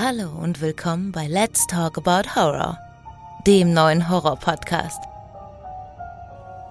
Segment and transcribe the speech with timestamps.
[0.00, 2.78] Hallo und willkommen bei Let's Talk About Horror,
[3.48, 5.02] dem neuen Horror-Podcast.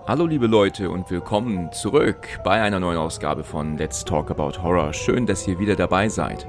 [0.08, 4.94] Hallo liebe Leute und willkommen zurück bei einer neuen Ausgabe von Let's Talk About Horror.
[4.94, 6.48] Schön, dass ihr wieder dabei seid.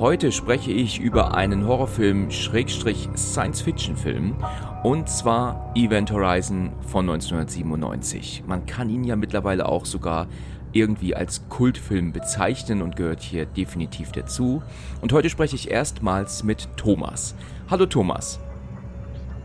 [0.00, 4.34] Heute spreche ich über einen Horrorfilm Schrägstrich Science-Fiction-Film
[4.82, 8.44] und zwar Event Horizon von 1997.
[8.46, 10.26] Man kann ihn ja mittlerweile auch sogar
[10.74, 14.62] irgendwie als Kultfilm bezeichnen und gehört hier definitiv dazu.
[15.00, 17.34] Und heute spreche ich erstmals mit Thomas.
[17.70, 18.40] Hallo Thomas.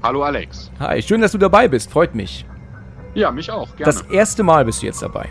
[0.01, 0.71] Hallo Alex.
[0.79, 1.91] Hi, schön, dass du dabei bist.
[1.91, 2.45] Freut mich.
[3.13, 3.67] Ja, mich auch.
[3.75, 3.85] Gerne.
[3.85, 5.29] Das erste Mal bist du jetzt dabei.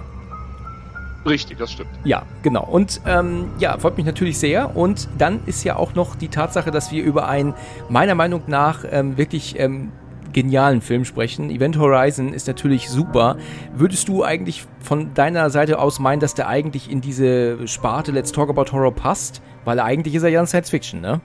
[1.27, 1.91] Richtig, das stimmt.
[2.05, 2.65] Ja, genau.
[2.65, 4.77] Und ähm, ja, freut mich natürlich sehr.
[4.77, 7.55] Und dann ist ja auch noch die Tatsache, dass wir über einen
[7.89, 9.93] meiner Meinung nach ähm, wirklich ähm,
[10.33, 11.51] genialen Film sprechen.
[11.51, 13.37] Event Horizon ist natürlich super.
[13.75, 18.33] Würdest du eigentlich von deiner Seite aus meinen, dass der eigentlich in diese Sparte Let's
[18.33, 19.43] Talk About Horror passt?
[19.65, 21.21] Weil eigentlich ist er ja ein Science Fiction, ne?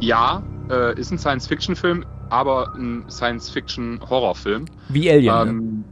[0.00, 4.66] Ja, äh, ist ein Science Fiction Film, aber ein Science Fiction Horrorfilm.
[4.88, 5.34] Wie Alien.
[5.34, 5.50] Ne?
[5.50, 5.84] Ähm,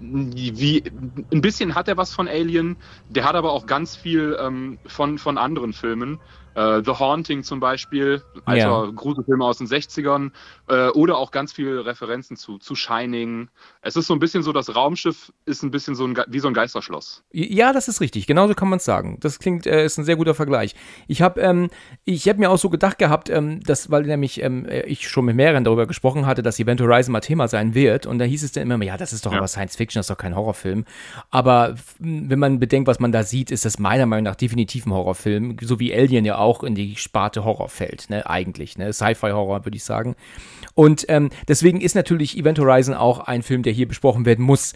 [0.00, 0.82] wie,
[1.32, 2.76] ein bisschen hat er was von Alien,
[3.08, 6.20] der hat aber auch ganz viel ähm, von, von anderen Filmen.
[6.54, 8.90] Äh, The Haunting zum Beispiel, alter ja.
[8.94, 10.30] Gruselfilme aus den 60ern,
[10.68, 13.48] äh, oder auch ganz viele Referenzen zu, zu Shining.
[13.80, 16.48] Es ist so ein bisschen so, das Raumschiff ist ein bisschen so ein, wie so
[16.48, 17.22] ein Geisterschloss.
[17.32, 19.18] Ja, das ist richtig, genauso kann man es sagen.
[19.20, 20.74] Das klingt, äh, ist ein sehr guter Vergleich.
[21.06, 21.70] Ich habe ähm,
[22.06, 25.64] hab mir auch so gedacht gehabt, ähm, dass, weil nämlich ähm, ich schon mit mehreren
[25.64, 28.70] darüber gesprochen hatte, dass Event Horizon mal Thema sein wird, und da hieß es dann
[28.70, 29.38] immer, ja, das ist doch ja.
[29.38, 30.84] aber Science Fiction, das ist doch kein Horrorfilm.
[31.30, 34.92] Aber wenn man bedenkt, was man da sieht, ist das meiner Meinung nach definitiv ein
[34.92, 38.28] Horrorfilm, so wie Alien ja auch auch in die Sparte Horror fällt, ne?
[38.28, 38.92] Eigentlich, ne?
[38.92, 40.16] Sci-Fi-Horror, würde ich sagen.
[40.78, 44.74] Und ähm, deswegen ist natürlich Event Horizon auch ein Film, der hier besprochen werden muss.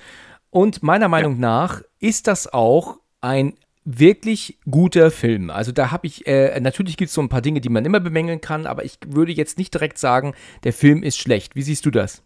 [0.50, 1.41] Und meiner Meinung ja.
[1.42, 5.48] nach ist das auch ein wirklich guter Film.
[5.48, 8.00] Also da habe ich, äh, natürlich gibt es so ein paar Dinge, die man immer
[8.00, 11.55] bemängeln kann, aber ich würde jetzt nicht direkt sagen, der Film ist schlecht.
[11.55, 12.24] Wie siehst du das?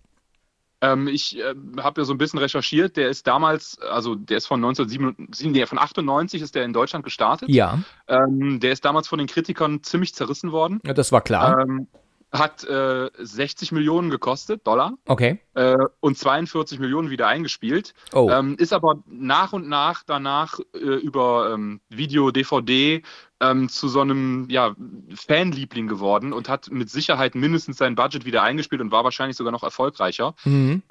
[0.81, 2.97] Ähm, ich äh, habe ja so ein bisschen recherchiert.
[2.97, 7.05] Der ist damals, also der ist von 1997, nee, von 98 ist der in Deutschland
[7.05, 7.51] gestartet.
[7.51, 7.81] Ja.
[8.09, 10.81] Ähm, der ist damals von den Kritikern ziemlich zerrissen worden.
[10.87, 11.61] Ja, das war klar.
[11.61, 11.89] Ähm,
[12.39, 14.95] hat äh, 60 Millionen gekostet, Dollar.
[15.07, 15.41] Okay.
[15.55, 17.95] Äh, und 42 Millionen wieder eingespielt.
[18.13, 18.29] Oh.
[18.31, 23.03] Ähm, ist aber nach und nach danach äh, über ähm, Video, DVD
[23.41, 24.75] ähm, zu so einem ja,
[25.15, 29.53] Fanliebling geworden und hat mit Sicherheit mindestens sein Budget wieder eingespielt und war wahrscheinlich sogar
[29.53, 30.35] noch erfolgreicher.
[30.45, 30.83] Mhm.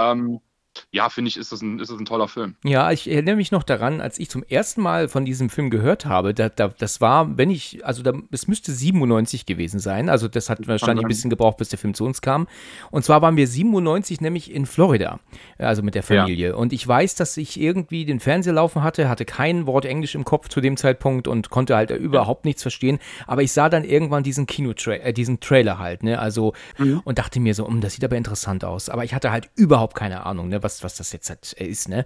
[0.92, 2.56] Ja, finde ich, ist das, ein, ist das ein toller Film.
[2.64, 6.06] Ja, ich erinnere mich noch daran, als ich zum ersten Mal von diesem Film gehört
[6.06, 10.28] habe, da, da, das war, wenn ich, also da, es müsste 97 gewesen sein, also
[10.28, 12.48] das hat wahrscheinlich ein bisschen gebraucht, bis der Film zu uns kam.
[12.92, 15.20] Und zwar waren wir 97 nämlich in Florida,
[15.58, 16.50] also mit der Familie.
[16.50, 16.56] Ja.
[16.56, 20.26] Und ich weiß, dass ich irgendwie den Fernseher laufen hatte, hatte kein Wort Englisch im
[20.26, 23.00] Kopf zu dem Zeitpunkt und konnte halt überhaupt nichts verstehen.
[23.28, 27.02] Aber ich sah dann irgendwann diesen Kinotrailer, äh, diesen Trailer halt, ne, also, mhm.
[27.04, 28.90] und dachte mir so, um, das sieht aber interessant aus.
[28.90, 32.04] Aber ich hatte halt überhaupt keine Ahnung, ne, was, was das jetzt halt ist, ne?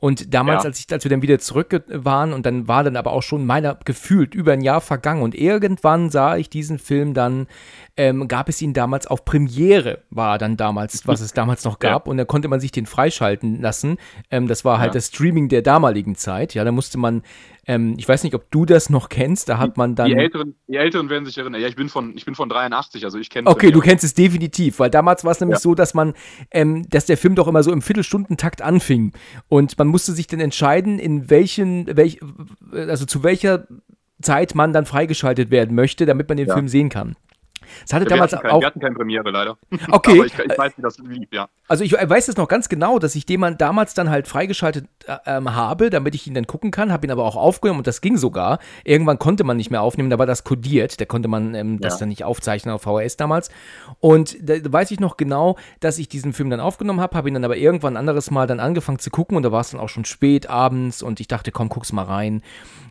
[0.00, 0.68] Und damals, ja.
[0.68, 3.46] als ich, als wir dann wieder zurück waren und dann war dann aber auch schon
[3.46, 7.46] meiner gefühlt über ein Jahr vergangen und irgendwann sah ich diesen Film dann,
[8.00, 12.06] ähm, gab es ihn damals auf Premiere, war dann damals, was es damals noch gab
[12.06, 12.10] ja.
[12.10, 13.98] und da konnte man sich den freischalten lassen.
[14.30, 14.94] Ähm, das war halt ja.
[14.94, 17.22] das Streaming der damaligen Zeit, ja, da musste man
[17.66, 19.50] ähm, ich weiß nicht, ob du das noch kennst.
[19.50, 20.08] Da hat man dann.
[20.08, 21.60] Die Älteren, die Älteren werden sich erinnern.
[21.60, 24.14] Ja, ich bin von, ich bin von 83, also ich kenne Okay, du kennst es
[24.14, 25.60] definitiv, weil damals war es nämlich ja.
[25.60, 26.14] so, dass man,
[26.50, 29.12] ähm, dass der Film doch immer so im Viertelstundentakt anfing.
[29.48, 32.18] Und man musste sich dann entscheiden, in welchen, welch,
[32.72, 33.68] also zu welcher
[34.22, 36.54] Zeit man dann freigeschaltet werden möchte, damit man den ja.
[36.54, 37.14] Film sehen kann.
[37.82, 38.60] Das hatte wir damals kein, auch.
[38.60, 39.56] Wir hatten keine Premiere leider.
[39.90, 40.12] Okay.
[40.12, 41.48] Aber ich, ich, weiß, wie das lief, ja.
[41.66, 45.16] Also ich weiß es noch ganz genau, dass ich den damals dann halt freigeschaltet äh,
[45.26, 48.00] ähm, habe, damit ich ihn dann gucken kann, habe ihn aber auch aufgenommen und das
[48.00, 48.58] ging sogar.
[48.84, 51.98] Irgendwann konnte man nicht mehr aufnehmen, da war das kodiert, da konnte man ähm, das
[51.98, 53.50] dann nicht aufzeichnen auf VHS damals.
[54.00, 57.34] Und da weiß ich noch genau, dass ich diesen Film dann aufgenommen habe, habe ihn
[57.34, 59.80] dann aber irgendwann ein anderes Mal dann angefangen zu gucken und da war es dann
[59.80, 62.42] auch schon spät abends und ich dachte, komm, guck's mal rein.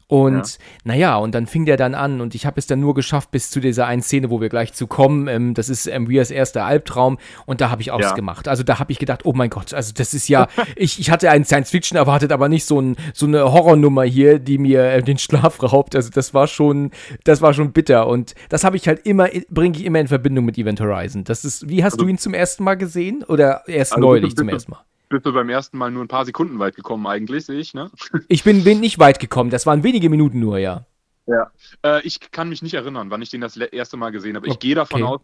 [0.10, 0.44] Und ja.
[0.86, 3.52] naja, und dann fing der dann an und ich habe es dann nur geschafft bis
[3.52, 5.28] zu dieser einen Szene, wo wir gleich zu kommen.
[5.28, 8.16] Ähm, das ist ähm, Rias erster Albtraum und da habe ich auch ja.
[8.16, 8.48] gemacht.
[8.48, 11.30] Also da habe ich gedacht, oh mein Gott, also das ist ja, ich, ich hatte
[11.30, 15.20] einen Science-Fiction erwartet, aber nicht so, ein, so eine Horrornummer hier, die mir äh, den
[15.20, 15.96] Schlaf raubt.
[15.96, 16.90] Also das war schon,
[17.24, 20.44] das war schon bitter und das habe ich halt immer, bringe ich immer in Verbindung
[20.44, 21.24] mit Event Horizon.
[21.24, 24.36] Das ist, wie hast also, du ihn zum ersten Mal gesehen oder erst also neulich
[24.36, 24.80] zum ersten Mal?
[25.10, 27.92] Bist du beim ersten Mal nur ein paar Sekunden weit gekommen, eigentlich, sehe ich, ne?
[28.28, 30.86] Ich bin, bin nicht weit gekommen, das waren wenige Minuten nur, ja.
[31.26, 31.52] Ja.
[31.84, 34.48] Äh, ich kann mich nicht erinnern, wann ich den das erste Mal gesehen habe.
[34.48, 34.68] Ich okay.
[34.68, 35.22] gehe davon aus,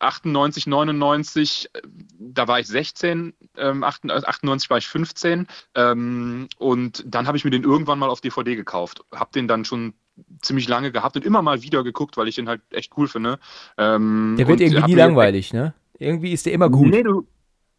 [0.00, 1.80] 98, 99, äh,
[2.18, 7.50] da war ich 16, ähm, 98 war ich 15 ähm, und dann habe ich mir
[7.50, 9.04] den irgendwann mal auf DVD gekauft.
[9.12, 9.94] Habe den dann schon
[10.40, 13.38] ziemlich lange gehabt und immer mal wieder geguckt, weil ich den halt echt cool finde.
[13.76, 15.74] Ähm, der wird irgendwie nie langweilig, ne?
[15.98, 16.90] Irgendwie ist der immer gut.
[16.90, 17.26] Nee, du,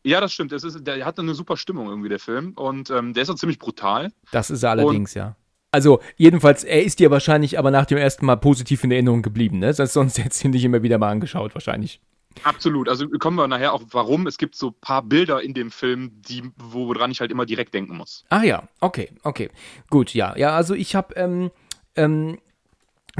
[0.06, 0.52] ja, das stimmt.
[0.52, 2.54] Es ist, der hat eine super Stimmung irgendwie, der Film.
[2.56, 4.12] Und ähm, der ist auch ziemlich brutal.
[4.32, 5.36] Das ist er allerdings, und, ja.
[5.72, 9.60] Also, jedenfalls, er ist dir wahrscheinlich aber nach dem ersten Mal positiv in Erinnerung geblieben,
[9.60, 9.74] ne?
[9.74, 12.00] Sonst hättest du ihn nicht immer wieder mal angeschaut, wahrscheinlich.
[12.44, 12.90] Absolut.
[12.90, 14.28] Also kommen wir nachher auch, warum.
[14.28, 17.74] Es gibt so ein paar Bilder in dem Film, die, woran ich halt immer direkt
[17.74, 18.26] denken muss.
[18.30, 19.50] Ah ja, okay, okay.
[19.90, 20.36] Gut, ja.
[20.38, 21.52] Ja, also ich habe, ähm,
[21.96, 22.38] ähm,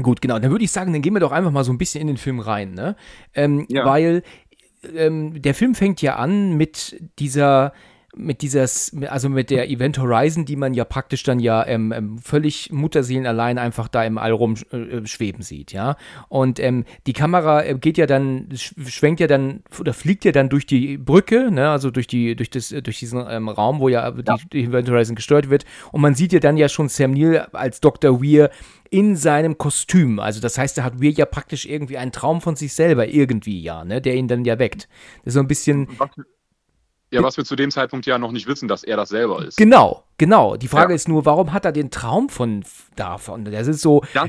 [0.02, 0.38] gut, genau.
[0.38, 2.16] Dann würde ich sagen, dann gehen wir doch einfach mal so ein bisschen in den
[2.18, 2.96] Film rein, ne?
[3.34, 3.84] Ähm, ja.
[3.84, 4.22] Weil
[4.94, 7.72] ähm, der Film fängt ja an mit dieser
[8.16, 8.66] mit dieser,
[9.10, 13.58] also mit der Event Horizon, die man ja praktisch dann ja ähm, ähm, völlig mutterseelenallein
[13.58, 15.96] einfach da im All rumschweben äh, sieht, ja.
[16.28, 20.48] Und ähm, die Kamera äh, geht ja dann, schwenkt ja dann oder fliegt ja dann
[20.48, 24.08] durch die Brücke, ne, also durch die, durch das, durch diesen ähm, Raum, wo ja,
[24.08, 24.36] ja.
[24.36, 25.64] Die, die, Event Horizon gesteuert wird.
[25.92, 28.22] Und man sieht ja dann ja schon Sam Neill als Dr.
[28.22, 28.50] Weir
[28.90, 30.20] in seinem Kostüm.
[30.20, 33.60] Also das heißt, er hat Weir ja praktisch irgendwie einen Traum von sich selber, irgendwie
[33.60, 34.88] ja, ne, der ihn dann ja weckt.
[35.18, 35.88] Das ist so ein bisschen.
[35.98, 36.10] Was,
[37.10, 39.56] ja, was wir zu dem Zeitpunkt ja noch nicht wissen, dass er das selber ist.
[39.56, 40.56] Genau, genau.
[40.56, 40.96] Die Frage ja.
[40.96, 42.64] ist nur, warum hat er den Traum von
[42.96, 43.44] davon?
[43.44, 44.02] Das ist so.
[44.12, 44.28] Das,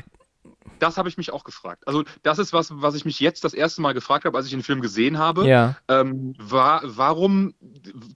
[0.78, 1.82] das habe ich mich auch gefragt.
[1.86, 4.52] Also, das ist was, was ich mich jetzt das erste Mal gefragt habe, als ich
[4.52, 5.46] den Film gesehen habe.
[5.46, 5.76] Ja.
[5.88, 7.54] Ähm, war, warum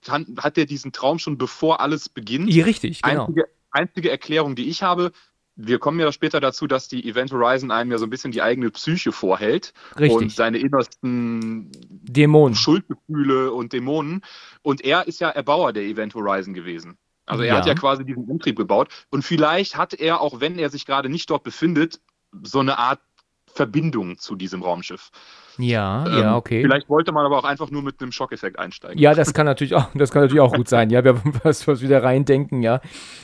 [0.09, 2.53] hat er diesen Traum schon bevor alles beginnt?
[2.53, 3.27] Ja, richtig, genau.
[3.27, 5.13] Einzige, einzige Erklärung, die ich habe,
[5.57, 8.43] wir kommen ja später dazu, dass die Event Horizon einem ja so ein bisschen die
[8.43, 10.17] eigene Psyche vorhält Richtig.
[10.17, 12.55] und seine innersten Dämonen.
[12.55, 14.23] Schuldgefühle und Dämonen.
[14.63, 16.97] Und er ist ja Erbauer der Event Horizon gewesen.
[17.27, 17.57] Also er ja.
[17.57, 18.89] hat ja quasi diesen Umtrieb gebaut.
[19.11, 22.01] Und vielleicht hat er, auch wenn er sich gerade nicht dort befindet,
[22.43, 23.01] so eine Art
[23.53, 25.11] Verbindung zu diesem Raumschiff.
[25.59, 26.63] Ja, ähm, ja, okay.
[26.63, 28.99] Vielleicht wollte man aber auch einfach nur mit einem Schockeffekt einsteigen.
[28.99, 30.91] Ja, das kann natürlich auch, das kann natürlich auch gut sein.
[30.91, 32.81] Ja, wir was, was wieder reindenken, ja.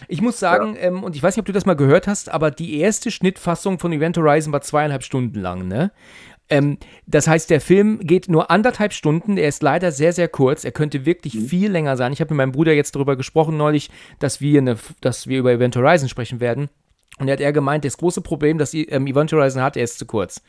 [0.09, 0.83] Ich muss sagen, ja.
[0.83, 3.79] ähm, und ich weiß nicht, ob du das mal gehört hast, aber die erste Schnittfassung
[3.79, 5.91] von Event Horizon war zweieinhalb Stunden lang, ne?
[6.51, 9.37] Ähm, das heißt, der Film geht nur anderthalb Stunden.
[9.37, 10.65] Er ist leider sehr, sehr kurz.
[10.65, 11.47] Er könnte wirklich mhm.
[11.47, 12.13] viel länger sein.
[12.13, 15.53] Ich habe mit meinem Bruder jetzt darüber gesprochen neulich, dass wir, eine, dass wir über
[15.53, 16.71] Event Horizon sprechen werden.
[17.19, 19.99] Und er hat er gemeint, das große Problem, das ähm, Event Horizon hat, er ist
[19.99, 20.43] zu kurz.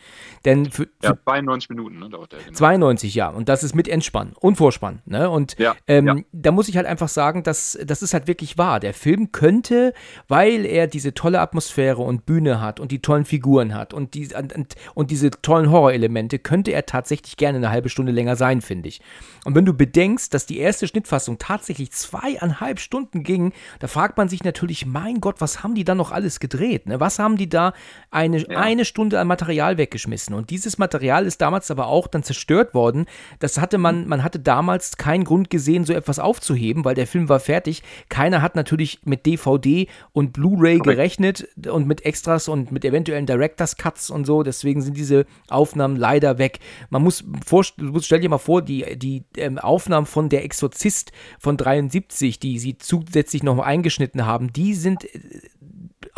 [0.45, 2.39] Denn für, ja, 92 Minuten ne, dauert der.
[2.39, 2.57] Genau.
[2.57, 3.29] 92, ja.
[3.29, 5.01] Und das ist mit Entspann und Vorspann.
[5.05, 5.29] Ne?
[5.29, 6.15] Und ja, ähm, ja.
[6.31, 8.79] da muss ich halt einfach sagen, dass das ist halt wirklich wahr.
[8.79, 9.93] Der Film könnte,
[10.27, 14.29] weil er diese tolle Atmosphäre und Bühne hat und die tollen Figuren hat und, die,
[14.35, 18.89] und, und diese tollen Horrorelemente, könnte er tatsächlich gerne eine halbe Stunde länger sein, finde
[18.89, 19.01] ich.
[19.45, 24.29] Und wenn du bedenkst, dass die erste Schnittfassung tatsächlich zweieinhalb Stunden ging, da fragt man
[24.29, 26.58] sich natürlich, mein Gott, was haben die da noch alles gedreht?
[26.59, 26.87] Gedreht?
[26.87, 26.99] Ne?
[26.99, 27.73] Was haben die da
[28.11, 28.59] eine, ja.
[28.59, 30.35] eine Stunde an Material weggeschmissen?
[30.35, 33.05] Und dieses Material ist damals aber auch dann zerstört worden.
[33.39, 37.29] Das hatte man, man hatte damals keinen Grund gesehen, so etwas aufzuheben, weil der Film
[37.29, 37.83] war fertig.
[38.09, 43.77] Keiner hat natürlich mit DVD und Blu-ray gerechnet und mit Extras und mit eventuellen Directors
[43.77, 44.43] Cuts und so.
[44.43, 46.59] Deswegen sind diese Aufnahmen leider weg.
[46.89, 51.57] Man muss, vor, stell dir mal vor, die, die ähm, Aufnahmen von Der Exorzist von
[51.57, 55.19] 73, die sie zusätzlich noch eingeschnitten haben, die sind äh,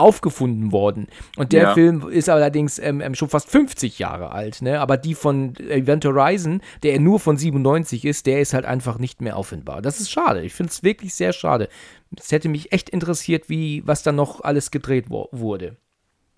[0.02, 1.08] aufgefunden worden.
[1.38, 1.74] Und der ja.
[1.74, 4.80] Film ist allerdings ähm, ähm schon fast 50 Jahre alt, ne?
[4.80, 9.22] Aber die von Event Horizon, der nur von 97 ist, der ist halt einfach nicht
[9.22, 9.82] mehr auffindbar.
[9.82, 10.42] Das ist schade.
[10.42, 11.70] Ich finde es wirklich sehr schade.
[12.18, 15.78] Es hätte mich echt interessiert, wie, was da noch alles gedreht wurde.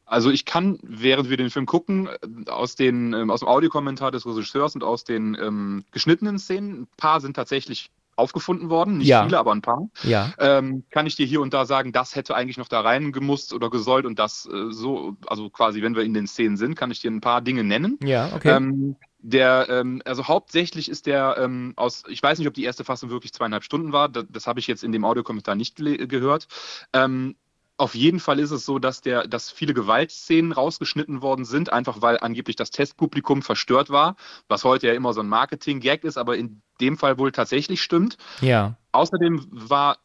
[0.05, 4.11] Also ich kann, während wir den Film gucken, äh, aus, den, ähm, aus dem Audiokommentar
[4.11, 9.07] des Regisseurs und aus den ähm, geschnittenen Szenen, ein paar sind tatsächlich aufgefunden worden, nicht
[9.07, 9.23] ja.
[9.23, 9.89] viele, aber ein paar.
[10.03, 10.33] Ja.
[10.39, 13.53] Ähm, kann ich dir hier und da sagen, das hätte eigentlich noch da rein gemusst
[13.53, 16.91] oder gesollt und das äh, so, also quasi, wenn wir in den Szenen sind, kann
[16.91, 17.97] ich dir ein paar Dinge nennen.
[18.03, 18.55] Ja, okay.
[18.55, 22.83] Ähm, der, ähm, also hauptsächlich ist der ähm, aus, ich weiß nicht, ob die erste
[22.83, 26.47] Fassung wirklich zweieinhalb Stunden war, das, das habe ich jetzt in dem Audiokommentar nicht gehört.
[26.91, 27.35] Ähm,
[27.83, 32.01] auf jeden Fall ist es so, dass, der, dass viele Gewaltszenen rausgeschnitten worden sind, einfach
[32.01, 34.15] weil angeblich das Testpublikum verstört war,
[34.47, 38.17] was heute ja immer so ein Marketing-Gag ist, aber in dem Fall wohl tatsächlich stimmt.
[38.39, 38.77] Ja.
[38.93, 39.97] Außerdem war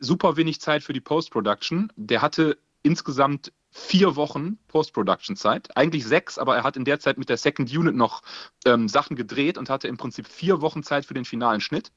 [0.00, 1.92] super wenig Zeit für die Post-Production.
[1.94, 5.76] Der hatte insgesamt vier Wochen Post-Production-Zeit.
[5.76, 8.22] Eigentlich sechs, aber er hat in der Zeit mit der Second Unit noch
[8.66, 11.92] ähm, Sachen gedreht und hatte im Prinzip vier Wochen Zeit für den finalen Schnitt.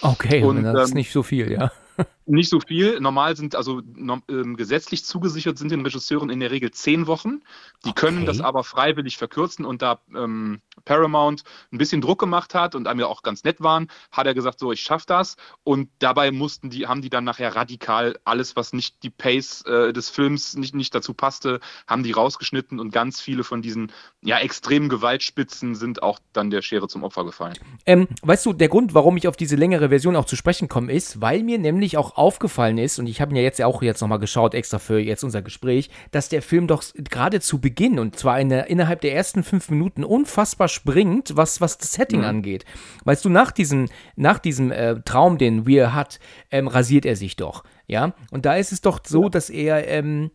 [0.00, 1.70] Okay, und, das ähm, ist nicht so viel, ja.
[2.26, 3.00] Nicht so viel.
[3.00, 7.40] Normal sind also no, ähm, gesetzlich zugesichert sind den Regisseuren in der Regel zehn Wochen.
[7.84, 8.00] Die okay.
[8.00, 12.86] können das aber freiwillig verkürzen und da ähm, Paramount ein bisschen Druck gemacht hat und
[12.86, 15.36] einem ja auch ganz nett waren, hat er gesagt, so ich schaff das.
[15.64, 19.92] Und dabei mussten die, haben die dann nachher radikal alles, was nicht die Pace äh,
[19.92, 23.90] des Films nicht, nicht dazu passte, haben die rausgeschnitten und ganz viele von diesen
[24.22, 27.56] ja extremen Gewaltspitzen sind auch dann der Schere zum Opfer gefallen.
[27.86, 30.92] Ähm, weißt du, der Grund, warum ich auf diese längere Version auch zu sprechen komme,
[30.92, 33.82] ist, weil mir nämlich nämlich auch aufgefallen ist, und ich habe ihn ja jetzt auch
[33.82, 37.98] jetzt nochmal geschaut, extra für jetzt unser Gespräch, dass der Film doch gerade zu Beginn,
[37.98, 42.20] und zwar in der, innerhalb der ersten fünf Minuten, unfassbar springt, was, was das Setting
[42.20, 42.26] mhm.
[42.26, 42.64] angeht.
[43.04, 47.36] Weißt du, nach diesem, nach diesem äh, Traum, den Weir hat, ähm, rasiert er sich
[47.36, 47.64] doch.
[47.86, 50.30] Ja, und da ist es doch so, dass er, ähm,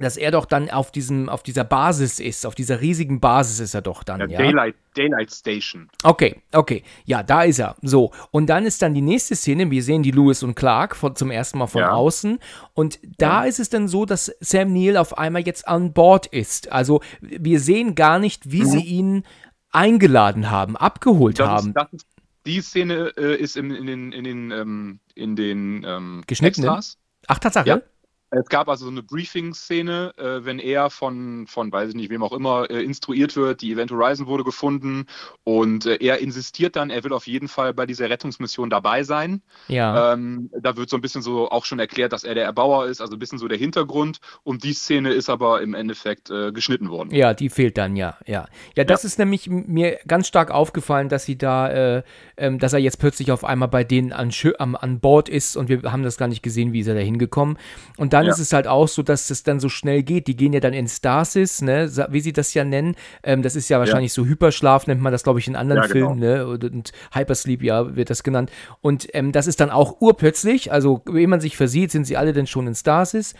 [0.00, 3.74] dass er doch dann auf diesem, auf dieser Basis ist, auf dieser riesigen Basis ist
[3.74, 4.26] er doch dann, ja.
[4.26, 4.38] ja?
[4.38, 5.88] Daylight, Daylight Station.
[6.02, 6.82] Okay, okay.
[7.04, 7.76] Ja, da ist er.
[7.82, 8.12] So.
[8.30, 11.30] Und dann ist dann die nächste Szene, wir sehen die Lewis und Clark von, zum
[11.30, 11.90] ersten Mal von ja.
[11.90, 12.38] außen.
[12.74, 13.48] Und da ja.
[13.48, 16.72] ist es dann so, dass Sam Neill auf einmal jetzt an Bord ist.
[16.72, 18.66] Also wir sehen gar nicht, wie mhm.
[18.66, 19.22] sie ihn
[19.70, 21.74] eingeladen haben, abgeholt das haben.
[21.92, 22.06] Ist, ist,
[22.46, 26.68] die Szene äh, ist in, in, den, in den, ähm, in den ähm, Geschnittenen?
[26.68, 26.98] Extras.
[27.26, 27.84] Ach, Tatsache?
[28.30, 32.22] Es gab also so eine Briefing-Szene, äh, wenn er von, von, weiß ich nicht, wem
[32.22, 35.06] auch immer, äh, instruiert wird, die Event Horizon wurde gefunden
[35.44, 39.40] und äh, er insistiert dann, er will auf jeden Fall bei dieser Rettungsmission dabei sein.
[39.68, 40.12] Ja.
[40.12, 43.00] Ähm, da wird so ein bisschen so auch schon erklärt, dass er der Erbauer ist,
[43.00, 46.90] also ein bisschen so der Hintergrund und die Szene ist aber im Endeffekt äh, geschnitten
[46.90, 47.14] worden.
[47.14, 48.46] Ja, die fehlt dann, ja, ja.
[48.76, 49.06] Ja, das ja.
[49.06, 52.02] ist nämlich mir ganz stark aufgefallen, dass sie da, äh,
[52.36, 55.70] ähm, dass er jetzt plötzlich auf einmal bei denen an, an, an Bord ist und
[55.70, 57.56] wir haben das gar nicht gesehen, wie ist er da hingekommen.
[57.96, 58.32] Und dann ja.
[58.32, 60.26] ist es halt auch so, dass es dann so schnell geht.
[60.26, 62.96] Die gehen ja dann in Stasis, ne, wie sie das ja nennen.
[63.22, 64.22] Ähm, das ist ja wahrscheinlich ja.
[64.22, 66.08] so Hyperschlaf, nennt man das, glaube ich, in anderen ja, genau.
[66.08, 66.46] Filmen, ne?
[66.46, 68.50] Und, und, Hypersleep, ja, wird das genannt.
[68.80, 72.32] Und ähm, das ist dann auch urplötzlich, also wenn man sich versieht, sind sie alle
[72.32, 73.34] dann schon in Stasis.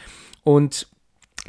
[0.45, 0.87] Und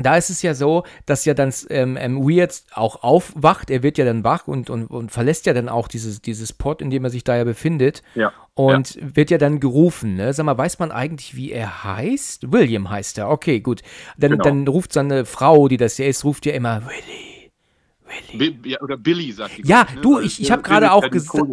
[0.02, 3.70] da ist es ja so, dass ja dann ähm, Weird auch aufwacht.
[3.70, 6.82] Er wird ja dann wach und, und, und verlässt ja dann auch dieses, dieses Pod,
[6.82, 8.04] in dem er sich da ja befindet.
[8.16, 8.32] Ja.
[8.54, 9.16] Und ja.
[9.16, 10.16] wird ja dann gerufen.
[10.16, 10.34] Ne?
[10.34, 12.52] Sag mal, weiß man eigentlich, wie er heißt?
[12.52, 13.30] William heißt er.
[13.30, 13.82] Okay, gut.
[14.18, 14.44] Dann, genau.
[14.44, 17.52] dann ruft seine Frau, die das ja ist, ruft ja immer Willy.
[18.34, 18.52] Willy.
[18.52, 19.68] Bi ja, oder Billy, sagt die.
[19.68, 20.02] Ja, ne?
[20.02, 21.44] du, ich, ich habe gerade auch gesagt.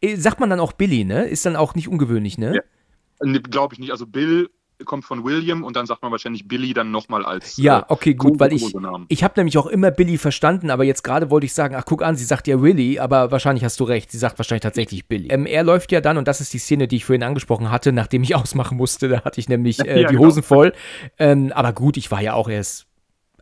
[0.00, 1.24] Äh, sagt man dann auch Billy, ne?
[1.24, 2.56] Ist dann auch nicht ungewöhnlich, ne?
[2.56, 3.38] Ja.
[3.40, 3.90] Glaube ich nicht.
[3.90, 4.48] Also Bill
[4.84, 7.56] kommt von William und dann sagt man wahrscheinlich Billy dann nochmal als.
[7.56, 8.74] Ja, äh, okay, gut, weil ich,
[9.08, 12.02] ich habe nämlich auch immer Billy verstanden, aber jetzt gerade wollte ich sagen, ach guck
[12.02, 15.28] an, sie sagt ja Willy, aber wahrscheinlich hast du recht, sie sagt wahrscheinlich tatsächlich Billy.
[15.28, 17.92] Ähm, er läuft ja dann, und das ist die Szene, die ich vorhin angesprochen hatte,
[17.92, 20.26] nachdem ich ausmachen musste, da hatte ich nämlich äh, ja, die genau.
[20.26, 20.72] Hosen voll.
[21.18, 22.86] Ähm, aber gut, ich war ja auch erst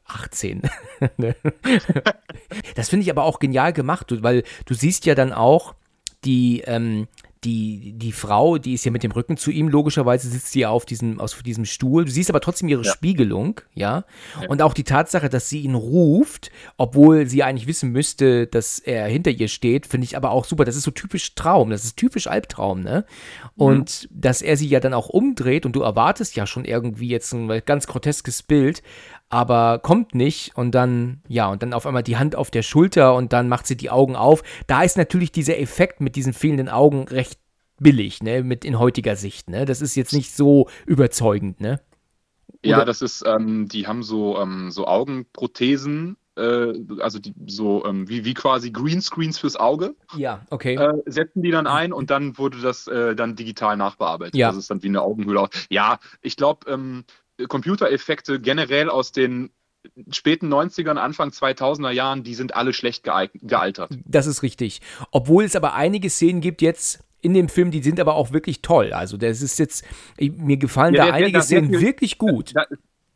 [0.06, 0.62] 18.
[1.18, 1.36] Ne?
[2.74, 5.74] das finde ich aber auch genial gemacht, weil du siehst ja dann auch
[6.24, 7.06] die, ähm,
[7.46, 10.70] die, die Frau, die ist ja mit dem Rücken zu ihm, logischerweise sitzt sie ja
[10.70, 12.04] auf diesem, auf diesem Stuhl.
[12.04, 12.92] Du siehst aber trotzdem ihre ja.
[12.92, 14.04] Spiegelung, ja?
[14.40, 14.48] ja?
[14.48, 19.06] Und auch die Tatsache, dass sie ihn ruft, obwohl sie eigentlich wissen müsste, dass er
[19.06, 20.64] hinter ihr steht, finde ich aber auch super.
[20.64, 23.04] Das ist so typisch Traum, das ist typisch Albtraum, ne?
[23.54, 24.20] Und mhm.
[24.20, 27.62] dass er sie ja dann auch umdreht und du erwartest ja schon irgendwie jetzt ein
[27.64, 28.82] ganz groteskes Bild,
[29.28, 33.14] aber kommt nicht und dann, ja, und dann auf einmal die Hand auf der Schulter
[33.14, 34.42] und dann macht sie die Augen auf.
[34.66, 37.40] Da ist natürlich dieser Effekt mit diesen fehlenden Augen recht
[37.78, 39.64] billig, ne, mit in heutiger Sicht, ne.
[39.64, 41.80] Das ist jetzt nicht so überzeugend, ne.
[42.62, 42.78] Oder?
[42.78, 48.08] Ja, das ist, ähm, die haben so, ähm, so Augenprothesen, äh, also die, so ähm,
[48.08, 49.94] wie, wie quasi Greenscreens fürs Auge.
[50.16, 50.74] Ja, okay.
[50.74, 54.36] Äh, setzen die dann ein und dann wurde das äh, dann digital nachbearbeitet.
[54.36, 54.48] Ja.
[54.48, 55.48] Das ist dann wie eine Augenhöhle.
[55.70, 57.04] Ja, ich glaube, ähm,
[57.48, 59.50] Computereffekte generell aus den
[60.10, 63.96] späten 90ern, Anfang 2000er Jahren, die sind alle schlecht gealtert.
[64.04, 64.80] Das ist richtig.
[65.10, 68.62] Obwohl es aber einige Szenen gibt jetzt in dem Film, die sind aber auch wirklich
[68.62, 68.92] toll.
[68.92, 69.84] Also das ist jetzt,
[70.18, 72.52] mir gefallen ja, da einige Szenen wirklich gut.
[72.54, 72.66] Da,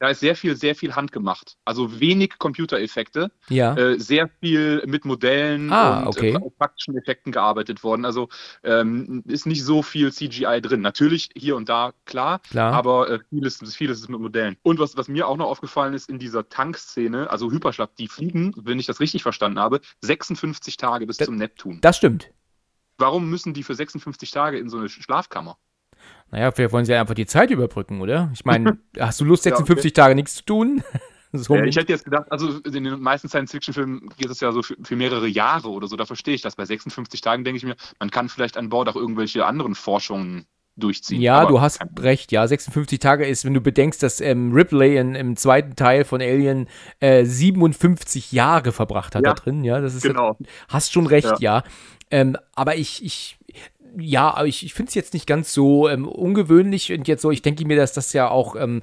[0.00, 1.58] da ist sehr viel, sehr viel handgemacht.
[1.66, 3.30] Also wenig Computereffekte.
[3.50, 3.76] Ja.
[3.76, 6.30] Äh, sehr viel mit Modellen ah, und okay.
[6.30, 8.06] äh, praktischen Effekten gearbeitet worden.
[8.06, 8.30] Also
[8.64, 10.80] ähm, ist nicht so viel CGI drin.
[10.80, 12.72] Natürlich hier und da, klar, klar.
[12.72, 14.56] aber äh, vieles, vieles ist mit Modellen.
[14.62, 18.54] Und was, was mir auch noch aufgefallen ist in dieser Tankszene, also Hyperschlag, die fliegen,
[18.56, 21.78] wenn ich das richtig verstanden habe, 56 Tage bis das, zum Neptun.
[21.82, 22.32] Das stimmt.
[22.96, 25.58] Warum müssen die für 56 Tage in so eine Schlafkammer?
[26.30, 28.30] Naja, vielleicht wollen sie einfach die Zeit überbrücken, oder?
[28.32, 29.92] Ich meine, hast du Lust, 56 ja, okay.
[29.92, 30.82] Tage nichts zu tun?
[31.32, 34.62] so ja, ich hätte jetzt gedacht, also in den meisten Science-Fiction-Filmen geht es ja so
[34.62, 36.56] für, für, mehrere Jahre oder so, da verstehe ich das.
[36.56, 40.46] Bei 56 Tagen denke ich mir, man kann vielleicht an Bord auch irgendwelche anderen Forschungen
[40.76, 41.20] durchziehen.
[41.20, 42.46] Ja, du hast recht, ja.
[42.46, 46.68] 56 Tage ist, wenn du bedenkst, dass ähm, Ripley in, im zweiten Teil von Alien
[47.00, 49.80] äh, 57 Jahre verbracht hat ja, da drin, ja.
[49.80, 50.38] Das ist genau.
[50.68, 51.58] hast schon recht, ja.
[51.58, 51.62] ja.
[52.10, 53.38] Ähm, aber ich, ich,
[53.98, 57.42] ja, ich, ich finde es jetzt nicht ganz so ähm, ungewöhnlich und jetzt so, ich
[57.42, 58.82] denke mir, dass das ja auch ähm,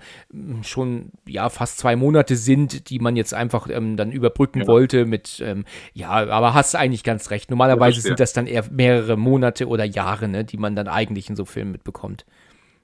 [0.64, 4.68] schon ja fast zwei Monate sind, die man jetzt einfach ähm, dann überbrücken ja.
[4.68, 7.50] wollte mit, ähm, ja, aber hast eigentlich ganz recht.
[7.50, 11.30] Normalerweise ja, sind das dann eher mehrere Monate oder Jahre, ne, die man dann eigentlich
[11.30, 12.26] in so Filmen mitbekommt.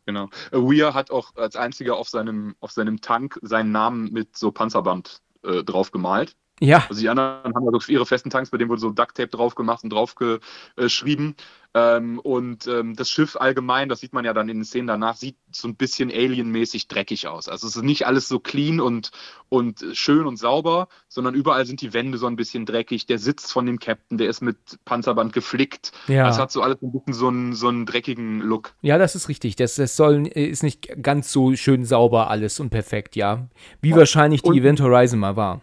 [0.06, 0.30] Genau.
[0.52, 5.22] Weir hat auch als einziger auf seinem, auf seinem Tank seinen Namen mit so Panzerband
[5.44, 6.36] äh, drauf gemalt.
[6.60, 6.86] Ja.
[6.88, 9.84] Also die anderen haben also ihre festen Tanks, bei denen wurde so Ducktape drauf gemacht
[9.84, 11.36] und drauf geschrieben.
[11.76, 15.16] Ähm, und ähm, das Schiff allgemein, das sieht man ja dann in den Szenen danach,
[15.16, 17.50] sieht so ein bisschen alienmäßig dreckig aus.
[17.50, 19.10] Also es ist nicht alles so clean und,
[19.50, 23.08] und schön und sauber, sondern überall sind die Wände so ein bisschen dreckig.
[23.08, 25.92] Der Sitz von dem Captain, der ist mit Panzerband geflickt.
[26.08, 26.28] Ja.
[26.28, 28.76] Das hat so alles ein bisschen so einen, so einen dreckigen Look.
[28.84, 29.56] Ja, das ist richtig.
[29.56, 33.48] Das, das soll, ist nicht ganz so schön sauber alles und perfekt, ja.
[33.82, 35.62] Wie wahrscheinlich die Und- Event Horizon mal war.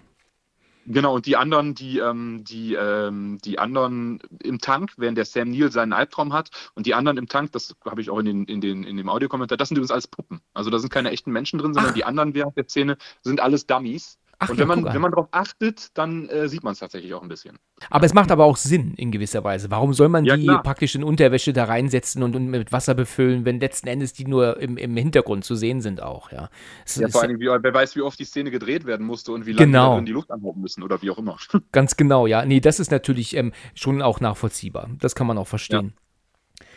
[0.92, 5.50] Genau, und die anderen, die, ähm, die, ähm, die anderen im Tank, während der Sam
[5.50, 8.44] Neill seinen Albtraum hat, und die anderen im Tank, das habe ich auch in, den,
[8.47, 10.40] in, den, in dem Audiokommentar, das sind übrigens alles Puppen.
[10.52, 11.94] Also da sind keine echten Menschen drin, sondern Ach.
[11.94, 14.18] die anderen während der Szene sind alles Dummies.
[14.42, 14.94] Ach und ja, wenn man, guck an.
[14.94, 17.59] wenn man darauf achtet, dann äh, sieht man es tatsächlich auch ein bisschen.
[17.90, 19.70] Aber es macht aber auch Sinn in gewisser Weise.
[19.70, 20.62] Warum soll man Ja, die klar.
[20.62, 24.59] praktisch in Unterwäsche da reinsetzen und, und mit Wasser befüllen, wenn letzten Endes die nur
[24.59, 26.49] im, im Hintergrund zu sehen sind auch, ja.
[26.87, 29.44] Es Ja, vor allem, wie, wer weiß, wie oft die Szene gedreht werden musste und
[29.44, 29.99] wie lange Genau.
[29.99, 31.37] die die Luft anhalten müssen oder wie auch immer.
[31.73, 32.44] ganz genau, ja.
[32.47, 34.88] Nee, das ist natürlich ähm, schon auch nachvollziehbar.
[34.99, 35.92] Das kann man auch verstehen.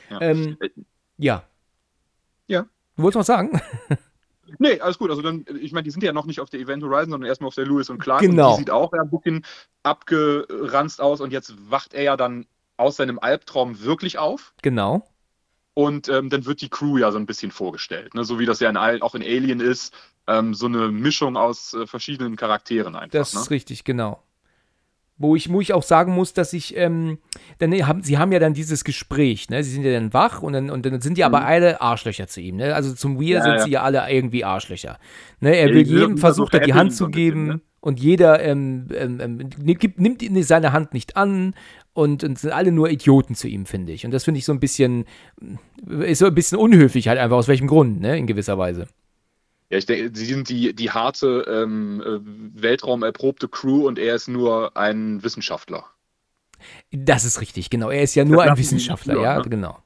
[0.10, 0.20] Ja.
[0.22, 0.70] Ähm, Äh,
[1.18, 1.44] ja.
[2.48, 2.66] Ja.
[2.98, 3.62] Du wolltest was sagen?
[4.58, 5.10] Nee, alles gut.
[5.10, 7.48] Also dann, ich meine, die sind ja noch nicht auf der Event Horizon, sondern erstmal
[7.48, 8.22] auf der Lewis und Clark.
[8.22, 8.52] Genau.
[8.52, 9.46] Und die sieht auch ja ein bisschen
[9.84, 12.46] abgeranzt aus und jetzt wacht er ja dann
[12.78, 14.54] aus seinem Albtraum wirklich auf.
[14.62, 15.08] Genau.
[15.76, 18.24] Und ähm, dann wird die Crew ja so ein bisschen vorgestellt, ne?
[18.24, 19.94] so wie das ja in, auch in Alien ist.
[20.28, 23.12] Ähm, so eine Mischung aus äh, verschiedenen Charakteren einfach.
[23.12, 23.42] Das ne?
[23.42, 24.22] ist richtig, genau.
[25.18, 27.20] Wo ich, wo ich auch sagen muss, dass ich, ähm,
[27.60, 29.64] dann haben, sie haben ja dann dieses Gespräch, ne?
[29.64, 31.46] Sie sind ja dann wach und dann, und dann sind die aber Mhm.
[31.46, 32.74] alle Arschlöcher zu ihm, ne?
[32.74, 33.64] Also zum Wir Ja, sind ja.
[33.64, 34.98] sie ja alle irgendwie Arschlöcher.
[35.40, 35.56] Ne?
[35.56, 37.62] Er Ja, will jedem versucht, er die Hand zu ein bisschen, geben ne?
[37.80, 41.54] und jeder ähm, ähm, ähm, gibt, nimmt seine Hand nicht an
[41.94, 44.06] und, und sind alle nur Idioten zu ihm, finde ich.
[44.06, 45.06] Und das finde ich so ein bisschen,
[46.00, 48.18] ist so ein bisschen unhöflich halt einfach, aus welchem Grund, ne?
[48.18, 48.88] In gewisser Weise.
[49.74, 52.20] Ja, ich denke, sie sind die, die harte, ähm, äh,
[52.62, 55.84] weltraumerprobte Crew und er ist nur ein Wissenschaftler.
[56.92, 57.90] Das ist richtig, genau.
[57.90, 59.50] Er ist ja nur Das ein Wissenschaftler, ja, ne?
[59.50, 59.80] genau.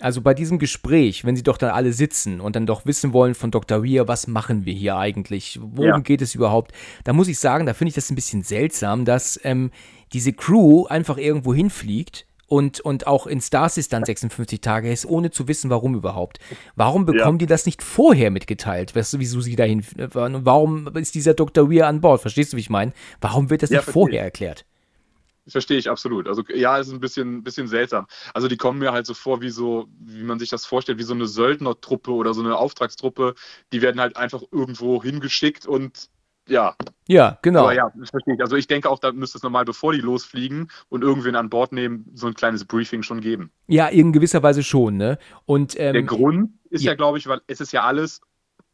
[0.00, 3.34] Also bei diesem Gespräch, wenn sie doch dann alle sitzen und dann doch wissen wollen
[3.36, 3.84] von Dr.
[3.84, 5.58] Weir, was machen wir hier eigentlich?
[5.62, 5.98] Worum Ja.
[5.98, 6.72] geht es überhaupt?
[7.04, 9.70] Da muss ich sagen, da finde ich das ein bisschen seltsam, dass ähm,
[10.12, 15.30] diese Crew einfach irgendwo hinfliegt und, und auch in Stasis dann 56 Tage ist, ohne
[15.30, 16.40] zu wissen, warum überhaupt.
[16.76, 18.96] Warum bekommen die das nicht vorher mitgeteilt?
[18.96, 20.34] Weißt du, wieso sie dahin waren?
[20.34, 21.70] Und warum ist dieser Dr.
[21.70, 22.22] Weir an Bord?
[22.22, 22.92] Verstehst du, wie ich meine?
[23.20, 24.64] Warum wird das Ja, nicht vorher erklärt?
[25.46, 26.28] Verstehe ich absolut.
[26.28, 28.06] Also ja, es ist ein bisschen, bisschen seltsam.
[28.34, 31.04] Also die kommen mir halt so vor, wie so, wie man sich das vorstellt, wie
[31.04, 33.34] so eine Söldnertruppe oder so eine Auftragstruppe.
[33.72, 36.10] Die werden halt einfach irgendwo hingeschickt und
[36.48, 36.74] ja,
[37.06, 37.60] Ja, genau.
[37.60, 38.40] aber ja, das verstehe ich.
[38.40, 41.72] Also ich denke auch, da müsste es nochmal, bevor die losfliegen und irgendwen an Bord
[41.72, 43.50] nehmen, so ein kleines Briefing schon geben.
[43.66, 45.18] Ja, in gewisser Weise schon, ne?
[45.46, 46.92] Und Der ähm, Grund ist ja.
[46.92, 48.20] ja, glaube ich, weil es ist ja alles,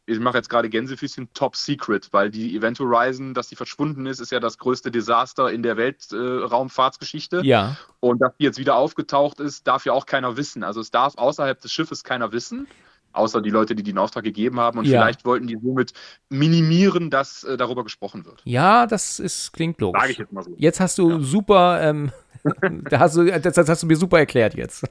[0.05, 4.19] ich mache jetzt gerade Gänsefüßchen, top secret, weil die Event Horizon, dass die verschwunden ist,
[4.19, 7.41] ist ja das größte Desaster in der Weltraumfahrtsgeschichte.
[7.43, 10.63] ja, Und dass die jetzt wieder aufgetaucht ist, darf ja auch keiner wissen.
[10.63, 12.67] Also es darf außerhalb des Schiffes keiner wissen,
[13.15, 14.79] außer die Leute, die den Auftrag gegeben haben.
[14.79, 15.01] Und Ja.
[15.01, 15.93] vielleicht wollten die somit
[16.29, 18.41] minimieren, dass äh, darüber gesprochen wird.
[18.45, 20.01] ja, das ist, klingt logisch.
[20.01, 20.53] Sage ich jetzt mal so.
[20.57, 22.11] Jetzt hast du super, ähm,
[22.89, 24.83] da hast du, das, das hast du mir super erklärt jetzt.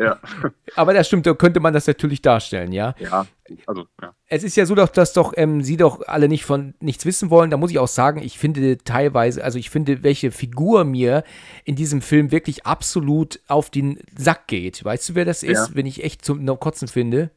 [0.00, 0.18] Ja,
[0.76, 2.94] Aber das stimmt, da könnte man das natürlich darstellen, ja.
[2.98, 3.26] ja.
[3.66, 4.14] also ja.
[4.26, 7.28] Es ist ja so, doch, dass doch ähm, sie doch alle nicht von nichts wissen
[7.30, 7.50] wollen.
[7.50, 11.24] Da muss ich auch sagen, ich finde teilweise, also ich finde, welche Figur mir
[11.64, 14.82] in diesem Film wirklich absolut auf den Sack geht.
[14.84, 15.74] Weißt du, wer das ist, Ja.
[15.74, 17.30] wenn ich echt zum Kotzen finde?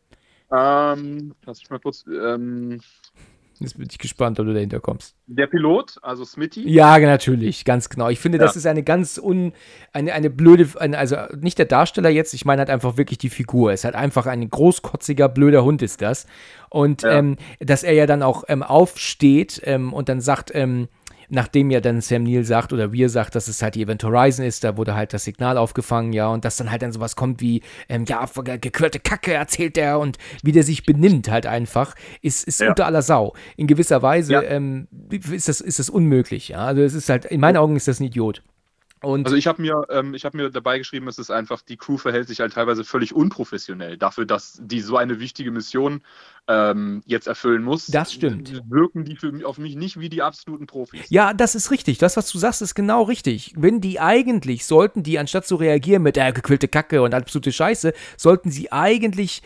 [0.52, 2.06] Ähm, lass mich mal kurz.
[2.08, 2.80] Ähm,
[3.60, 5.16] Jetzt bin ich gespannt, ob du dahinter kommst.
[5.26, 6.70] der Pilot, also Smitty.
[6.70, 8.08] Ja, natürlich, ganz genau.
[8.10, 8.60] Ich finde, das Ja.
[8.60, 9.52] ist eine ganz un,
[9.94, 13.30] eine, eine blöde, eine, also nicht der Darsteller jetzt, ich meine halt einfach wirklich die
[13.30, 13.72] Figur.
[13.72, 16.28] Es ist halt einfach ein großkotziger, blöder Hund ist das.
[16.70, 17.14] Und Ja.
[17.18, 20.88] ähm, dass er ja dann auch ähm, aufsteht ähm, und dann sagt, ähm,
[21.30, 24.46] nachdem ja dann Sam Neill sagt oder wir sagt, dass es halt die Event Horizon
[24.46, 27.42] ist, da wurde halt das Signal aufgefangen, ja, und dass dann halt dann sowas kommt
[27.42, 31.96] wie, ähm, ja, ge- gequirlte Kacke erzählt er und wie der sich benimmt halt einfach,
[32.22, 32.70] ist, ist Ja.
[32.70, 33.34] unter aller Sau.
[33.56, 34.42] In gewisser Weise Ja.
[34.44, 36.60] ähm, ist, das, ist das unmöglich, ja.
[36.60, 38.44] Also es ist halt, in meinen Augen ist das ein Idiot.
[39.08, 41.78] Und Also ich habe mir, ähm, ich habe mir dabei geschrieben, es ist einfach, die
[41.78, 46.02] Crew verhält sich halt teilweise völlig unprofessionell dafür, dass die so eine wichtige Mission
[46.50, 47.86] ähm, jetzt erfüllen muss.
[47.86, 48.62] Das stimmt.
[48.70, 51.06] Wirken die für mich, auf mich nicht wie die absoluten Profis.
[51.08, 52.00] Ja, das ist richtig.
[52.00, 53.54] Das, was du sagst, ist genau richtig.
[53.56, 57.94] Wenn die eigentlich, sollten die, anstatt zu reagieren mit äh, gequillte Kacke und absolute Scheiße,
[58.18, 59.42] sollten sie eigentlich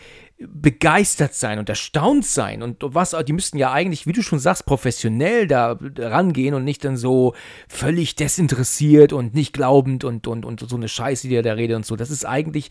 [0.48, 2.62] begeistert sein und erstaunt sein.
[2.62, 6.84] Und was, die müssten ja eigentlich, wie du schon sagst, professionell da rangehen und nicht
[6.84, 7.34] dann so
[7.68, 11.76] völlig desinteressiert und nicht glaubend und, und, und so eine Scheiße, die er da redet
[11.76, 11.96] und so.
[11.96, 12.70] Das ist eigentlich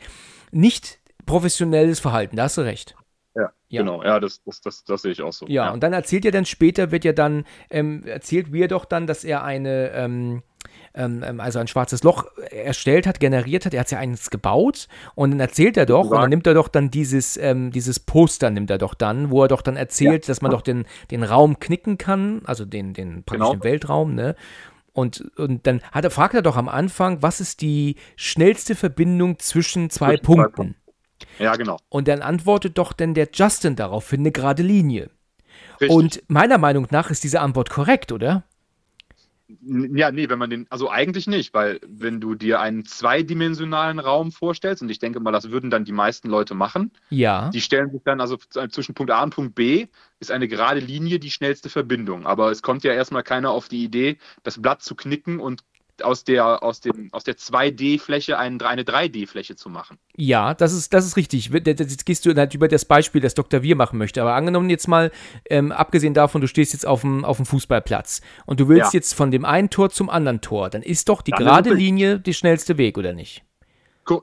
[0.51, 2.95] nicht professionelles Verhalten, da hast du recht.
[3.36, 4.03] Ja, ja, genau.
[4.03, 5.45] Ja, das, das, das, das sehe ich auch so.
[5.47, 8.84] Ja, ja, und dann erzählt er dann später, wird ja dann, ähm, erzählt wir doch
[8.86, 10.43] dann, dass er eine, ähm,
[10.93, 13.73] ähm, ähm, also ein schwarzes Loch erstellt hat, generiert hat.
[13.73, 16.67] Er hat ja eins gebaut und dann erzählt er doch, und dann nimmt er doch
[16.67, 20.27] dann dieses, ähm, dieses Poster, nimmt er doch dann, wo er doch dann erzählt, ja.
[20.27, 23.54] dass man doch den, den Raum knicken kann, also den, den praktisch genau.
[23.54, 24.36] den Weltraum, ne?
[24.93, 29.39] Und, und dann hat er, fragt er doch am Anfang, was ist die schnellste Verbindung
[29.39, 30.43] zwischen zwei zwischen Punkten?
[30.43, 30.75] Zwei Punkten.
[31.39, 31.77] Ja, genau.
[31.88, 35.10] Und dann antwortet doch denn der Justin darauf für eine gerade Linie.
[35.80, 35.89] Richtig.
[35.89, 38.43] Und meiner Meinung nach ist diese Antwort korrekt, oder?
[39.62, 44.32] Ja, nee, wenn man den, also eigentlich nicht, weil wenn du dir einen zweidimensionalen Raum
[44.32, 47.50] vorstellst, und ich denke mal, das würden dann die meisten Leute machen, ja.
[47.50, 49.88] die stellen sich dann, also zwischen Punkt A und Punkt B
[50.20, 52.26] ist eine gerade Linie die schnellste Verbindung.
[52.26, 55.64] Aber es kommt ja erstmal keiner auf die Idee, das Blatt zu knicken und
[56.04, 59.98] aus der, aus dem, aus der 2D-Fläche eine 3D-Fläche zu machen.
[60.16, 61.50] Ja, das ist, das ist richtig.
[61.50, 63.64] Jetzt gehst du halt über das Beispiel, das Dr.
[63.64, 64.22] Wir machen möchte.
[64.22, 65.12] Aber angenommen jetzt mal,
[65.50, 68.98] ähm, abgesehen davon, du stehst jetzt auf dem, auf dem Fußballplatz und du willst ja.
[68.98, 72.20] jetzt von dem einen Tor zum anderen Tor, dann ist doch die dann gerade Linie
[72.20, 73.44] der schnellste Weg, oder nicht?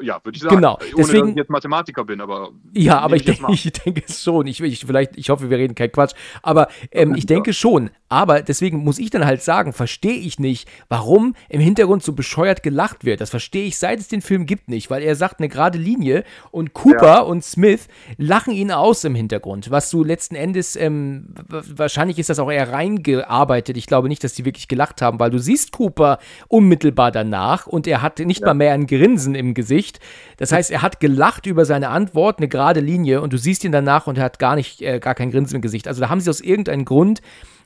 [0.00, 0.56] Ja, würde ich sagen.
[0.56, 0.74] Genau.
[0.74, 2.50] Ohne, Deswegen, dass ich jetzt Mathematiker bin, aber.
[2.72, 4.46] Ja, aber ich, denke, ich denke es schon.
[4.46, 6.14] Ich, ich, vielleicht, ich hoffe, wir reden kein Quatsch.
[6.42, 7.90] Aber ähm, ich denke schon.
[8.10, 12.62] Aber deswegen muss ich dann halt sagen, verstehe ich nicht, warum im Hintergrund so bescheuert
[12.62, 13.20] gelacht wird.
[13.20, 14.90] Das verstehe ich, seit es den Film gibt, nicht.
[14.90, 17.20] Weil er sagt eine gerade Linie und Cooper ja.
[17.20, 19.70] und Smith lachen ihn aus im Hintergrund.
[19.70, 23.76] Was du letzten Endes, ähm, wahrscheinlich ist das auch eher reingearbeitet.
[23.76, 27.86] Ich glaube nicht, dass die wirklich gelacht haben, weil du siehst Cooper unmittelbar danach und
[27.86, 28.46] er hat nicht ja.
[28.46, 30.00] mal mehr ein Grinsen im Gesicht Gesicht.
[30.38, 33.72] Das heißt, er hat gelacht über seine Antwort, eine gerade Linie, und du siehst ihn
[33.72, 35.86] danach und er hat gar nicht, äh, gar kein Grinsen im Gesicht.
[35.86, 37.22] Also da haben sie aus irgendeinem Grund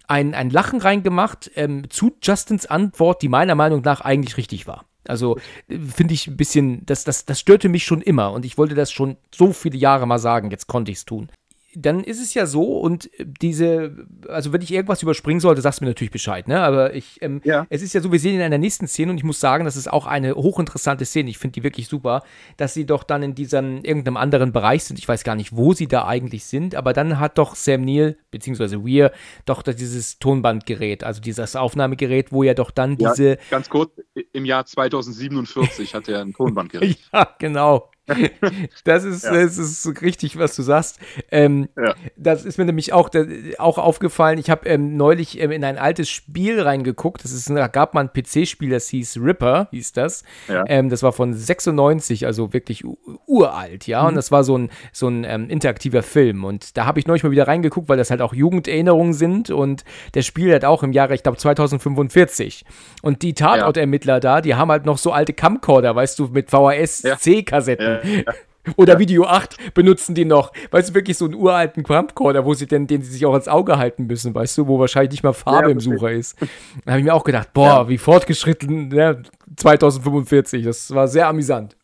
[0.08, 4.84] ein, ein Lachen reingemacht ähm, zu Justins Antwort, die meiner Meinung nach eigentlich richtig war.
[5.08, 8.58] Also äh, finde ich ein bisschen, das, das, das störte mich schon immer und ich
[8.58, 11.28] wollte das schon so viele Jahre mal sagen, jetzt konnte ich es tun
[11.74, 15.84] dann ist es ja so und diese, also wenn ich irgendwas überspringen sollte, sagst du
[15.84, 16.60] mir natürlich Bescheid, ne?
[16.60, 17.66] Aber ich, ähm, ja.
[17.70, 19.76] es ist ja so, wir sehen in einer nächsten Szene und ich muss sagen, das
[19.76, 21.30] ist auch eine hochinteressante Szene.
[21.30, 22.22] Ich finde die wirklich super,
[22.56, 24.98] dass sie doch dann in diesem irgendeinem anderen Bereich sind.
[24.98, 28.16] Ich weiß gar nicht, wo sie da eigentlich sind, aber dann hat doch Sam Neill
[28.30, 29.12] beziehungsweise Weir
[29.46, 33.38] doch dieses Tonbandgerät, also dieses Aufnahmegerät, wo ja doch dann ja, diese.
[33.50, 33.92] Ganz kurz,
[34.32, 36.98] im Jahr 2047 hat er ein Tonbandgerät.
[37.12, 37.90] ja, genau.
[38.84, 39.32] das, ist, ja.
[39.32, 40.98] das ist richtig, was du sagst.
[41.30, 41.94] Ähm, ja.
[42.16, 43.10] Das ist mir nämlich auch,
[43.58, 44.38] auch aufgefallen.
[44.38, 47.22] Ich habe ähm, neulich ähm, in ein altes Spiel reingeguckt.
[47.22, 50.24] Das ist, da gab mal ein PC-Spiel, das hieß Ripper, hieß das.
[50.48, 50.64] Ja.
[50.66, 52.84] Ähm, das war von 96, also wirklich
[53.26, 54.02] uralt, ja.
[54.02, 54.08] Mhm.
[54.08, 56.44] Und das war so ein, so ein ähm, interaktiver Film.
[56.44, 59.50] Und da habe ich neulich mal wieder reingeguckt, weil das halt auch Jugenderinnerungen sind.
[59.50, 59.84] Und
[60.14, 62.64] der Spiel hat auch im Jahre, ich glaube, 2045.
[63.02, 67.91] Und die Tatortermittler da, die haben halt noch so alte Camcorder, weißt du, mit VHS-C-Kassetten.
[68.76, 70.52] Oder Video 8 benutzen die noch.
[70.70, 73.48] Weißt du, wirklich so einen uralten Camcorder, wo sie denn, den sie sich auch ins
[73.48, 76.36] Auge halten müssen, weißt du, wo wahrscheinlich nicht mal Farbe ja, im Sucher ist.
[76.84, 77.88] Da habe ich mir auch gedacht, boah, ja.
[77.88, 79.22] wie fortgeschritten, ne,
[79.56, 80.64] 2045.
[80.64, 81.76] Das war sehr amüsant.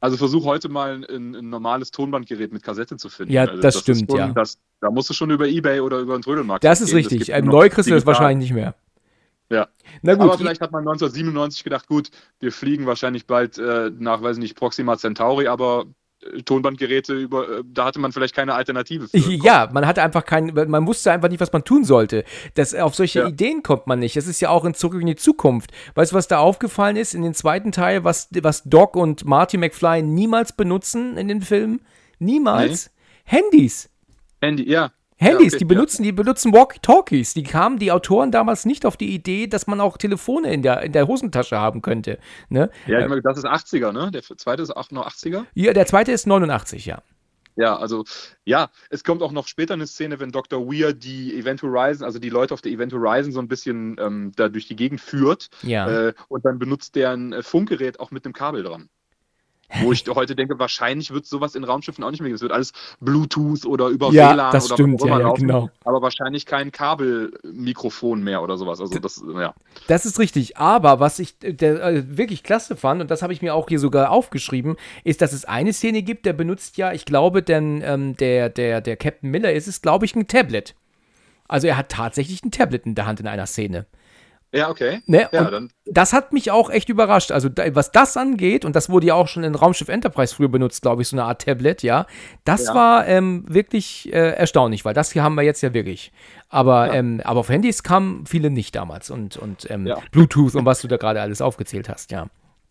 [0.00, 3.32] Also versuch heute mal ein, ein, normales Tonbandgerät mit Kassette zu finden.
[3.32, 4.28] Ja, also, das, das, stimmt, schon, ja.
[4.28, 6.96] Das, da musst du schon über Ebay oder über einen Trödelmarkt Das ist gehen.
[6.96, 7.28] richtig.
[7.44, 8.74] Neu kriegst du das wahrscheinlich nicht mehr.
[9.50, 9.68] Ja.
[10.02, 10.24] Na gut.
[10.24, 14.42] Aber vielleicht hat man 1997 gedacht, gut, wir fliegen wahrscheinlich bald äh, nach, weiß ich
[14.42, 15.86] nicht, Proxima Centauri, aber
[16.22, 19.18] äh, Tonbandgeräte über, äh, da hatte man vielleicht keine Alternative für.
[19.18, 22.24] Ja, man hatte einfach keinen, man wusste einfach nicht, was man tun sollte.
[22.54, 23.28] Das, auf solche ja.
[23.28, 24.16] Ideen kommt man nicht.
[24.16, 25.70] Das ist ja auch in Zurück in die Zukunft.
[25.94, 29.58] Weißt du, was da aufgefallen ist in den zweiten Teil, was, was Doc und Marty
[29.58, 31.80] McFly niemals benutzen in den Filmen?
[32.18, 32.86] Niemals.
[32.86, 33.38] Nee.
[33.38, 33.90] Handys.
[34.40, 34.92] Handy, ja.
[35.18, 36.10] Handys, ja, okay, die benutzen, ja.
[36.10, 37.34] die benutzen Walkie-Talkies.
[37.34, 40.82] Die kamen die Autoren damals nicht auf die Idee, dass man auch Telefone in der,
[40.82, 42.18] in der Hosentasche haben könnte.
[42.50, 42.70] Ne?
[42.86, 44.10] Ja, ich meine, das ist 80er, ne?
[44.10, 45.44] Der zweite ist auch noch 80er?
[45.54, 47.02] Ja, der zweite ist 89, ja.
[47.56, 48.04] Ja, also
[48.44, 50.66] ja, es kommt auch noch später eine Szene, wenn Dr.
[50.66, 54.32] Weir die Event Horizon, also die Leute auf der Event Horizon so ein bisschen ähm,
[54.36, 55.48] da durch die Gegend führt.
[55.62, 56.08] Ja.
[56.08, 58.90] Äh, und dann benutzt der ein äh, Funkgerät auch mit einem Kabel dran.
[59.82, 62.36] Wo ich heute denke, wahrscheinlich wird sowas in Raumschiffen auch nicht mehr geben.
[62.36, 65.70] Es wird alles Bluetooth oder über ja, WLAN das oder stimmt, ja, ja, genau.
[65.84, 68.80] aber wahrscheinlich kein Kabelmikrofon mehr oder sowas.
[68.80, 69.54] Also das, ja.
[69.88, 70.56] Das ist richtig.
[70.56, 73.80] Aber was ich der, äh, wirklich klasse fand, und das habe ich mir auch hier
[73.80, 78.16] sogar aufgeschrieben, ist, dass es eine Szene gibt, der benutzt ja, ich glaube, denn ähm,
[78.16, 80.74] der, der, der Captain Miller ist es, glaube ich, ein Tablet.
[81.48, 83.86] Also er hat tatsächlich ein Tablet in der Hand in einer Szene.
[84.56, 85.00] Ja, okay.
[85.06, 85.28] Ne?
[85.32, 85.70] Ja, dann.
[85.84, 87.30] Das hat mich auch echt überrascht.
[87.30, 90.48] Also, da, was das angeht, und das wurde ja auch schon in Raumschiff Enterprise früher
[90.48, 92.06] benutzt, glaube ich, so eine Art Tablet, ja.
[92.44, 92.74] Das ja.
[92.74, 96.12] war ähm, wirklich äh, erstaunlich, weil das hier haben wir jetzt ja wirklich.
[96.48, 96.94] Aber, ja.
[96.94, 100.88] ähm, aber auf Handys kamen viele nicht damals und, und ähm, Bluetooth und was du
[100.88, 102.26] da gerade alles aufgezählt hast, ja.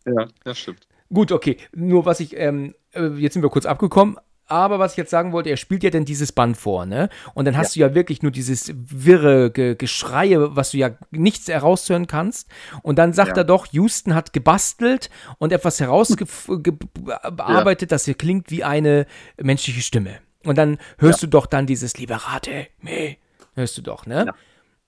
[0.05, 0.87] Ja, das stimmt.
[1.13, 1.57] Gut, okay.
[1.73, 5.31] Nur was ich, ähm, äh, jetzt sind wir kurz abgekommen aber was ich jetzt sagen
[5.31, 7.09] wollte, er spielt ja dann dieses Band vor, ne?
[7.33, 7.87] Und dann hast ja.
[7.87, 12.47] du ja wirklich nur dieses wirre Ge Geschreie, was du ja nichts heraushören kannst.
[12.83, 13.37] Und dann sagt ja.
[13.37, 17.87] er doch, Houston hat gebastelt und etwas herausgearbeitet, ja.
[17.87, 19.07] das hier klingt wie eine
[19.41, 20.19] menschliche Stimme.
[20.43, 23.17] Und dann hörst du doch dann dieses Liberate, me,
[23.55, 24.33] hörst du doch, ne?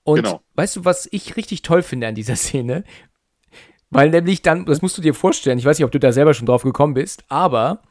[0.04, 0.40] Und genau.
[0.54, 2.84] weißt du, was ich richtig toll finde an dieser Szene?
[3.90, 6.34] Weil nämlich dann, das musst du dir vorstellen, ich weiß nicht, ob du da selber
[6.34, 7.82] schon drauf gekommen bist, aber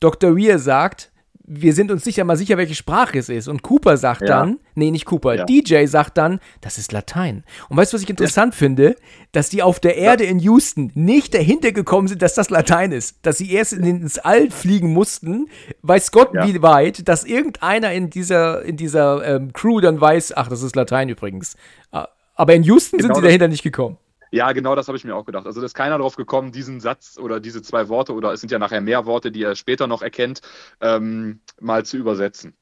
[0.00, 0.36] Dr.
[0.36, 1.10] Weir sagt,
[1.46, 3.48] wir sind uns sicher mal sicher, welche Sprache es ist.
[3.48, 4.28] Und Cooper sagt ja.
[4.28, 5.44] dann, nee, nicht Cooper, ja.
[5.44, 7.44] DJ sagt dann, das ist Latein.
[7.68, 8.58] Und weißt du, was ich interessant ja.
[8.58, 8.96] finde?
[9.32, 13.18] Dass die auf der Erde in Houston nicht dahinter gekommen sind, dass das Latein ist.
[13.22, 15.48] Dass sie erst ins All fliegen mussten,
[15.82, 20.48] weiß Gott wie weit, dass irgendeiner in dieser, in dieser ähm, Crew dann weiß, ach,
[20.48, 21.56] das ist Latein übrigens.
[21.90, 23.98] Aber in Houston genau sind sie dahinter nicht gekommen.
[24.34, 25.46] Ja, genau das habe ich mir auch gedacht.
[25.46, 28.50] Also da ist keiner drauf gekommen, diesen Satz oder diese zwei Worte, oder es sind
[28.50, 30.40] ja nachher mehr Worte, die er später noch erkennt,
[30.80, 32.56] ähm, mal zu übersetzen.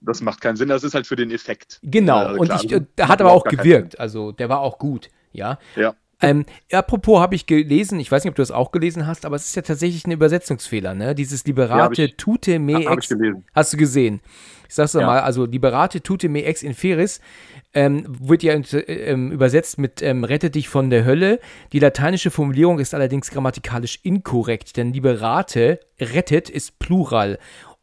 [0.00, 1.78] Das macht keinen Sinn, das ist halt für den Effekt.
[1.82, 5.10] Genau, also, und ich, äh, der hat aber auch gewirkt, also der war auch gut,
[5.30, 5.58] ja.
[5.76, 5.94] Ja.
[6.22, 9.36] Ähm, apropos habe ich gelesen, ich weiß nicht, ob du das auch gelesen hast, aber
[9.36, 11.14] es ist ja tatsächlich ein Übersetzungsfehler, ne?
[11.14, 13.12] Dieses Liberate ja, ich, tute me ex.
[13.52, 14.20] Hast du gesehen?
[14.68, 15.04] Ich sag's ja.
[15.04, 17.20] mal, also Liberate tute me ex inferis
[17.74, 21.40] ähm, wird ja äh, übersetzt mit ähm, Rette dich von der Hölle.
[21.72, 27.38] Die lateinische Formulierung ist allerdings grammatikalisch inkorrekt, denn Liberate, rettet, ist Plural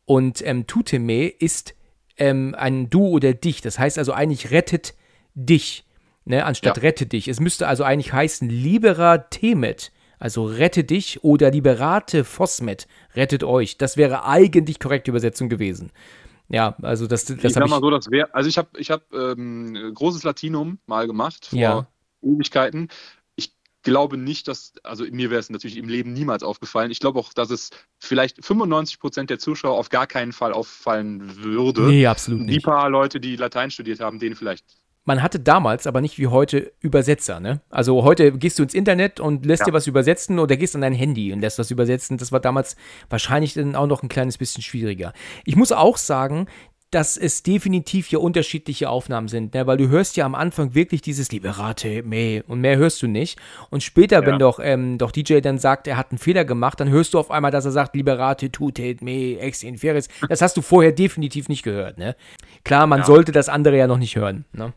[0.05, 1.75] und ähm, tuteme ist
[2.17, 3.61] ähm, ein Du oder Dich.
[3.61, 4.95] Das heißt also eigentlich rettet
[5.35, 5.85] dich,
[6.25, 6.83] ne, anstatt ja.
[6.83, 7.27] rette dich.
[7.27, 9.91] Es müsste also eigentlich heißen Libera temet.
[10.19, 13.77] Also rette dich oder liberate fosmet, rettet euch.
[13.77, 15.91] Das wäre eigentlich korrekte Übersetzung gewesen.
[16.49, 19.13] Ja, also das, das ich sag mal so, das wäre, also ich habe ich hab,
[19.13, 21.87] ähm, großes Latinum mal gemacht vor ja.
[22.21, 22.89] Ewigkeiten.
[23.35, 23.53] Ich
[23.83, 26.91] glaube nicht, dass, also mir wäre es natürlich im Leben niemals aufgefallen.
[26.91, 31.37] Ich glaube auch, dass es vielleicht 95 Prozent der Zuschauer auf gar keinen Fall auffallen
[31.37, 31.83] würde.
[31.83, 32.55] Nee, absolut nicht.
[32.55, 34.65] Die paar Leute, die Latein studiert haben, denen vielleicht
[35.05, 37.61] man hatte damals aber nicht wie heute Übersetzer, ne?
[37.69, 39.65] Also heute gehst du ins Internet und lässt ja.
[39.67, 42.17] dir was übersetzen oder gehst an dein Handy und lässt was übersetzen.
[42.17, 42.75] Das war damals
[43.09, 45.13] wahrscheinlich dann auch noch ein kleines bisschen schwieriger.
[45.45, 46.47] Ich muss auch sagen,
[46.91, 49.67] dass es definitiv ja unterschiedliche Aufnahmen sind, ne?
[49.67, 53.39] weil du hörst ja am Anfang wirklich dieses Liberate, meh, und mehr hörst du nicht.
[53.69, 54.25] Und später, ja.
[54.25, 57.19] wenn doch, ähm, doch DJ dann sagt, er hat einen Fehler gemacht, dann hörst du
[57.19, 60.07] auf einmal, dass er sagt, Liberate, tute, me, ex inferis.
[60.27, 62.15] Das hast du vorher definitiv nicht gehört, ne?
[62.63, 63.05] Klar, man ja.
[63.05, 64.73] sollte das andere ja noch nicht hören, ne?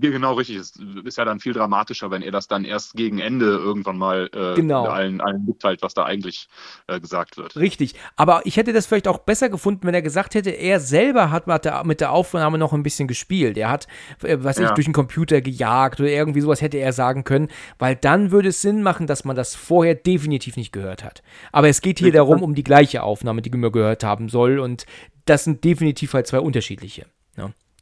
[0.00, 0.56] Genau, richtig.
[0.56, 0.74] Es
[1.04, 4.54] ist ja dann viel dramatischer, wenn er das dann erst gegen Ende irgendwann mal äh,
[4.54, 4.84] genau.
[4.84, 6.48] allen, allen mitteilt, was da eigentlich
[6.86, 7.56] äh, gesagt wird.
[7.56, 7.94] Richtig.
[8.16, 11.46] Aber ich hätte das vielleicht auch besser gefunden, wenn er gesagt hätte, er selber hat
[11.84, 13.58] mit der Aufnahme noch ein bisschen gespielt.
[13.58, 13.86] Er hat,
[14.22, 14.68] äh, was ja.
[14.68, 18.48] ich, durch den Computer gejagt oder irgendwie sowas hätte er sagen können, weil dann würde
[18.48, 21.22] es Sinn machen, dass man das vorher definitiv nicht gehört hat.
[21.52, 24.58] Aber es geht hier ich darum, um die gleiche Aufnahme, die man gehört haben soll
[24.58, 24.86] und
[25.24, 27.06] das sind definitiv halt zwei unterschiedliche.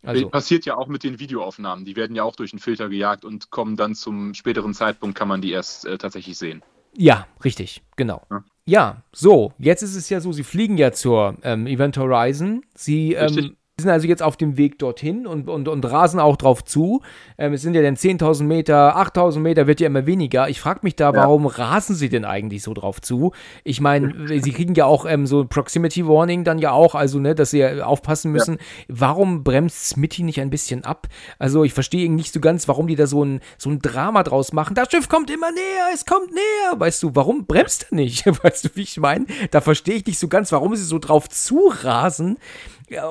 [0.03, 0.31] Also.
[0.31, 1.85] Passiert ja auch mit den Videoaufnahmen.
[1.85, 5.29] Die werden ja auch durch einen Filter gejagt und kommen dann zum späteren Zeitpunkt, kann
[5.29, 6.63] man die erst äh, tatsächlich sehen.
[6.97, 8.23] Ja, richtig, genau.
[8.31, 8.45] Ja.
[8.65, 9.03] ja.
[9.13, 12.65] so, jetzt ist es ja so, sie fliegen ja zur ähm, Event Horizon.
[12.75, 16.65] Sie ähm, sind also jetzt auf dem Weg dorthin und, und, und rasen auch drauf
[16.65, 17.03] zu.
[17.39, 20.49] Ähm, es sind ja dann 10.000 Meter, 8.000 Meter wird ja immer weniger.
[20.49, 21.51] Ich frage mich da, warum ja.
[21.51, 23.33] rasen sie denn eigentlich so drauf zu?
[23.65, 27.35] Ich meine, sie kriegen ja auch ähm, so Proximity Warning dann ja auch, also ne,
[27.35, 28.55] dass sie ja aufpassen müssen.
[28.55, 28.61] Ja.
[28.89, 31.09] Warum bremst Smitty nicht ein bisschen ab?
[31.39, 34.53] Also ich verstehe nicht so ganz, warum die da so ein, so ein Drama draus
[34.53, 34.75] machen.
[34.75, 36.79] Das Schiff kommt immer näher, es kommt näher.
[36.79, 38.27] Weißt du, warum bremst er nicht?
[38.45, 39.27] Weißt du, wie ich meine?
[39.51, 42.39] Da verstehe ich nicht so ganz, warum sie so drauf zu rasen.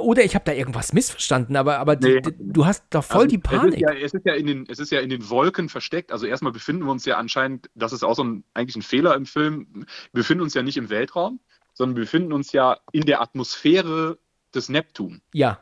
[0.02, 2.22] Oder ich habe da irgendwas missverstanden, aber, aber nee.
[2.22, 3.76] die, du hast doch voll also, die Panik.
[3.76, 6.12] Es ist, ja, es, ist ja in den, es ist ja in den Wolken versteckt.
[6.12, 9.15] Also erstmal befinden wir uns ja anscheinend, das ist auch so ein, eigentlich ein Fehler
[9.15, 11.39] im Film, wir befinden uns ja nicht im Weltraum,
[11.74, 14.18] sondern wir befinden uns ja in der Atmosphäre
[14.54, 15.22] des Neptun.
[15.34, 15.60] Ja.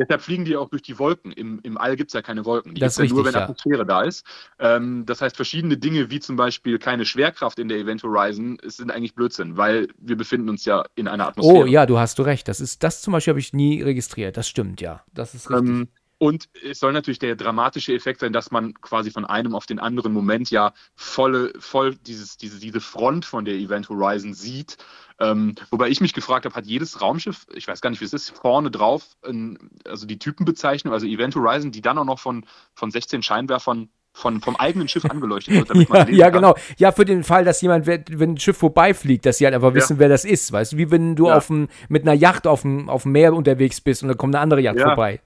[0.00, 1.30] Deshalb fliegen die auch durch die Wolken.
[1.32, 2.74] Im, im All gibt es ja keine Wolken.
[2.74, 3.42] Die gibt es ja nur, wenn ja.
[3.42, 4.24] Atmosphäre da ist.
[4.58, 8.90] Ähm, das heißt, verschiedene Dinge, wie zum Beispiel keine Schwerkraft in der Event Horizon, sind
[8.90, 11.64] eigentlich Blödsinn, weil wir befinden uns ja in einer Atmosphäre.
[11.64, 12.48] Oh ja, du hast du recht.
[12.48, 14.38] Das ist das zum Beispiel habe ich nie registriert.
[14.38, 15.04] Das stimmt, ja.
[15.12, 15.68] Das ist richtig.
[15.68, 15.88] Ähm,
[16.20, 19.80] und es soll natürlich der dramatische Effekt sein, dass man quasi von einem auf den
[19.80, 24.76] anderen Moment ja volle, voll dieses, diese, diese Front von der Event Horizon sieht
[25.20, 28.14] ähm, wobei ich mich gefragt habe, hat jedes Raumschiff, ich weiß gar nicht, wie es
[28.14, 32.46] ist, vorne drauf, in, also die Typenbezeichnung, also Event Horizon, die dann auch noch von,
[32.74, 35.70] von 16 Scheinwerfern von, vom eigenen Schiff angeleuchtet wird.
[35.70, 36.56] Damit ja, ja genau.
[36.78, 39.96] Ja, für den Fall, dass jemand, wenn ein Schiff vorbeifliegt, dass sie halt einfach wissen,
[39.96, 40.00] ja.
[40.00, 40.50] wer das ist.
[40.50, 41.36] Weißt du, wie wenn du ja.
[41.36, 44.34] auf dem, mit einer Yacht auf dem, auf dem Meer unterwegs bist und dann kommt
[44.34, 44.86] eine andere Yacht ja.
[44.86, 45.20] vorbei.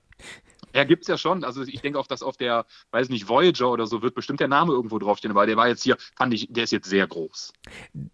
[0.74, 1.44] Ja, gibt's ja schon.
[1.44, 4.48] Also ich denke auch, dass auf der, weiß nicht, Voyager oder so wird bestimmt der
[4.48, 7.52] Name irgendwo draufstehen, aber der war jetzt hier, fand ich, der ist jetzt sehr groß.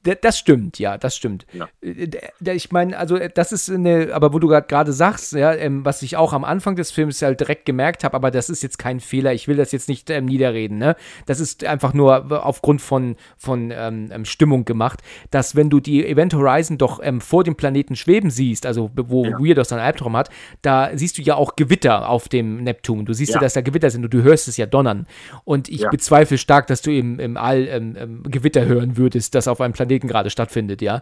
[0.03, 1.46] Das stimmt, ja, das stimmt.
[1.53, 1.68] Ja.
[1.81, 5.85] Äh, ich meine, also äh, das ist eine, aber wo du gerade sagst, ja, ähm,
[5.85, 8.79] was ich auch am Anfang des Films halt direkt gemerkt habe, aber das ist jetzt
[8.79, 10.96] kein Fehler, ich will das jetzt nicht ähm, niederreden, ne?
[11.27, 16.07] Das ist einfach nur aufgrund von, von ähm, ähm, Stimmung gemacht, dass wenn du die
[16.07, 19.38] Event Horizon doch ähm, vor dem Planeten schweben siehst, also wo ja.
[19.38, 20.29] Weirdos seinen Albtraum hat,
[20.62, 23.05] da siehst du ja auch Gewitter auf dem Neptun.
[23.07, 25.07] Du siehst ja, ja dass da Gewitter sind und du hörst es ja donnern.
[25.45, 25.91] Und ich ja.
[25.91, 29.73] bezweifle stark, dass du im, im All ähm, ähm, Gewitter hören würdest, das auf einem
[29.73, 31.01] Planeten gerade stattfindet, ja.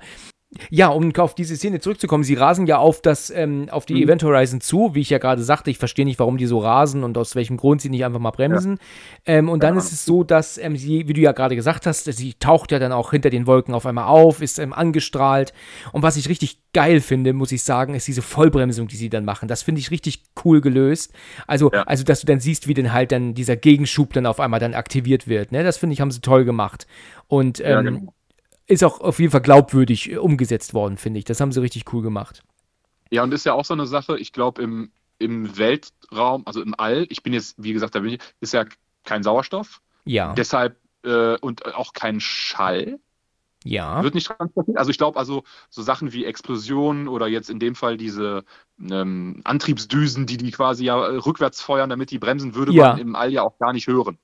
[0.70, 4.02] Ja, um auf diese Szene zurückzukommen, sie rasen ja auf das, ähm, auf die mhm.
[4.02, 7.04] Event Horizon zu, wie ich ja gerade sagte, ich verstehe nicht, warum die so rasen
[7.04, 8.78] und aus welchem Grund sie nicht einfach mal bremsen.
[9.26, 9.34] Ja.
[9.34, 9.78] Ähm, und dann ja.
[9.78, 12.78] ist es so, dass ähm, sie, wie du ja gerade gesagt hast, sie taucht ja
[12.78, 15.52] dann auch hinter den Wolken auf einmal auf, ist ähm, angestrahlt.
[15.92, 19.26] Und was ich richtig geil finde, muss ich sagen, ist diese Vollbremsung, die sie dann
[19.26, 19.48] machen.
[19.48, 21.12] Das finde ich richtig cool gelöst.
[21.46, 21.82] Also, ja.
[21.82, 24.72] also, dass du dann siehst, wie dann halt dann dieser Gegenschub dann auf einmal dann
[24.72, 25.52] aktiviert wird.
[25.52, 25.62] Ne?
[25.62, 26.86] Das finde ich, haben sie toll gemacht.
[27.26, 28.12] Und ähm, genau
[28.68, 31.24] ist auch auf jeden Fall glaubwürdig äh, umgesetzt worden, finde ich.
[31.24, 32.42] Das haben sie richtig cool gemacht.
[33.10, 36.74] Ja, und ist ja auch so eine Sache, ich glaube, im, im Weltraum, also im
[36.78, 38.66] All, ich bin jetzt, wie gesagt, da bin ich, ist ja
[39.04, 39.80] kein Sauerstoff.
[40.04, 40.34] Ja.
[40.34, 42.98] Deshalb äh, und auch kein Schall.
[43.64, 44.02] Ja.
[44.02, 44.78] Wird nicht transportiert.
[44.78, 48.44] Also ich glaube, also so Sachen wie Explosionen oder jetzt in dem Fall diese
[48.80, 52.90] ähm, Antriebsdüsen, die die quasi ja äh, rückwärts feuern, damit die bremsen, würde ja.
[52.90, 54.18] man im All ja auch gar nicht hören.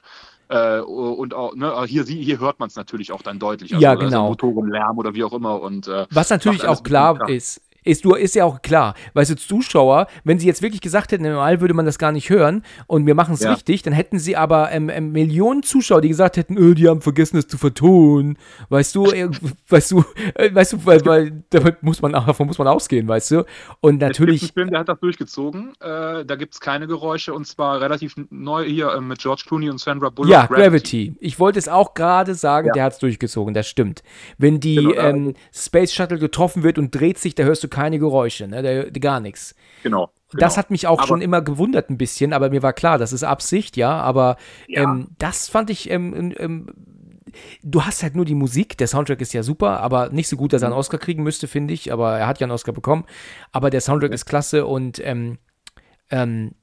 [0.49, 3.73] Äh, und auch, ne, hier, hier hört man es natürlich auch dann deutlich.
[3.73, 4.29] Also, ja, genau.
[4.29, 5.61] Motorenlärm oder wie auch immer.
[5.61, 9.37] Und, äh, Was natürlich auch klar ist, ist, du, ist ja auch klar, weißt du,
[9.37, 13.07] Zuschauer, wenn sie jetzt wirklich gesagt hätten, normal würde man das gar nicht hören und
[13.07, 13.53] wir machen es ja.
[13.53, 17.03] richtig, dann hätten sie aber ähm, ähm, Millionen Zuschauer, die gesagt hätten, öh, die haben
[17.03, 18.39] vergessen, es zu vertonen.
[18.69, 19.29] Weißt du, äh,
[19.69, 23.31] weißt du, äh, weißt du, weil, weil damit muss man, davon muss man ausgehen, weißt
[23.33, 23.45] du?
[23.81, 24.43] Und natürlich.
[24.43, 25.75] Es gibt einen Film, der hat das durchgezogen.
[25.81, 29.71] Äh, da gibt es keine Geräusche und zwar relativ neu hier äh, mit George Clooney
[29.71, 30.31] und Sandra Bullock.
[30.31, 30.65] Ja, Gravity.
[30.65, 31.17] Gravity.
[31.21, 32.73] Ich wollte es auch gerade sagen, ja.
[32.73, 34.03] der hat es durchgezogen, das stimmt.
[34.39, 37.99] Wenn die genau, ähm, Space Shuttle getroffen wird und dreht sich, da hörst du keine
[37.99, 38.63] Geräusche, ne?
[38.63, 39.55] Da, gar nichts.
[39.83, 40.11] Genau.
[40.33, 40.57] Das genau.
[40.57, 43.25] hat mich auch aber, schon immer gewundert ein bisschen, aber mir war klar, das ist
[43.25, 44.01] Absicht, ja.
[44.01, 44.37] Aber
[44.69, 44.85] ja.
[44.85, 46.67] Ähm, das fand ich, ähm, ähm,
[47.63, 48.79] du hast halt nur die Musik.
[48.79, 50.81] Der Soundtrack ist ja super, aber nicht so gut, dass er einen mhm.
[50.81, 51.93] Oscar kriegen müsste, finde ich.
[51.93, 53.05] Aber er hat ja einen Oscar bekommen.
[53.53, 54.15] Aber der Soundtrack okay.
[54.15, 55.39] ist klasse und ähm,
[56.11, 56.55] ähm,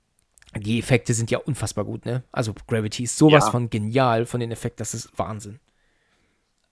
[0.56, 2.24] die Effekte sind ja unfassbar gut, ne?
[2.32, 3.52] Also Gravity ist sowas ja.
[3.52, 5.60] von genial von den Effekten, das ist Wahnsinn.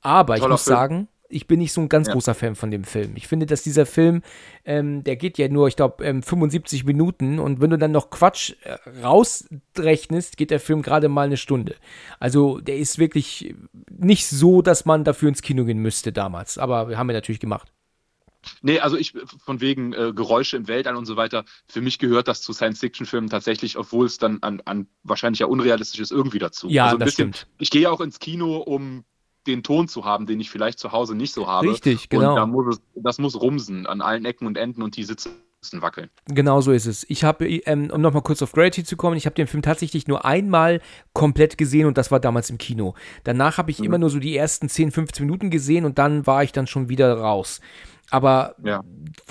[0.01, 0.75] Aber Toller ich muss Film.
[0.75, 2.13] sagen, ich bin nicht so ein ganz ja.
[2.13, 3.13] großer Fan von dem Film.
[3.15, 4.23] Ich finde, dass dieser Film,
[4.65, 8.09] ähm, der geht ja nur, ich glaube, ähm, 75 Minuten und wenn du dann noch
[8.09, 11.75] Quatsch äh, rausrechnest, geht der Film gerade mal eine Stunde.
[12.19, 13.55] Also der ist wirklich
[13.89, 16.57] nicht so, dass man dafür ins Kino gehen müsste damals.
[16.57, 17.71] Aber wir haben wir natürlich gemacht.
[18.61, 22.27] Nee, also ich von wegen äh, Geräusche im Weltall und so weiter, für mich gehört
[22.27, 26.69] das zu Science-Fiction-Filmen tatsächlich, obwohl es dann an, an wahrscheinlich ja unrealistisch ist, irgendwie dazu.
[26.69, 27.47] Ja, also das bisschen, stimmt.
[27.59, 29.03] Ich gehe auch ins Kino, um
[29.47, 31.71] den Ton zu haben, den ich vielleicht zu Hause nicht so habe.
[31.71, 32.31] Richtig, genau.
[32.31, 35.29] Und da muss es, das muss rumsen an allen Ecken und Enden und die Sitze
[35.61, 36.09] müssen wackeln.
[36.25, 37.05] Genau so ist es.
[37.09, 40.07] Ich habe, ähm, um nochmal kurz auf Gravity zu kommen, ich habe den Film tatsächlich
[40.07, 40.81] nur einmal
[41.13, 42.95] komplett gesehen und das war damals im Kino.
[43.23, 43.85] Danach habe ich mhm.
[43.85, 46.89] immer nur so die ersten 10, 15 Minuten gesehen und dann war ich dann schon
[46.89, 47.59] wieder raus.
[48.11, 48.83] Aber ja.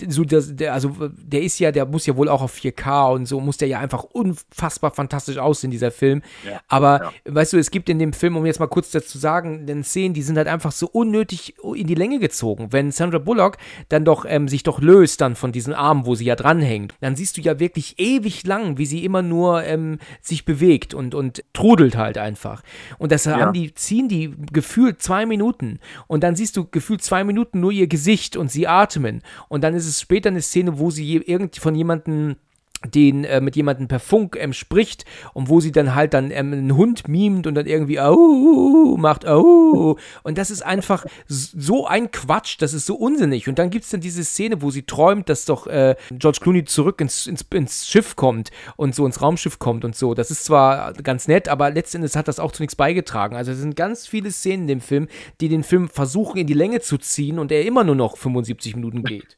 [0.06, 3.26] so das, der, also der ist ja, der muss ja wohl auch auf 4K und
[3.26, 6.22] so, muss der ja einfach unfassbar fantastisch aussehen, dieser Film.
[6.46, 6.60] Ja.
[6.68, 7.12] Aber ja.
[7.24, 10.14] weißt du, es gibt in dem Film, um jetzt mal kurz dazu sagen, den Szenen,
[10.14, 12.68] die sind halt einfach so unnötig in die Länge gezogen.
[12.70, 13.56] Wenn Sandra Bullock
[13.88, 17.16] dann doch ähm, sich doch löst dann von diesen Armen, wo sie ja dranhängt, dann
[17.16, 21.42] siehst du ja wirklich ewig lang, wie sie immer nur ähm, sich bewegt und, und
[21.52, 22.62] trudelt halt einfach.
[22.98, 27.24] Und das haben die, ziehen die gefühlt zwei Minuten und dann siehst du gefühlt zwei
[27.24, 29.22] Minuten nur ihr Gesicht und sie atmen.
[29.48, 32.36] Und dann ist es später eine Szene, wo sie irgendwie von jemandem
[32.86, 36.52] den äh, mit jemandem per Funk ähm, spricht und wo sie dann halt dann ähm,
[36.52, 42.10] einen Hund mimt und dann irgendwie au macht au und das ist einfach so ein
[42.10, 43.48] Quatsch, das ist so unsinnig.
[43.48, 46.64] Und dann gibt es dann diese Szene, wo sie träumt, dass doch äh, George Clooney
[46.64, 50.44] zurück ins, ins, ins, Schiff kommt und so ins Raumschiff kommt und so, das ist
[50.44, 54.06] zwar ganz nett, aber letztendlich hat das auch zu nichts beigetragen, also es sind ganz
[54.06, 55.08] viele Szenen in dem Film,
[55.40, 58.76] die den Film versuchen in die Länge zu ziehen und er immer nur noch 75
[58.76, 59.37] Minuten geht.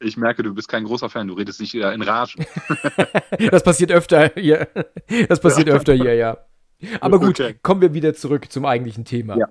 [0.00, 2.36] Ich merke, du bist kein großer Fan, du redest nicht in Rage.
[3.50, 4.68] das passiert öfter hier.
[5.28, 5.74] Das passiert ja.
[5.74, 6.38] öfter hier, ja.
[7.00, 7.56] Aber gut, okay.
[7.62, 9.36] kommen wir wieder zurück zum eigentlichen Thema.
[9.36, 9.48] Ja.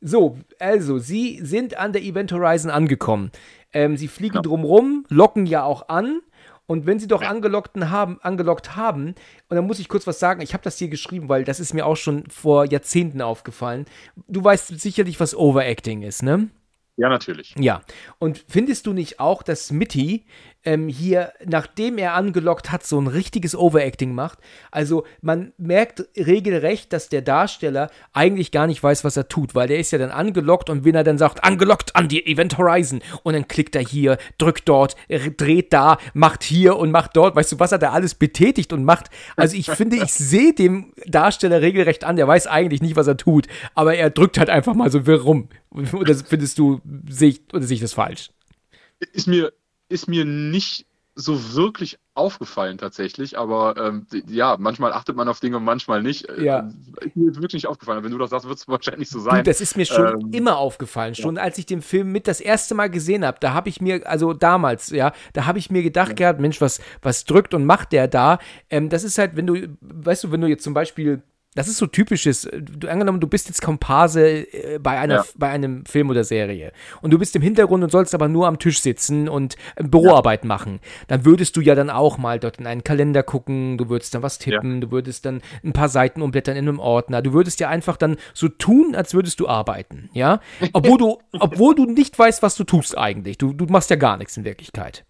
[0.00, 3.30] So, also, Sie sind an der Event Horizon angekommen.
[3.72, 4.42] Ähm, Sie fliegen ja.
[4.42, 6.20] drumrum, locken ja auch an.
[6.66, 9.08] Und wenn Sie doch angelockten haben, angelockt haben,
[9.48, 11.74] und dann muss ich kurz was sagen, ich habe das hier geschrieben, weil das ist
[11.74, 13.84] mir auch schon vor Jahrzehnten aufgefallen.
[14.28, 16.48] Du weißt sicherlich, was Overacting ist, ne?
[16.96, 17.54] Ja, natürlich.
[17.58, 17.82] Ja.
[18.18, 20.24] Und findest du nicht auch, dass Mitty
[20.64, 24.38] ähm, hier, nachdem er angelockt hat, so ein richtiges Overacting macht.
[24.70, 29.68] Also man merkt regelrecht, dass der Darsteller eigentlich gar nicht weiß, was er tut, weil
[29.68, 33.02] der ist ja dann angelockt und wenn er dann sagt, angelockt an die Event Horizon
[33.22, 34.96] und dann klickt er hier, drückt dort,
[35.36, 38.84] dreht da, macht hier und macht dort, weißt du, was er da alles betätigt und
[38.84, 39.10] macht.
[39.36, 43.16] Also ich finde, ich sehe dem Darsteller regelrecht an, der weiß eigentlich nicht, was er
[43.16, 45.48] tut, aber er drückt halt einfach mal so wirr rum.
[45.92, 48.30] Oder findest du, sehe ich, oder sehe ich das falsch?
[49.12, 49.52] Ist mir,
[49.88, 55.58] ist mir nicht so wirklich aufgefallen tatsächlich, aber ähm, ja, manchmal achtet man auf Dinge
[55.58, 56.28] und manchmal nicht.
[56.28, 56.70] Äh, ja.
[57.00, 58.02] Ist mir wirklich nicht aufgefallen.
[58.02, 59.36] Wenn du das sagst, wird es wahrscheinlich so sein.
[59.36, 61.14] Du, das ist mir schon ähm, immer aufgefallen.
[61.14, 61.42] Schon ja.
[61.42, 64.32] als ich den Film mit das erste Mal gesehen habe, da habe ich mir, also
[64.32, 66.14] damals, ja, da habe ich mir gedacht ja.
[66.14, 68.38] gehabt, Mensch, was, was drückt und macht der da?
[68.68, 71.22] Ähm, das ist halt, wenn du, weißt du, wenn du jetzt zum Beispiel
[71.54, 72.48] das ist so typisches.
[72.52, 75.24] Du, angenommen, du bist jetzt Komparse äh, bei, einer, ja.
[75.36, 78.58] bei einem Film oder Serie und du bist im Hintergrund und sollst aber nur am
[78.58, 80.48] Tisch sitzen und äh, Büroarbeit ja.
[80.48, 80.80] machen.
[81.08, 84.22] Dann würdest du ja dann auch mal dort in einen Kalender gucken, du würdest dann
[84.22, 84.80] was tippen, ja.
[84.80, 87.22] du würdest dann ein paar Seiten umblättern in einem Ordner.
[87.22, 90.40] Du würdest ja einfach dann so tun, als würdest du arbeiten, ja?
[90.72, 93.38] Obwohl du, obwohl du nicht weißt, was du tust eigentlich.
[93.38, 95.04] Du, du machst ja gar nichts in Wirklichkeit.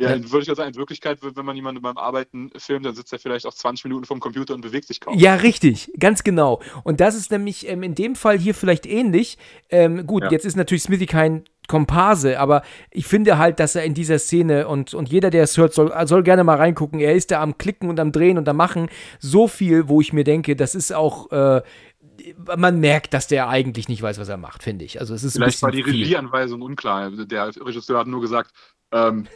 [0.00, 0.30] Ja, ja.
[0.30, 3.18] würde ich ja sagen, in Wirklichkeit, wenn man jemanden beim Arbeiten filmt, dann sitzt er
[3.18, 5.18] vielleicht auch 20 Minuten vom Computer und bewegt sich kaum.
[5.18, 6.60] Ja, richtig, ganz genau.
[6.84, 9.36] Und das ist nämlich ähm, in dem Fall hier vielleicht ähnlich.
[9.68, 10.30] Ähm, gut, ja.
[10.30, 14.66] jetzt ist natürlich Smithy kein Komparse, aber ich finde halt, dass er in dieser Szene
[14.66, 16.98] und, und jeder, der es hört, soll, soll gerne mal reingucken.
[16.98, 18.88] Er ist da am Klicken und am Drehen und am Machen
[19.18, 21.30] so viel, wo ich mir denke, das ist auch.
[21.30, 21.62] Äh,
[22.58, 25.00] man merkt, dass der eigentlich nicht weiß, was er macht, finde ich.
[25.00, 27.10] Also es ist Vielleicht war die Regieanweisung unklar.
[27.10, 28.52] Der Regisseur hat nur gesagt,
[28.92, 29.26] ähm,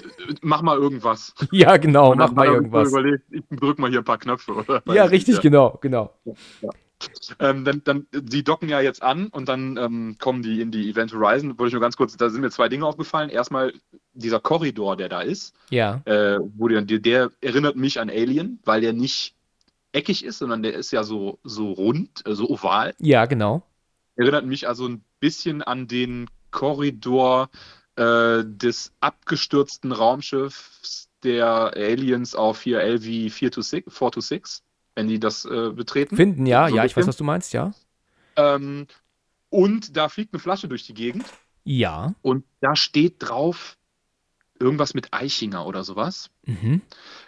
[0.42, 1.34] mach mal irgendwas.
[1.52, 2.90] Ja, genau, mach mal irgendwas.
[2.90, 4.82] Überlegt, ich drück mal hier ein paar Knöpfe, oder?
[4.92, 5.40] Ja, richtig, ja.
[5.40, 6.12] genau, genau.
[6.24, 6.70] Ja.
[7.38, 10.88] Ähm, dann, dann, die docken ja jetzt an und dann ähm, kommen die in die
[10.90, 11.58] Event Horizon.
[11.58, 13.30] Wollte ich nur ganz kurz, da sind mir zwei Dinge aufgefallen.
[13.30, 13.72] Erstmal
[14.14, 15.54] dieser Korridor, der da ist.
[15.70, 16.00] Ja.
[16.04, 19.34] Äh, wo der, der erinnert mich an Alien, weil der nicht
[19.92, 22.94] eckig ist, sondern der ist ja so, so rund, äh, so oval.
[22.98, 23.62] Ja, genau.
[24.16, 27.50] Erinnert mich also ein bisschen an den Korridor
[27.96, 34.62] äh, des abgestürzten Raumschiffs der Aliens auf hier LV 4 to 6, 4 to 6,
[34.94, 36.16] wenn die das äh, betreten.
[36.16, 37.72] Finden, ja, so ja, ich weiß, was du meinst, ja.
[38.36, 38.86] Ähm,
[39.48, 41.24] und da fliegt eine Flasche durch die Gegend.
[41.64, 42.14] Ja.
[42.22, 43.76] Und da steht drauf
[44.64, 46.30] irgendwas mit Eichinger oder sowas.
[46.46, 46.80] Mhm.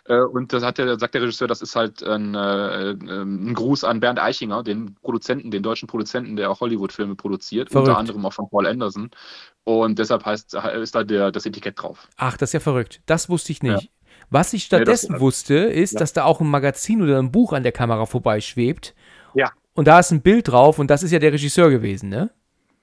[0.07, 3.85] Äh, und das hat der, sagt der Regisseur, das ist halt ein, äh, ein, Gruß
[3.85, 7.89] an Bernd Eichinger, den Produzenten, den deutschen Produzenten, der auch Hollywood-Filme produziert, verrückt.
[7.89, 9.11] unter anderem auch von Paul Anderson.
[9.65, 12.09] Und deshalb heißt, ist da der, das Etikett drauf.
[12.17, 13.03] Ach, das ist ja verrückt.
[13.07, 13.83] Das wusste ich nicht.
[13.83, 13.89] Ja.
[14.31, 16.01] Was ich stattdessen ja, wusste, ist, ja.
[16.01, 18.95] dass da auch ein Magazin oder ein Buch an der Kamera vorbeischwebt.
[19.35, 19.53] Ja.
[19.75, 22.31] Und da ist ein Bild drauf und das ist ja der Regisseur gewesen, ne?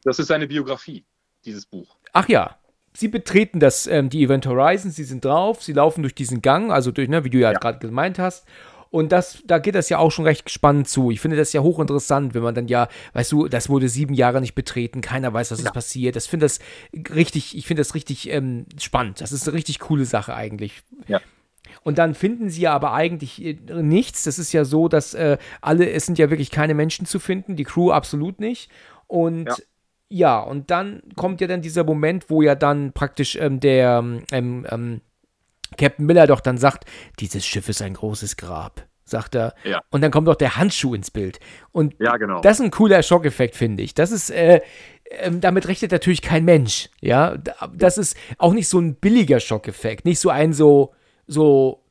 [0.03, 1.05] Das ist seine Biografie,
[1.43, 1.95] dieses Buch.
[2.11, 2.57] Ach ja
[2.95, 6.71] sie betreten das, ähm, die Event Horizon, sie sind drauf, sie laufen durch diesen Gang,
[6.71, 7.59] also durch, ne, wie du ja, ja.
[7.59, 8.45] gerade gemeint hast.
[8.93, 11.09] Und das, da geht das ja auch schon recht spannend zu.
[11.09, 14.39] Ich finde das ja hochinteressant, wenn man dann ja, weißt du, das wurde sieben Jahre
[14.39, 15.65] nicht betreten, keiner weiß, was ja.
[15.65, 16.15] ist passiert.
[16.15, 16.59] Das finde das
[16.93, 19.19] richtig, ich finde das richtig ähm, spannend.
[19.19, 20.83] Das ist eine richtig coole Sache eigentlich.
[21.07, 21.21] Ja.
[21.81, 24.25] Und dann finden sie ja aber eigentlich äh, nichts.
[24.25, 27.55] Das ist ja so, dass äh, alle, es sind ja wirklich keine Menschen zu finden,
[27.55, 28.69] die Crew absolut nicht.
[29.07, 29.55] Und ja.
[30.13, 33.97] Ja, und dann kommt ja dann dieser Moment, wo ja dann praktisch ähm, der
[34.31, 35.01] ähm, ähm,
[35.75, 36.85] Captain Miller doch dann sagt,
[37.19, 39.55] dieses Schiff ist ein großes Grab, sagt er.
[39.63, 39.81] Ja.
[39.89, 41.39] Und dann kommt doch der Handschuh ins Bild.
[41.71, 42.41] Und ja, genau.
[42.41, 43.95] das ist ein cooler Schockeffekt, finde ich.
[43.95, 44.61] Das ist, äh,
[45.09, 46.89] ähm, damit rechnet natürlich kein Mensch.
[47.01, 47.35] Ja,
[47.75, 50.93] das ist auch nicht so ein billiger Schockeffekt, nicht so ein so,
[51.25, 51.82] so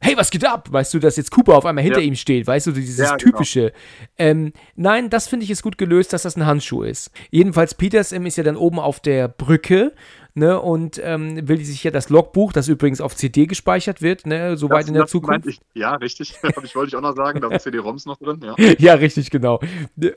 [0.00, 0.68] hey, was geht ab?
[0.70, 2.06] Weißt du, dass jetzt Cooper auf einmal hinter ja.
[2.06, 3.18] ihm steht, weißt du, dieses ja, genau.
[3.18, 3.72] typische.
[4.18, 7.10] Ähm, nein, das finde ich ist gut gelöst, dass das ein Handschuh ist.
[7.30, 9.92] Jedenfalls, Peters ist ja dann oben auf der Brücke.
[10.32, 14.56] Ne, und ähm, will sich ja das Logbuch, das übrigens auf CD gespeichert wird, ne,
[14.56, 15.48] so weit in der Zukunft.
[15.48, 16.38] Ich, ja, richtig.
[16.62, 18.40] ich wollte ich auch noch sagen, da sind CD-ROMs noch drin.
[18.40, 18.54] Ja.
[18.78, 19.58] ja, richtig, genau.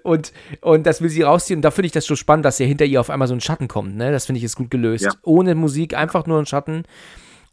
[0.03, 0.31] Und,
[0.61, 1.57] und das will sie rausziehen.
[1.57, 3.41] Und da finde ich das so spannend, dass ja hinter ihr auf einmal so ein
[3.41, 3.95] Schatten kommt.
[3.95, 4.11] Ne?
[4.11, 5.05] Das finde ich ist gut gelöst.
[5.05, 5.13] Ja.
[5.23, 6.83] Ohne Musik, einfach nur ein Schatten.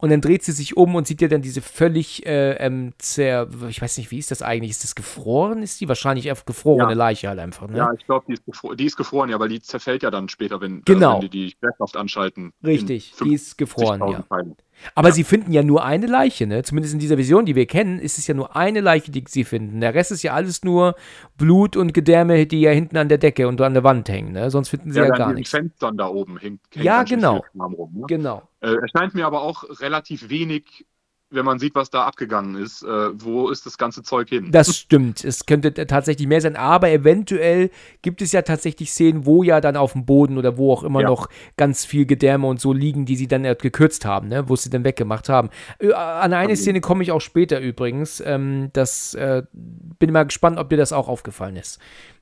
[0.01, 3.49] Und dann dreht sie sich um und sieht ja dann diese völlig äh, ähm, zer,
[3.69, 4.71] ich weiß nicht, wie ist das eigentlich?
[4.71, 5.63] Ist das gefroren?
[5.63, 6.97] Ist die wahrscheinlich einfach gefrorene ja.
[6.97, 7.77] Leiche halt einfach, ne?
[7.77, 10.83] Ja, ich glaube, die, die, ist gefroren, ja, weil die zerfällt ja dann später, wenn,
[10.85, 11.15] genau.
[11.15, 12.53] wenn die die Schwerkraft anschalten.
[12.65, 14.23] Richtig, die ist gefroren, ja.
[14.23, 14.57] Teilen.
[14.95, 15.15] Aber ja.
[15.15, 16.63] sie finden ja nur eine Leiche, ne?
[16.63, 19.45] Zumindest in dieser Vision, die wir kennen, ist es ja nur eine Leiche, die sie
[19.45, 19.81] finden.
[19.81, 20.95] Der Rest ist ja alles nur
[21.37, 24.51] Blut und Gedärme, die ja hinten an der Decke und an der Wand hängen, ne?
[24.51, 25.51] Sonst finden sie ja, ja gar nichts.
[25.51, 26.61] Fenstern da oben hängt.
[26.73, 27.45] hängt ja, genau.
[27.55, 28.05] Rum, ne?
[28.09, 28.43] Genau.
[28.61, 30.87] Äh, erscheint mir aber auch relativ wenig
[31.31, 32.83] wenn man sieht, was da abgegangen ist.
[32.83, 34.51] Äh, wo ist das ganze Zeug hin?
[34.51, 35.25] Das stimmt.
[35.25, 37.71] Es könnte tatsächlich mehr sein, aber eventuell
[38.03, 41.03] gibt es ja tatsächlich Szenen, wo ja dann auf dem Boden oder wo auch immer
[41.03, 41.09] ja.
[41.09, 44.49] noch ganz viel Gedärme und so liegen, die sie dann gekürzt haben, ne?
[44.49, 45.51] wo sie dann weggemacht haben.
[45.95, 46.57] An eine okay.
[46.57, 48.21] Szene komme ich auch später übrigens.
[48.25, 51.79] Ähm, das äh, bin mal gespannt, ob dir das auch aufgefallen ist.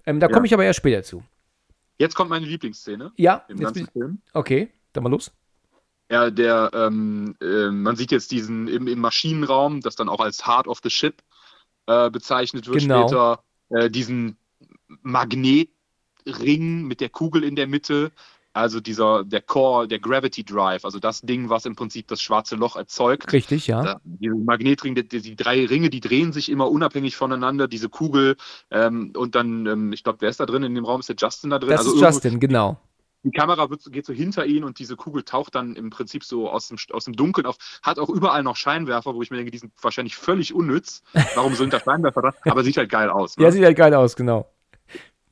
[0.06, 0.44] Ähm, da komme ja.
[0.46, 1.22] ich aber erst später zu.
[1.98, 3.12] Jetzt kommt meine Lieblingsszene.
[3.16, 4.18] Ja, im ganzen Film.
[4.32, 5.32] Okay, dann mal los.
[6.11, 10.46] Ja, der, ähm, äh, man sieht jetzt diesen im, im, Maschinenraum, das dann auch als
[10.46, 11.22] Heart of the Ship
[11.86, 13.09] äh, bezeichnet wird genau.
[13.09, 14.38] später, äh, diesen
[15.02, 15.68] Magnetring
[16.84, 18.11] mit der Kugel in der Mitte,
[18.54, 22.56] also dieser, der Core, der Gravity Drive, also das Ding, was im Prinzip das schwarze
[22.56, 23.30] Loch erzeugt.
[23.32, 23.82] Richtig, ja.
[23.82, 28.36] Da, dieser Magnetring, die, die, drei Ringe, die drehen sich immer unabhängig voneinander, diese Kugel
[28.70, 31.00] ähm, und dann, ähm, ich glaube, wer ist da drin in dem Raum?
[31.00, 31.70] Ist der Justin da drin?
[31.70, 32.80] Das also ist Justin, genau
[33.23, 36.49] die Kamera wird, geht so hinter ihn und diese Kugel taucht dann im Prinzip so
[36.49, 37.57] aus dem, aus dem Dunkeln auf.
[37.83, 41.03] Hat auch überall noch Scheinwerfer, wo ich mir denke, die sind wahrscheinlich völlig unnütz.
[41.35, 42.35] Warum sind da Scheinwerfer da?
[42.51, 43.37] Aber sieht halt geil aus.
[43.37, 43.45] Ne?
[43.45, 44.49] Ja, sieht halt geil aus, genau.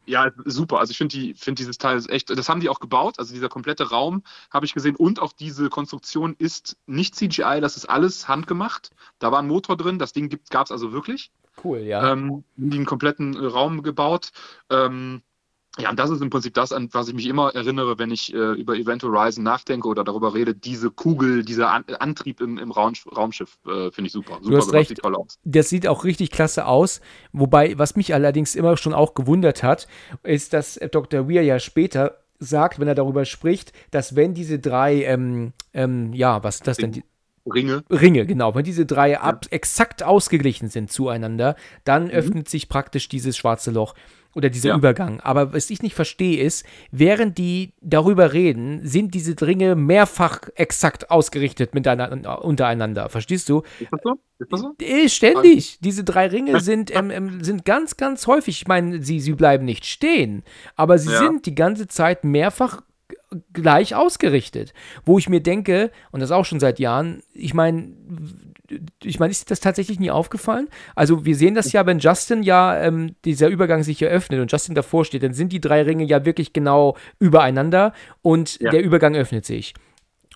[0.07, 0.79] Ja, super.
[0.79, 3.19] Also ich finde die, find dieses Teil echt, das haben die auch gebaut.
[3.19, 7.77] Also dieser komplette Raum habe ich gesehen und auch diese Konstruktion ist nicht CGI, das
[7.77, 8.91] ist alles handgemacht.
[9.19, 11.33] Da war ein Motor drin, das Ding gab es also wirklich.
[11.63, 12.13] Cool, ja.
[12.13, 14.31] Ähm, einen kompletten Raum gebaut.
[14.71, 15.23] Ähm,
[15.79, 18.33] ja, und das ist im Prinzip das, an was ich mich immer erinnere, wenn ich
[18.33, 20.55] äh, über Event Horizon nachdenke oder darüber rede.
[20.55, 24.39] Diese Kugel, dieser an Antrieb im, im Raum Raumschiff äh, finde ich super.
[24.41, 24.97] super du hast recht.
[24.97, 25.39] Toll aus.
[25.45, 27.01] Das sieht auch richtig klasse aus.
[27.33, 29.87] Wobei, was mich allerdings immer schon auch gewundert hat,
[30.23, 31.29] ist, dass Dr.
[31.29, 36.43] Weir ja später sagt, wenn er darüber spricht, dass wenn diese drei, ähm, ähm, ja,
[36.43, 37.03] was ist das denn?
[37.47, 37.85] Ringe.
[37.91, 38.55] Ringe, genau.
[38.55, 39.21] Wenn diese drei ja.
[39.21, 41.55] ab exakt ausgeglichen sind zueinander,
[41.85, 42.11] dann mhm.
[42.11, 43.95] öffnet sich praktisch dieses schwarze Loch
[44.37, 44.77] oder dieser ja.
[44.77, 45.21] Übergang.
[45.21, 51.11] Aber was ich nicht verstehe ist, während die darüber reden, sind diese Ringe mehrfach exakt
[51.11, 53.09] ausgerichtet miteinander, untereinander.
[53.09, 53.63] Verstehst du?
[53.81, 54.13] Ist das so?
[54.39, 54.75] Ist das so?
[54.79, 55.79] Äh, ständig.
[55.81, 58.61] Diese drei Ringe sind, ähm, ähm, sind ganz, ganz häufig.
[58.61, 60.43] Ich meine, sie, sie bleiben nicht stehen,
[60.77, 61.19] aber sie ja.
[61.19, 62.83] sind die ganze Zeit mehrfach
[63.55, 64.75] gleich ausgerichtet.
[65.07, 67.95] Wo ich mir denke, und das auch schon seit Jahren, ich meine,
[69.03, 70.69] ich meine, ist das tatsächlich nie aufgefallen?
[70.95, 74.75] Also wir sehen das ja, wenn Justin ja ähm, dieser Übergang sich eröffnet und Justin
[74.75, 77.93] davor steht, dann sind die drei Ringe ja wirklich genau übereinander
[78.23, 78.71] und ja.
[78.71, 79.75] der Übergang öffnet sich.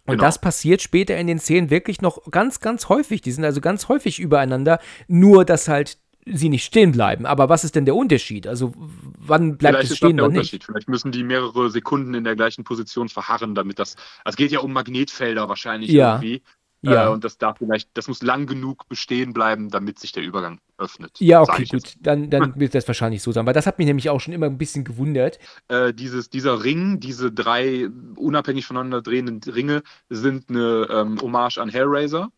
[0.07, 0.25] Und genau.
[0.25, 3.21] das passiert später in den Szenen wirklich noch ganz, ganz häufig.
[3.21, 7.27] Die sind also ganz häufig übereinander, nur dass halt sie nicht stehen bleiben.
[7.27, 8.47] Aber was ist denn der Unterschied?
[8.47, 8.73] Also
[9.19, 10.65] wann bleibt Vielleicht es stehen, wann nicht?
[10.65, 13.97] Vielleicht müssen die mehrere Sekunden in der gleichen Position verharren, damit das.
[14.25, 16.15] Es geht ja um Magnetfelder wahrscheinlich ja.
[16.15, 16.43] irgendwie.
[16.83, 17.07] Ja.
[17.07, 20.61] Äh, und das darf vielleicht, das muss lang genug bestehen bleiben, damit sich der Übergang
[20.79, 21.13] öffnet.
[21.19, 21.95] Ja, okay, gut.
[22.01, 24.47] Dann, dann wird das wahrscheinlich so sein, weil das hat mich nämlich auch schon immer
[24.47, 25.39] ein bisschen gewundert.
[25.69, 31.69] Äh, dieses, dieser Ring, diese drei unabhängig voneinander drehenden Ringe, sind eine ähm, Hommage an
[31.69, 32.31] Hellraiser.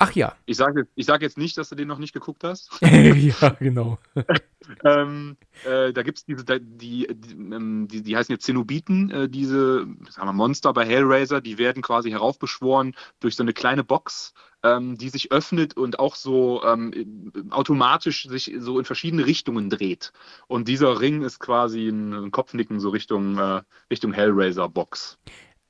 [0.00, 0.34] Ach ja.
[0.46, 2.70] Ich sage ich sag jetzt nicht, dass du den noch nicht geguckt hast.
[2.82, 3.98] ja, genau.
[4.84, 9.28] ähm, äh, da gibt es diese, die, die, ähm, die, die, heißen jetzt Zenobiten, äh,
[9.28, 14.34] diese sagen wir, Monster bei Hellraiser, die werden quasi heraufbeschworen durch so eine kleine Box,
[14.62, 20.12] ähm, die sich öffnet und auch so ähm, automatisch sich so in verschiedene Richtungen dreht.
[20.46, 25.18] Und dieser Ring ist quasi ein, Kopfnicken so Richtung, äh, Richtung Hellraiser-Box.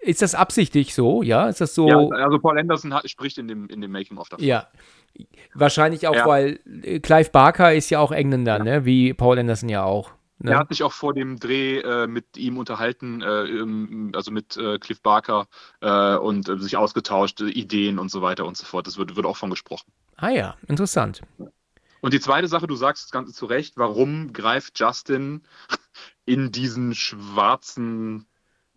[0.00, 1.22] Ist das absichtlich so?
[1.22, 1.88] Ja, ist das so?
[1.88, 4.44] Ja, also Paul Anderson hat, spricht in dem, in dem Making-of davon.
[4.44, 4.68] Ja.
[5.54, 6.26] Wahrscheinlich auch, ja.
[6.26, 8.64] weil äh, Clive Barker ist ja auch Engländer, ja.
[8.64, 8.84] ne?
[8.84, 10.12] Wie Paul Anderson ja auch.
[10.38, 10.52] Ne?
[10.52, 14.78] Er hat sich auch vor dem Dreh äh, mit ihm unterhalten, äh, also mit äh,
[14.78, 15.48] Cliff Barker
[15.80, 18.86] äh, und äh, sich ausgetauscht, Ideen und so weiter und so fort.
[18.86, 19.90] Das wird, wird auch von gesprochen.
[20.16, 21.22] Ah ja, interessant.
[22.00, 25.42] Und die zweite Sache, du sagst das Ganze zu Recht, warum greift Justin
[26.24, 28.27] in diesen schwarzen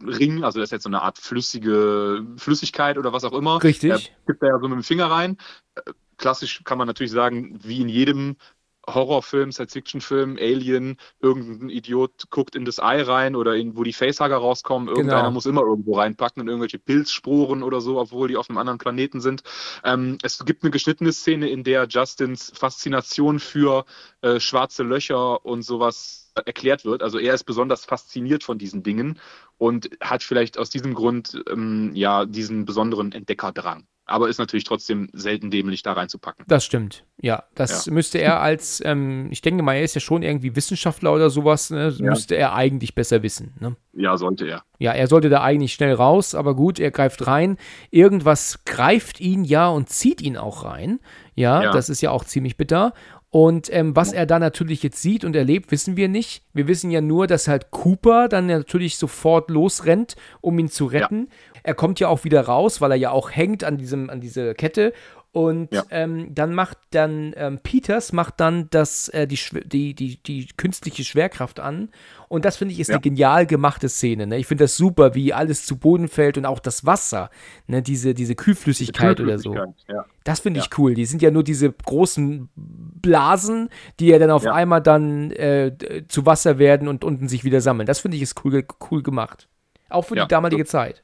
[0.05, 3.63] Ring, also das ist jetzt so eine Art flüssige Flüssigkeit oder was auch immer.
[3.63, 3.89] Richtig.
[3.89, 5.37] Er gibt da ja so mit dem Finger rein.
[5.75, 8.37] Äh, klassisch kann man natürlich sagen, wie in jedem
[8.87, 14.37] Horrorfilm, Science-Fiction-Film, Alien, irgendein Idiot guckt in das Ei rein oder in, wo die Facehager
[14.37, 14.87] rauskommen.
[14.87, 15.31] Irgendeiner genau.
[15.31, 19.21] muss immer irgendwo reinpacken und irgendwelche Pilzsporen oder so, obwohl die auf einem anderen Planeten
[19.21, 19.43] sind.
[19.83, 23.85] Ähm, es gibt eine geschnittene Szene, in der Justins Faszination für
[24.21, 27.03] äh, schwarze Löcher und sowas erklärt wird.
[27.03, 29.19] Also er ist besonders fasziniert von diesen Dingen
[29.57, 35.09] und hat vielleicht aus diesem Grund ähm, ja diesen besonderen Entdeckerdrang aber ist natürlich trotzdem
[35.13, 36.45] selten dämlich, da reinzupacken.
[36.47, 37.43] Das stimmt, ja.
[37.55, 37.93] Das ja.
[37.93, 41.69] müsste er als, ähm, ich denke mal, er ist ja schon irgendwie Wissenschaftler oder sowas,
[41.69, 41.93] ne?
[41.97, 42.09] ja.
[42.09, 43.53] müsste er eigentlich besser wissen.
[43.59, 43.75] Ne?
[43.93, 44.63] Ja, sollte er.
[44.79, 47.57] Ja, er sollte da eigentlich schnell raus, aber gut, er greift rein.
[47.89, 50.99] Irgendwas greift ihn ja und zieht ihn auch rein.
[51.36, 51.71] Ja, ja.
[51.71, 52.93] das ist ja auch ziemlich bitter.
[53.32, 56.43] Und ähm, was er da natürlich jetzt sieht und erlebt, wissen wir nicht.
[56.53, 61.29] Wir wissen ja nur, dass halt Cooper dann natürlich sofort losrennt, um ihn zu retten.
[61.29, 61.61] Ja.
[61.63, 64.53] Er kommt ja auch wieder raus, weil er ja auch hängt an, diesem, an dieser
[64.53, 64.91] Kette.
[65.34, 65.84] Und ja.
[65.91, 71.05] ähm, dann macht dann ähm, Peters macht dann das, äh, die, die, die, die künstliche
[71.05, 71.89] Schwerkraft an.
[72.27, 72.95] Und das finde ich ist ja.
[72.95, 74.27] eine genial gemachte Szene.
[74.27, 74.38] Ne?
[74.38, 77.29] Ich finde das super, wie alles zu Boden fällt und auch das Wasser,
[77.65, 77.82] ne?
[77.82, 79.93] diese, diese Kühlflüssigkeit, diese Kühlflüssigkeit oder so.
[79.93, 80.05] Ja.
[80.25, 80.95] Das finde ich cool.
[80.95, 83.69] Die sind ja nur diese großen Blasen,
[84.01, 85.73] die ja dann auf einmal dann äh,
[86.09, 87.88] zu Wasser werden und unten sich wieder sammeln.
[87.88, 89.47] Das finde ich ist cool, cool gemacht.
[89.88, 91.03] Auch für die damalige Zeit.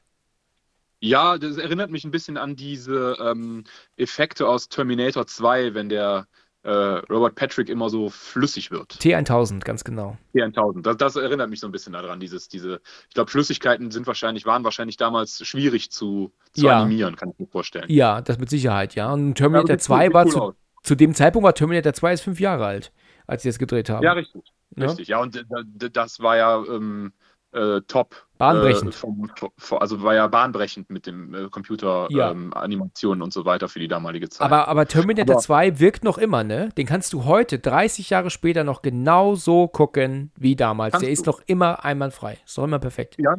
[1.00, 3.64] Ja, das erinnert mich ein bisschen an diese ähm,
[3.96, 6.26] Effekte aus Terminator 2, wenn der
[6.62, 8.92] äh, Robert Patrick immer so flüssig wird.
[8.94, 10.18] T1000, ganz genau.
[10.34, 12.18] T1000, das, das erinnert mich so ein bisschen daran.
[12.18, 16.80] Dieses, diese, ich glaube, Flüssigkeiten sind wahrscheinlich, waren wahrscheinlich damals schwierig zu, zu ja.
[16.80, 17.86] animieren, kann ich mir vorstellen.
[17.88, 19.12] Ja, das mit Sicherheit, ja.
[19.12, 22.40] Und Terminator ja, 2 war cool zu, zu, dem Zeitpunkt war Terminator 2 ist fünf
[22.40, 22.92] Jahre alt,
[23.26, 24.02] als sie das gedreht haben.
[24.02, 24.42] Ja, richtig.
[24.76, 24.86] Ja?
[24.86, 25.46] Richtig, ja, und
[25.92, 26.62] das war ja.
[26.64, 27.12] Ähm,
[27.52, 28.26] äh, top.
[28.38, 28.94] Bahnbrechend.
[28.94, 32.30] Äh, vom, vom, also war ja bahnbrechend mit dem äh, Computer ja.
[32.30, 34.44] ähm, Animationen und so weiter für die damalige Zeit.
[34.46, 36.68] Aber, aber Terminator aber, 2 wirkt noch immer, ne?
[36.76, 40.92] Den kannst du heute, 30 Jahre später, noch genau so gucken wie damals.
[40.92, 41.08] Der du.
[41.08, 42.38] ist noch immer einwandfrei.
[42.44, 43.16] Ist doch immer perfekt.
[43.18, 43.38] Ja.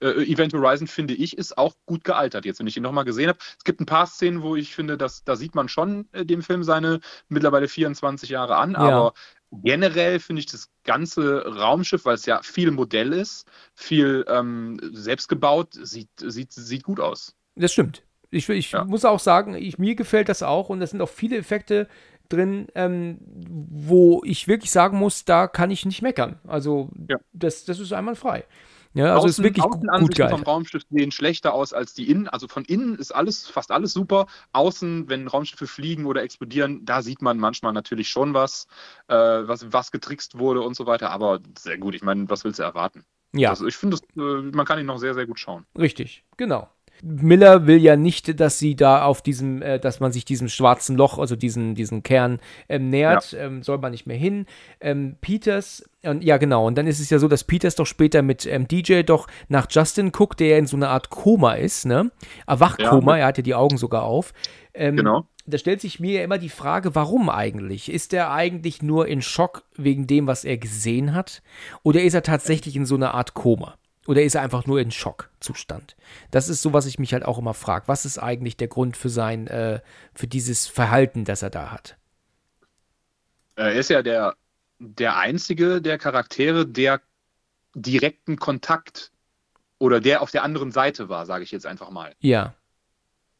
[0.00, 3.28] Äh, Event Horizon, finde ich, ist auch gut gealtert jetzt, wenn ich ihn nochmal gesehen
[3.28, 3.38] habe.
[3.56, 6.42] Es gibt ein paar Szenen, wo ich finde, dass, da sieht man schon äh, dem
[6.42, 8.78] Film seine mittlerweile 24 Jahre an, ja.
[8.78, 9.14] aber
[9.62, 15.28] generell finde ich das ganze Raumschiff, weil es ja viel Modell ist, viel ähm, selbst
[15.28, 17.34] gebaut, sieht, sieht, sieht gut aus.
[17.56, 18.02] Das stimmt.
[18.30, 18.84] Ich, ich ja.
[18.84, 21.88] muss auch sagen, ich, mir gefällt das auch und da sind auch viele Effekte
[22.28, 26.40] drin, ähm, wo ich wirklich sagen muss, da kann ich nicht meckern.
[26.46, 27.16] Also ja.
[27.32, 28.44] das, das ist einwandfrei.
[28.94, 30.30] Ja, also Außen, ist wirklich gut geil.
[30.30, 32.28] vom Raumschiff sehen schlechter aus als die innen.
[32.28, 34.26] Also von innen ist alles, fast alles super.
[34.52, 38.68] Außen, wenn Raumschiffe fliegen oder explodieren, da sieht man manchmal natürlich schon was,
[39.08, 41.10] äh, was, was getrickst wurde und so weiter.
[41.10, 41.96] Aber sehr gut.
[41.96, 43.04] Ich meine, was willst du erwarten?
[43.32, 43.50] Ja.
[43.50, 44.20] Also ich finde, äh,
[44.54, 45.66] man kann ihn noch sehr, sehr gut schauen.
[45.76, 46.68] Richtig, genau.
[47.04, 50.96] Miller will ja nicht, dass sie da auf diesem, äh, dass man sich diesem schwarzen
[50.96, 53.40] Loch, also diesen, diesen Kern ähm, nähert, ja.
[53.40, 54.46] ähm, soll man nicht mehr hin.
[54.80, 58.22] Ähm, Peters, und, ja genau, und dann ist es ja so, dass Peters doch später
[58.22, 61.84] mit ähm, DJ doch nach Justin guckt, der ja in so einer Art Koma ist,
[61.84, 62.10] ne?
[62.46, 63.22] Erwachkoma, ja.
[63.22, 64.32] er hat ja die Augen sogar auf.
[64.72, 65.26] Ähm, genau.
[65.46, 67.92] Da stellt sich mir ja immer die Frage, warum eigentlich?
[67.92, 71.42] Ist er eigentlich nur in Schock wegen dem, was er gesehen hat?
[71.82, 73.74] Oder ist er tatsächlich in so einer Art Koma?
[74.06, 75.96] Oder ist er einfach nur in Schockzustand?
[76.30, 77.88] Das ist so, was ich mich halt auch immer frage.
[77.88, 79.80] Was ist eigentlich der Grund für sein, äh,
[80.14, 81.96] für dieses Verhalten, das er da hat?
[83.56, 84.36] Er ist ja der,
[84.78, 87.00] der einzige der Charaktere, der
[87.74, 89.10] direkten Kontakt
[89.78, 92.14] oder der auf der anderen Seite war, sage ich jetzt einfach mal.
[92.20, 92.54] Ja.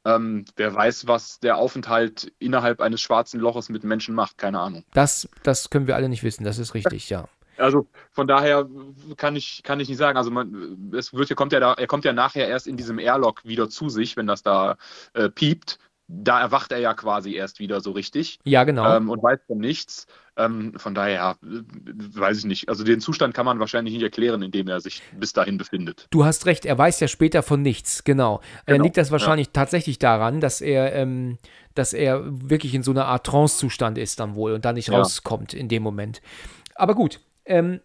[0.06, 4.84] Ähm, wer weiß, was der Aufenthalt innerhalb eines schwarzen Loches mit Menschen macht, keine Ahnung.
[4.92, 7.28] Das, das können wir alle nicht wissen, das ist richtig, ja.
[7.58, 8.68] Also von daher
[9.16, 10.16] kann ich, kann ich nicht sagen.
[10.16, 13.44] Also man, es wird, kommt ja da, er kommt ja nachher erst in diesem Airlock
[13.44, 14.76] wieder zu sich, wenn das da
[15.14, 15.78] äh, piept.
[16.06, 18.38] Da erwacht er ja quasi erst wieder so richtig.
[18.44, 18.96] Ja, genau.
[18.96, 20.06] Ähm, und weiß von nichts.
[20.36, 22.68] Ähm, von daher weiß ich nicht.
[22.68, 26.06] Also den Zustand kann man wahrscheinlich nicht erklären, in dem er sich bis dahin befindet.
[26.10, 28.38] Du hast recht, er weiß ja später von nichts, genau.
[28.38, 28.42] genau.
[28.66, 29.52] Dann liegt das wahrscheinlich ja.
[29.54, 31.38] tatsächlich daran, dass er, ähm,
[31.74, 34.98] dass er wirklich in so einer Art Trance-Zustand ist dann wohl und da nicht ja.
[34.98, 36.20] rauskommt in dem Moment.
[36.74, 37.80] Aber gut, ähm,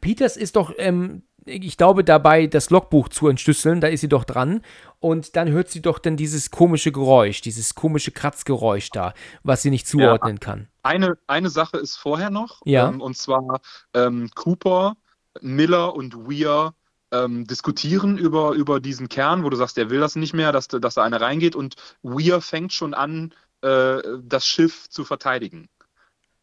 [0.00, 4.24] Peters ist doch, ähm, ich glaube, dabei das Logbuch zu entschlüsseln, da ist sie doch
[4.24, 4.62] dran.
[5.00, 9.12] Und dann hört sie doch dann dieses komische Geräusch, dieses komische Kratzgeräusch da,
[9.42, 10.68] was sie nicht zuordnen ja, kann.
[10.82, 12.88] Eine, eine Sache ist vorher noch, ja.
[12.88, 13.60] Ähm, und zwar
[13.92, 14.96] ähm, Cooper,
[15.42, 16.74] Miller und Weir
[17.12, 20.68] ähm, diskutieren über, über diesen Kern, wo du sagst, der will das nicht mehr, dass,
[20.68, 25.68] dass da einer reingeht und Weir fängt schon an, äh, das Schiff zu verteidigen.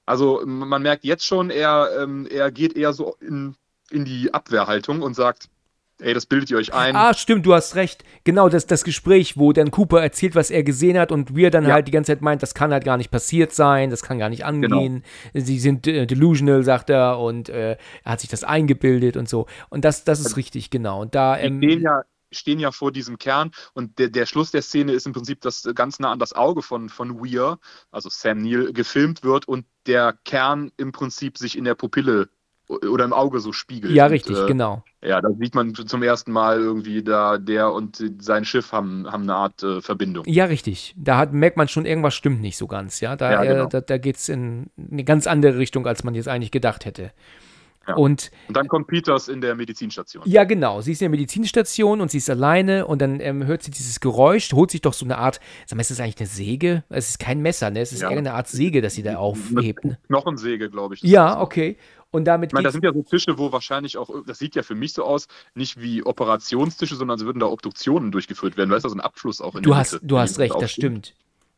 [0.06, 3.56] Also man merkt jetzt schon, er, ähm, er geht eher so in,
[3.92, 5.50] in die Abwehrhaltung und sagt,
[6.02, 6.96] ey, das bildet ihr euch ein.
[6.96, 8.04] Ah, stimmt, du hast recht.
[8.24, 11.66] Genau, das, das Gespräch, wo dann Cooper erzählt, was er gesehen hat und wir dann
[11.66, 11.74] ja.
[11.74, 14.30] halt die ganze Zeit meint, das kann halt gar nicht passiert sein, das kann gar
[14.30, 15.04] nicht angehen.
[15.34, 15.46] Genau.
[15.46, 19.46] Sie sind äh, delusional, sagt er, und äh, er hat sich das eingebildet und so.
[19.70, 21.02] Und das, das ist also, richtig, genau.
[21.02, 21.38] Und da.
[21.40, 25.14] Ähm, ja stehen ja vor diesem Kern und der, der Schluss der Szene ist im
[25.14, 27.60] Prinzip, dass ganz nah an das Auge von, von Weir,
[27.92, 32.30] also Sam Neill, gefilmt wird und der Kern im Prinzip sich in der Pupille
[32.68, 33.94] oder im Auge so spiegelt.
[33.94, 34.84] Ja, richtig, und, äh, genau.
[35.04, 39.24] Ja, da sieht man zum ersten Mal irgendwie, da der und sein Schiff haben, haben
[39.24, 40.24] eine Art äh, Verbindung.
[40.28, 40.94] Ja, richtig.
[40.98, 43.16] Da hat, merkt man schon, irgendwas stimmt nicht so ganz, ja.
[43.16, 43.66] Da, ja, genau.
[43.66, 46.86] äh, da, da geht es in eine ganz andere Richtung, als man jetzt eigentlich gedacht
[46.86, 47.12] hätte.
[47.88, 47.96] Ja.
[47.96, 50.24] Und, und, dann kommt Peters in der Medizinstation.
[50.28, 50.82] Ja, genau.
[50.82, 54.00] Sie ist in der Medizinstation und sie ist alleine und dann ähm, hört sie dieses
[54.00, 56.84] Geräusch, holt sich doch so eine Art, sag mal, ist das eigentlich eine Säge?
[56.90, 57.82] Es ist kein Messer, ne?
[57.82, 58.10] Es ist ja.
[58.10, 59.84] irgendeine Art Säge, dass sie da aufhebt.
[59.84, 59.98] Ne?
[60.08, 61.02] Knochensäge, glaube ich.
[61.02, 61.78] Ja, okay.
[62.12, 64.64] Und damit ich meine, das sind ja so Tische, wo wahrscheinlich auch, das sieht ja
[64.64, 68.70] für mich so aus, nicht wie Operationstische, sondern als würden da Obduktionen durchgeführt werden.
[68.70, 71.16] Weißt du, so ein Abfluss auch in du hast, Mitte, Du hast recht, das stimmt.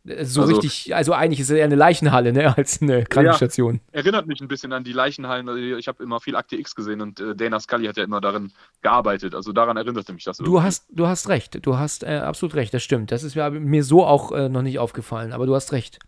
[0.07, 3.81] Äh, so also, richtig, also eigentlich ist es eher eine Leichenhalle, ne, als eine Krankenstation.
[3.91, 5.47] Ja, erinnert mich ein bisschen an die Leichenhallen.
[5.47, 8.21] Also ich habe immer viel Akte X gesehen und äh, Dana Scully hat ja immer
[8.21, 8.51] darin
[8.81, 9.35] gearbeitet.
[9.35, 10.39] Also daran erinnerte mich das.
[10.39, 10.51] Irgendwie.
[10.51, 11.65] Du hast, du hast recht.
[11.65, 12.73] Du hast äh, absolut recht.
[12.73, 13.11] Das stimmt.
[13.11, 15.31] Das ist mir, so auch äh, noch nicht aufgefallen.
[15.31, 15.99] Aber du hast recht.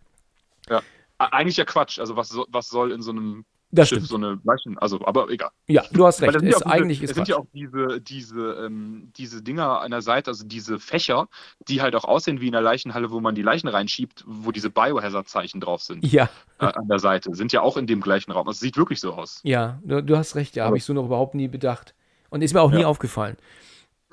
[0.68, 0.82] Ja,
[1.18, 1.98] eigentlich ja Quatsch.
[1.98, 4.08] Also was, was soll in so einem das Schiff, stimmt.
[4.08, 5.50] so eine Leichen, also, aber egal.
[5.66, 6.36] Ja, du hast recht.
[6.36, 10.02] Ist diese, eigentlich ist es sind ja auch diese, diese, ähm, diese Dinger an der
[10.02, 11.28] Seite, also diese Fächer,
[11.68, 14.70] die halt auch aussehen wie in der Leichenhalle, wo man die Leichen reinschiebt, wo diese
[14.70, 16.04] Biohazard-Zeichen drauf sind.
[16.04, 16.28] Ja.
[16.60, 17.34] Äh, an der Seite.
[17.34, 18.46] Sind ja auch in dem gleichen Raum.
[18.46, 19.40] Also sieht wirklich so aus.
[19.42, 21.94] Ja, du, du hast recht, ja, habe ich so noch überhaupt nie bedacht.
[22.30, 22.78] Und ist mir auch ja.
[22.78, 23.36] nie aufgefallen.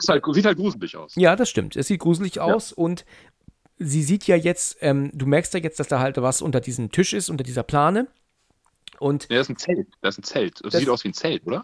[0.07, 1.13] Halt, sieht halt gruselig aus.
[1.15, 1.75] Ja, das stimmt.
[1.75, 2.77] Es sieht gruselig aus ja.
[2.77, 3.05] und
[3.77, 6.91] sie sieht ja jetzt, ähm, du merkst ja jetzt, dass da halt was unter diesem
[6.91, 8.07] Tisch ist, unter dieser Plane.
[8.99, 9.87] Und ja, das ist ein Zelt.
[10.01, 10.53] Das ist ein Zelt.
[10.63, 11.63] Das, das sieht aus wie ein Zelt, oder?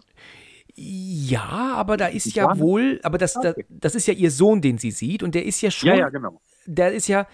[0.74, 4.78] Ja, aber da ist ja wohl, aber das, das, das ist ja ihr Sohn, den
[4.78, 5.88] sie sieht, und der ist ja schon.
[5.88, 6.40] Ja, ja, genau.
[6.66, 7.26] Der ist ja,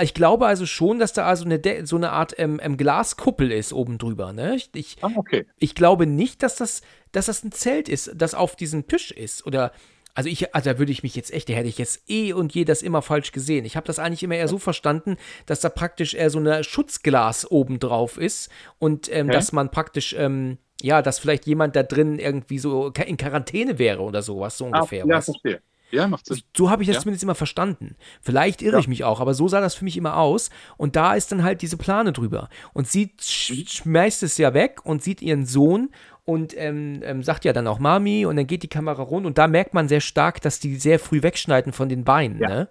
[0.00, 3.72] ich glaube also schon, dass da also eine, so eine Art ähm, ähm, Glaskuppel ist
[3.72, 4.32] oben drüber.
[4.32, 4.56] Ne?
[4.56, 5.46] Ich, ich, ah, okay.
[5.58, 6.82] ich glaube nicht, dass das,
[7.12, 9.46] dass das ein Zelt ist, das auf diesem Tisch ist.
[9.46, 9.72] Oder
[10.14, 12.54] also ich, also da würde ich mich jetzt echt, da hätte ich jetzt eh und
[12.54, 13.64] je das immer falsch gesehen.
[13.64, 17.50] Ich habe das eigentlich immer eher so verstanden, dass da praktisch eher so eine Schutzglas
[17.50, 19.36] oben drauf ist und ähm, okay.
[19.36, 24.02] dass man praktisch, ähm, ja, dass vielleicht jemand da drin irgendwie so in Quarantäne wäre
[24.02, 25.04] oder sowas, so ah, ungefähr.
[25.04, 25.24] Ah, ja, was.
[25.26, 25.62] verstehe.
[25.92, 26.40] Ja, macht Sinn.
[26.56, 27.02] So habe ich das ja.
[27.02, 27.96] zumindest immer verstanden.
[28.22, 28.78] Vielleicht irre ja.
[28.78, 30.48] ich mich auch, aber so sah das für mich immer aus.
[30.78, 32.48] Und da ist dann halt diese Plane drüber.
[32.72, 33.66] Und sie sch mhm.
[33.66, 35.90] schmeißt es ja weg und sieht ihren Sohn
[36.24, 39.38] und ähm, ähm, sagt ja dann auch Mami und dann geht die Kamera rund und
[39.38, 42.38] da merkt man sehr stark, dass die sehr früh wegschneiden von den Beinen.
[42.38, 42.48] Ja.
[42.48, 42.68] Ne?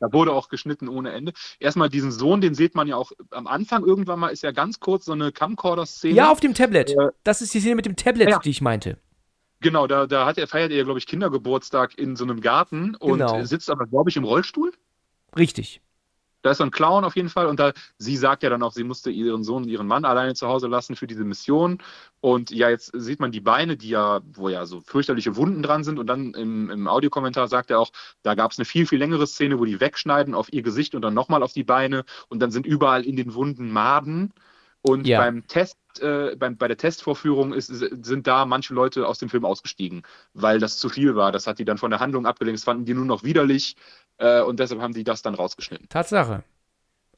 [0.00, 1.32] Da wurde auch geschnitten ohne Ende.
[1.60, 4.80] Erstmal diesen Sohn, den sieht man ja auch am Anfang irgendwann mal, ist ja ganz
[4.80, 6.14] kurz so eine Camcorder-Szene.
[6.14, 6.90] Ja, auf dem Tablet.
[6.90, 8.38] Äh, das ist die Szene mit dem Tablet, ja.
[8.38, 8.98] die ich meinte.
[9.60, 13.20] Genau, da, da hat er, feiert er, glaube ich, Kindergeburtstag in so einem Garten und
[13.20, 13.42] genau.
[13.44, 14.72] sitzt aber, glaube ich, im Rollstuhl.
[15.38, 15.80] Richtig.
[16.44, 18.72] Da ist so ein Clown auf jeden Fall und da, sie sagt ja dann auch,
[18.72, 21.78] sie musste ihren Sohn und ihren Mann alleine zu Hause lassen für diese Mission.
[22.20, 25.84] Und ja, jetzt sieht man die Beine, die ja, wo ja so fürchterliche Wunden dran
[25.84, 25.98] sind.
[25.98, 27.92] Und dann im, im Audiokommentar sagt er auch,
[28.22, 31.00] da gab es eine viel, viel längere Szene, wo die wegschneiden auf ihr Gesicht und
[31.00, 34.34] dann nochmal auf die Beine und dann sind überall in den Wunden Maden.
[34.86, 35.18] Und ja.
[35.20, 39.46] beim Test, äh, beim, bei der Testvorführung ist, sind da manche Leute aus dem Film
[39.46, 40.02] ausgestiegen,
[40.34, 41.32] weil das zu viel war.
[41.32, 42.58] Das hat die dann von der Handlung abgelenkt.
[42.58, 43.76] Das fanden die nur noch widerlich.
[44.18, 45.88] Äh, und deshalb haben die das dann rausgeschnitten.
[45.88, 46.44] Tatsache.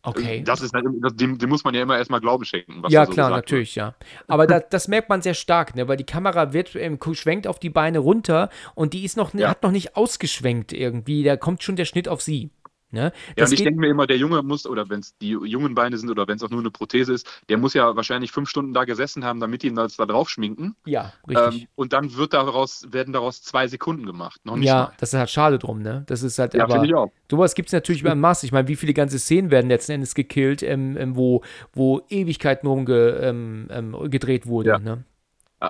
[0.07, 0.45] Okay.
[0.45, 2.81] Das ist, dem, dem muss man ja immer erstmal Glauben schenken.
[2.89, 3.87] ja, so klar, natürlich, wird.
[3.87, 3.95] ja.
[4.29, 5.89] Aber da, das merkt man sehr stark, ne?
[5.89, 9.49] weil die Kamera wird, ähm, schwenkt auf die Beine runter und die ist noch, ja.
[9.49, 11.25] hat noch nicht ausgeschwenkt irgendwie.
[11.25, 12.51] Da kommt schon der Schnitt auf sie.
[12.91, 13.13] Ne?
[13.37, 15.99] Ja, und ich denke mir immer, der Junge muss, oder wenn es die jungen Beine
[15.99, 18.73] sind oder wenn es auch nur eine Prothese ist, der muss ja wahrscheinlich fünf Stunden
[18.73, 20.77] da gesessen haben, damit die ihn das da drauf schminken.
[20.87, 21.63] Ja, richtig.
[21.63, 24.41] Ähm, und dann wird daraus, werden daraus zwei Sekunden gemacht.
[24.45, 24.93] Noch nicht ja, mal.
[24.99, 26.05] das ist halt schade drum, ne?
[26.07, 26.85] Das ist halt ja, aber.
[26.85, 27.11] Ich auch.
[27.29, 28.45] Sowas gibt es natürlich beim Maß.
[28.45, 32.69] Ich meine, wie viele ganze Szenen werden letzten Endes gekillt, ähm, ähm, wo, wo Ewigkeiten
[32.69, 34.79] rumgedreht ähm, ähm, wurden, ja.
[34.79, 35.05] ne?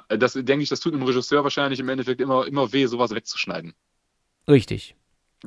[0.09, 3.73] Das denke ich, das tut einem Regisseur wahrscheinlich im Endeffekt immer, immer weh, sowas wegzuschneiden.
[4.49, 4.97] Richtig.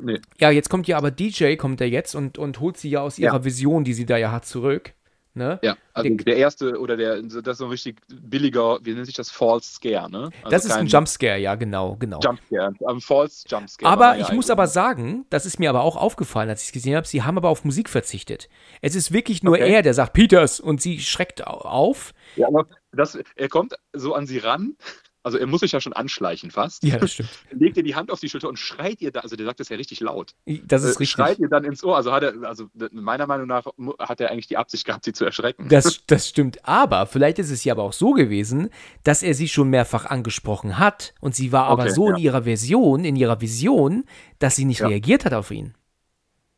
[0.02, 0.20] Nee.
[0.39, 3.20] Ja, jetzt kommt ja aber DJ, kommt er jetzt und, und holt sie ja aus
[3.20, 3.43] ihrer ja.
[3.45, 4.93] Vision, die sie da ja hat, zurück.
[5.36, 5.60] Ne?
[5.62, 9.06] Ja, also der, der, erste oder der, das ist so ein richtig billiger, wie nennt
[9.06, 10.32] sich das, False Scare, ne?
[10.43, 12.20] Also das ist ein Jumpscare, ja, genau, genau.
[12.20, 13.91] Jumpscare, ein False Jumpscare.
[13.91, 16.95] Aber ich muss aber sagen, das ist mir aber auch aufgefallen, als ich es gesehen
[16.95, 18.50] habe, sie haben aber auf Musik verzichtet.
[18.82, 19.72] Es ist wirklich nur okay.
[19.72, 22.14] er, der sagt Peters und sie schreckt auf.
[22.36, 24.76] Ja, aber das, er kommt so an sie ran
[25.24, 26.84] also er muss sich ja schon anschleichen fast.
[26.84, 27.30] Ja, das stimmt.
[27.51, 29.70] Legt ihr die Hand auf die Schulter und schreit ihr da, also der sagt das
[29.70, 30.34] ja richtig laut.
[30.45, 31.09] Das ist äh, richtig.
[31.09, 31.97] Schreit ihr dann ins Ohr.
[31.97, 33.65] Also hat er, also meiner Meinung nach
[33.99, 35.67] hat er eigentlich die Absicht gehabt, sie zu erschrecken.
[35.70, 36.65] Das, das stimmt.
[36.65, 38.70] Aber vielleicht ist es ja aber auch so gewesen,
[39.03, 42.15] dass er sie schon mehrfach angesprochen hat und sie war aber okay, so ja.
[42.15, 44.05] in ihrer Version, in ihrer Vision,
[44.39, 44.88] dass sie nicht ja.
[44.88, 45.76] reagiert hat auf ihn.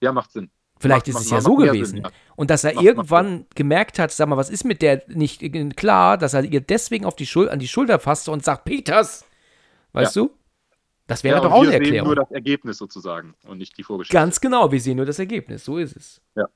[0.01, 0.51] Ja, macht Sinn.
[0.82, 1.98] Vielleicht macht, ist es ja so gewesen.
[1.98, 2.12] Sinn, ja.
[2.36, 5.42] Und dass er macht, irgendwann gemerkt hat, sag mal, was ist mit der nicht
[5.76, 9.26] klar, dass er ihr deswegen auf die Schul an die Schulter fasst und sagt, Peters,
[9.94, 10.24] weißt ja.
[10.24, 10.32] du?
[11.08, 11.92] Das wäre ja, doch auch eine Erklärung.
[11.92, 14.14] Wir sehen nur das Ergebnis sozusagen und nicht die Vorgeschichte.
[14.14, 16.22] Ganz genau, wir sehen nur das Ergebnis, so ist es.
[16.36, 16.48] Ja.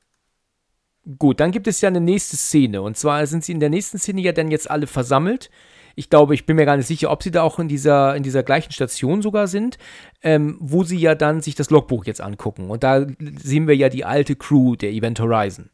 [1.20, 2.82] Gut, dann gibt es ja eine nächste Szene.
[2.82, 5.52] Und zwar sind sie in der nächsten Szene ja dann jetzt alle versammelt
[5.96, 8.24] ich glaube, ich bin mir gar nicht sicher, ob sie da auch in dieser, in
[8.24, 9.78] dieser gleichen Station sogar sind,
[10.22, 12.70] ähm, wo sie ja dann sich das Logbuch jetzt angucken.
[12.70, 15.70] Und da sehen wir ja die alte Crew der Event Horizon.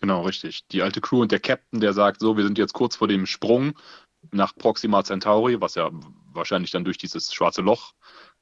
[0.00, 0.68] Genau, richtig.
[0.68, 3.26] Die alte Crew und der Captain, der sagt so, wir sind jetzt kurz vor dem
[3.26, 3.72] Sprung
[4.30, 5.90] nach Proxima Centauri, was ja
[6.32, 7.94] wahrscheinlich dann durch dieses schwarze Loch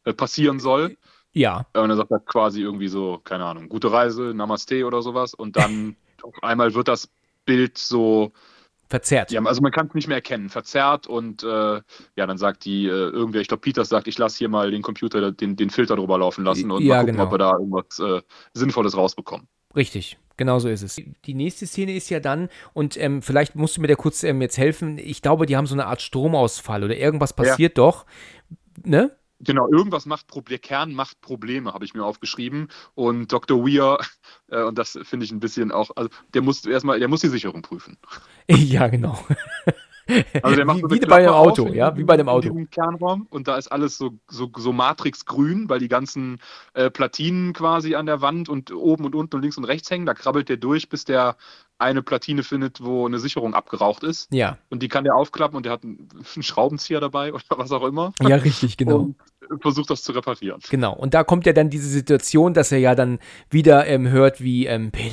[0.05, 0.97] äh, passieren soll.
[1.33, 1.67] Ja.
[1.75, 5.35] Und er sagt halt quasi irgendwie so, keine Ahnung, gute Reise, Namaste oder sowas.
[5.35, 7.09] Und dann auf einmal wird das
[7.45, 8.33] Bild so
[8.89, 9.31] Verzerrt.
[9.33, 10.49] Ja, also man kann es nicht mehr erkennen.
[10.51, 14.39] Verzerrt und äh, ja, dann sagt die, äh, irgendwer, ich glaube, Peters sagt, ich lasse
[14.39, 17.25] hier mal den Computer den, den Filter drüber laufen lassen und ja, mal gucken, genau.
[17.25, 18.23] ob wir da irgendwas äh,
[18.53, 19.49] Sinnvolles rausbekommen.
[19.75, 21.01] Richtig, Genau so ist es.
[21.27, 24.43] Die nächste Szene ist ja dann, und ähm, vielleicht musst du mir da kurz ähm,
[24.43, 27.85] jetzt helfen, ich glaube, die haben so eine Art Stromausfall oder irgendwas passiert ja.
[27.85, 28.05] doch.
[28.85, 29.13] Ne?
[29.45, 32.69] Genau, irgendwas macht Probleme, Kern macht Probleme, habe ich mir aufgeschrieben.
[32.95, 33.65] Und Dr.
[33.65, 33.99] Weir,
[34.49, 37.29] äh, und das finde ich ein bisschen auch, also der muss erstmal, der muss die
[37.29, 37.99] Sicherung prüfen.
[38.47, 39.19] Ja, genau.
[40.43, 42.55] Also der macht wie, so wie bei einem Auto, ja, wie bei einem Auto.
[42.71, 46.41] Kernraum und da ist alles so, so, so matrixgrün, weil die ganzen
[46.75, 50.07] äh, Platinen quasi an der Wand und oben und unten und links und rechts hängen.
[50.07, 51.37] Da krabbelt der durch, bis der
[51.79, 54.33] eine Platine findet, wo eine Sicherung abgeraucht ist.
[54.33, 54.59] Ja.
[54.71, 56.09] Und die kann der aufklappen und der hat einen,
[56.43, 58.13] Schraubenzieher dabei oder was auch immer.
[58.21, 59.15] Ja, richtig, genau.
[59.49, 60.61] Und versucht das zu reparieren.
[60.71, 60.95] Genau.
[60.95, 63.19] Und da kommt ja dann diese Situation, dass er ja dann
[63.51, 65.11] wieder ähm, hört, wie ähm, Billy.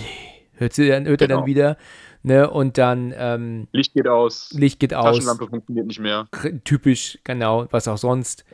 [0.53, 1.11] Hört, sie, hört genau.
[1.11, 1.45] er dann genau.
[1.45, 1.77] wieder
[2.23, 2.49] Ne?
[2.49, 3.13] Und dann.
[3.15, 4.51] Ähm, Licht geht aus.
[4.53, 5.15] Licht geht aus.
[5.15, 6.27] Taschenlampe funktioniert nicht mehr.
[6.63, 8.45] Typisch, genau, was auch sonst.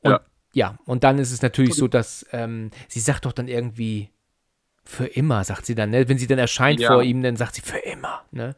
[0.00, 0.20] Und, ja.
[0.52, 4.10] ja, und dann ist es natürlich so, dass ähm, sie sagt doch dann irgendwie
[4.84, 6.08] für immer, sagt sie dann, ne?
[6.08, 6.92] Wenn sie dann erscheint ja.
[6.92, 8.56] vor ihm, dann sagt sie für immer, ne?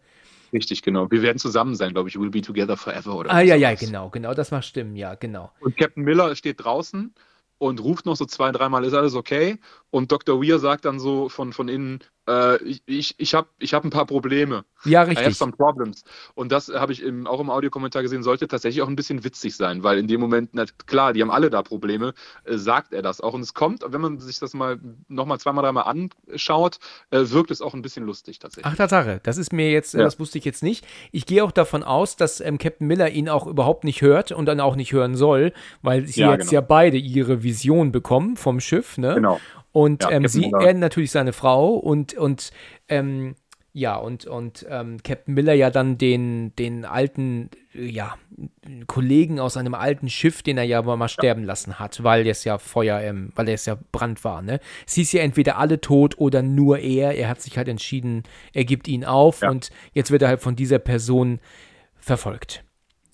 [0.53, 1.11] Richtig, genau.
[1.11, 2.15] Wir werden zusammen sein, glaube ich.
[2.15, 4.35] We'll be together forever oder Ah, ja, ja, genau, genau.
[4.35, 5.51] Das macht stimmen, ja, genau.
[5.61, 7.13] Und Captain Miller steht draußen
[7.59, 9.59] und ruft noch so zwei, dreimal, ist alles okay?
[9.91, 10.41] Und Dr.
[10.41, 14.07] Weir sagt dann so von, von innen, äh, ich, ich habe ich hab ein paar
[14.07, 14.65] Probleme.
[14.85, 15.21] Ja, richtig.
[15.21, 16.05] I have some problems.
[16.35, 19.57] Und das habe ich im, auch im Audiokommentar gesehen, sollte tatsächlich auch ein bisschen witzig
[19.57, 22.15] sein, weil in dem Moment, na, klar, die haben alle da Probleme,
[22.45, 23.35] äh, sagt er das auch.
[23.35, 26.79] Und es kommt, wenn man sich das mal nochmal zweimal, dreimal anschaut,
[27.11, 28.71] äh, wirkt es auch ein bisschen lustig tatsächlich.
[28.71, 29.21] Ach, Tatsache.
[29.23, 30.03] Das ist mir jetzt, ja.
[30.03, 30.87] das wusste ich jetzt nicht.
[31.13, 34.47] Ich gehe auch davon aus, dass ähm, Captain Miller ihn auch überhaupt nicht hört und
[34.47, 35.53] dann auch nicht hören soll,
[35.83, 36.53] weil sie ja, jetzt genau.
[36.53, 39.15] ja beide ihre Vision bekommen vom Schiff, ne?
[39.15, 39.41] Genau.
[39.75, 42.53] Und ja, ähm, sie, er natürlich seine Frau und, und
[42.89, 43.35] ähm,
[43.73, 48.15] ja, und, und ähm, Captain Miller ja dann den, den alten, ja,
[48.87, 52.59] Kollegen aus einem alten Schiff, den er ja mal sterben lassen hat, weil es ja
[52.59, 54.61] Feuer, ähm, weil es ja Brand war, ne?
[54.87, 57.17] Sie ist ja entweder alle tot oder nur er.
[57.17, 58.23] Er hat sich halt entschieden,
[58.53, 59.51] er gibt ihn auf ja.
[59.51, 61.41] und jetzt wird er halt von dieser Person
[61.97, 62.64] verfolgt.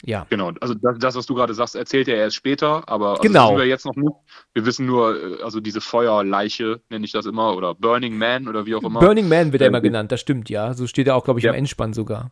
[0.05, 0.27] Ja.
[0.31, 3.51] Genau, also das, das, was du gerade sagst, erzählt er erst später, aber also genau.
[3.51, 4.13] das wir jetzt noch nicht.
[4.55, 8.67] Wir wissen nur, äh, also diese Feuerleiche, nenne ich das immer, oder Burning Man oder
[8.67, 9.01] wie auch immer.
[9.01, 10.75] Burning Man wird er immer genannt, das stimmt, ja.
[10.75, 11.53] So steht er auch, glaube ich, ja.
[11.53, 12.31] im Endspann sogar.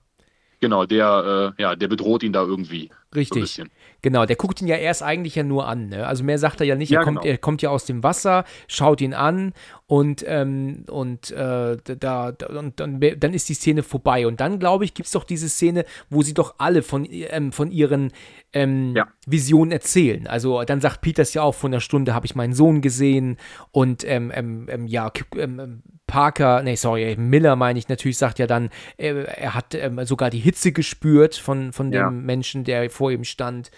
[0.60, 2.90] Genau, der, äh, ja, der bedroht ihn da irgendwie.
[3.14, 3.54] Richtig.
[3.54, 3.64] So
[4.02, 5.88] genau, der guckt ihn ja erst eigentlich ja nur an.
[5.88, 6.06] Ne?
[6.06, 6.90] Also mehr sagt er ja nicht.
[6.90, 7.30] Ja, er, kommt, genau.
[7.30, 9.54] er kommt ja aus dem Wasser, schaut ihn an
[9.86, 14.26] und, ähm, und, äh, da, da, und dann, dann ist die Szene vorbei.
[14.26, 17.52] Und dann, glaube ich, gibt es doch diese Szene, wo sie doch alle von, ähm,
[17.52, 18.12] von ihren
[18.52, 19.08] ähm, ja.
[19.26, 20.26] Visionen erzählen.
[20.26, 23.38] Also dann sagt Peters ja auch, vor einer Stunde habe ich meinen Sohn gesehen
[23.72, 28.46] und ähm, ähm, ähm ja, ähm, Parker, nee, sorry, Miller meine ich natürlich, sagt ja
[28.46, 32.10] dann, er, er hat sogar die Hitze gespürt von, von dem ja.
[32.10, 33.70] Menschen, der vor ihm stand.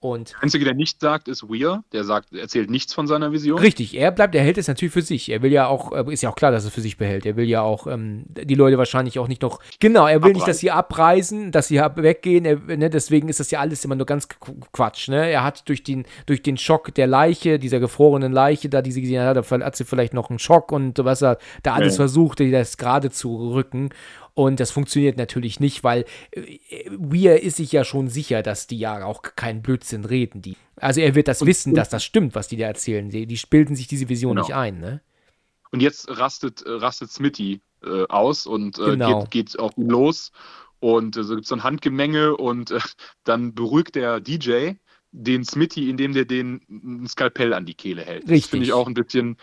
[0.00, 1.82] Und der Einzige, der nicht sagt, ist Weir.
[1.92, 3.58] Der sagt, erzählt nichts von seiner Vision.
[3.58, 5.28] Richtig, er bleibt, er hält es natürlich für sich.
[5.28, 7.26] Er will ja auch, äh, ist ja auch klar, dass er es für sich behält.
[7.26, 9.58] Er will ja auch ähm, die Leute wahrscheinlich auch nicht noch.
[9.80, 10.32] Genau, er will abreisen.
[10.34, 12.44] nicht, dass sie abreisen, dass sie weggehen.
[12.44, 14.28] Er, ne, deswegen ist das ja alles immer nur ganz
[14.72, 15.08] Quatsch.
[15.08, 15.30] Ne?
[15.30, 19.00] Er hat durch den, durch den Schock der Leiche, dieser gefrorenen Leiche, da die sie
[19.00, 22.02] gesehen hat, hat sie vielleicht noch einen Schock und was er da alles ja.
[22.02, 23.90] versucht, das gerade zu rücken.
[24.38, 26.60] Und das funktioniert natürlich nicht, weil äh,
[26.90, 30.42] Weir ist sich ja schon sicher, dass die ja auch keinen Blödsinn reden.
[30.42, 30.56] Die.
[30.76, 33.10] Also er wird das und, wissen, dass das stimmt, was die da erzählen.
[33.10, 34.46] Die, die bilden sich diese Vision genau.
[34.46, 35.00] nicht ein, ne?
[35.72, 39.22] Und jetzt rastet, äh, rastet Smitty äh, aus und äh, genau.
[39.22, 40.30] geht, geht auf ihn los.
[40.78, 42.78] Und äh, so gibt es so ein Handgemenge und äh,
[43.24, 44.74] dann beruhigt der DJ
[45.10, 48.22] den Smitty, indem der den ein Skalpell an die Kehle hält.
[48.22, 48.42] Richtig.
[48.42, 49.36] Das finde ich auch ein bisschen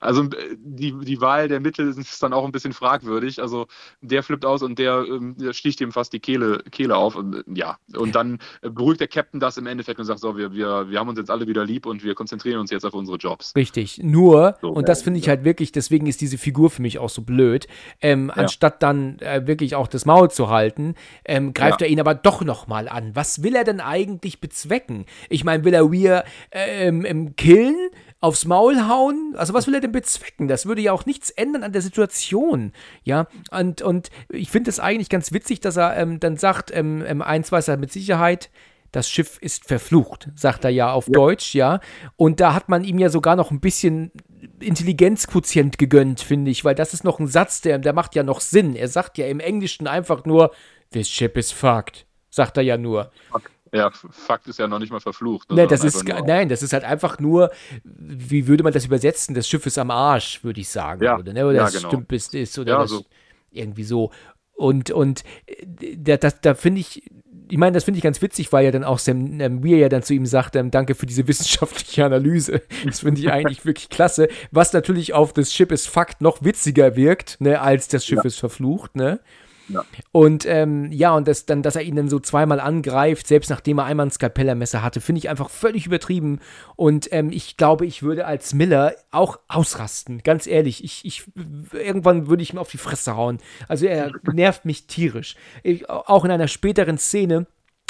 [0.00, 3.40] also äh, die, die Wahl der Mittel ist dann auch ein bisschen fragwürdig.
[3.40, 3.66] Also
[4.00, 7.14] der flippt aus und der, ähm, der sticht ihm fast die Kehle, Kehle auf.
[7.14, 10.36] Und, äh, ja, und dann äh, beruhigt der Captain das im Endeffekt und sagt, so,
[10.36, 12.94] wir, wir, wir haben uns jetzt alle wieder lieb und wir konzentrieren uns jetzt auf
[12.94, 13.54] unsere Jobs.
[13.54, 14.00] Richtig.
[14.02, 17.10] Nur, so, und das finde ich halt wirklich, deswegen ist diese Figur für mich auch
[17.10, 17.68] so blöd,
[18.00, 18.42] ähm, ja.
[18.42, 20.94] anstatt dann äh, wirklich auch das Maul zu halten,
[21.26, 21.86] ähm, greift ja.
[21.86, 23.14] er ihn aber doch nochmal an.
[23.14, 25.04] Was will er denn eigentlich bezwecken?
[25.28, 27.76] Ich meine, will er Weir ähm, killen?
[28.20, 29.34] Aufs Maul hauen?
[29.36, 30.48] Also was will er denn bezwecken?
[30.48, 32.72] Das würde ja auch nichts ändern an der Situation.
[33.02, 37.02] Ja, und, und ich finde es eigentlich ganz witzig, dass er ähm, dann sagt, ähm,
[37.06, 38.50] ähm, eins weiß er mit Sicherheit,
[38.92, 41.12] das Schiff ist verflucht, sagt er ja auf ja.
[41.12, 41.80] Deutsch, ja.
[42.16, 44.10] Und da hat man ihm ja sogar noch ein bisschen
[44.58, 48.40] Intelligenzquotient gegönnt, finde ich, weil das ist noch ein Satz, der, der macht ja noch
[48.40, 48.74] Sinn.
[48.74, 50.52] Er sagt ja im Englischen einfach nur,
[50.92, 53.12] this ship is fucked, sagt er ja nur.
[53.30, 53.48] Okay.
[53.72, 55.50] Ja, Fakt ist ja noch nicht mal verflucht.
[55.52, 57.50] Ne, das ist, nein, das ist halt einfach nur,
[57.84, 59.34] wie würde man das übersetzen?
[59.34, 61.04] Das Schiff ist am Arsch, würde ich sagen.
[61.04, 61.46] Ja, oder, ne?
[61.46, 61.88] oder ja, das genau.
[61.88, 63.04] Stümp ist, oder ja, so.
[63.52, 64.10] irgendwie so.
[64.54, 67.04] Und, und äh, da, da, da finde ich,
[67.48, 69.88] ich meine, das finde ich ganz witzig, weil ja dann auch Sam ähm, Weir ja
[69.88, 72.62] dann zu ihm sagt, ähm, danke für diese wissenschaftliche Analyse.
[72.84, 74.28] Das finde ich eigentlich wirklich klasse.
[74.50, 78.24] Was natürlich auf das Schiff ist Fakt noch witziger wirkt, ne, als das Schiff ja.
[78.24, 79.20] ist verflucht, ne?
[79.68, 79.84] Ja.
[80.12, 83.78] Und ähm, ja, und das, dann, dass er ihn dann so zweimal angreift, selbst nachdem
[83.78, 86.40] er einmal ein Skalpellermesser hatte, finde ich einfach völlig übertrieben.
[86.76, 90.22] Und ähm, ich glaube, ich würde als Miller auch ausrasten.
[90.22, 91.24] Ganz ehrlich, ich, ich
[91.72, 93.38] irgendwann würde ich ihm auf die Fresse hauen.
[93.68, 95.36] Also er nervt mich tierisch.
[95.62, 97.46] Ich, auch in einer späteren Szene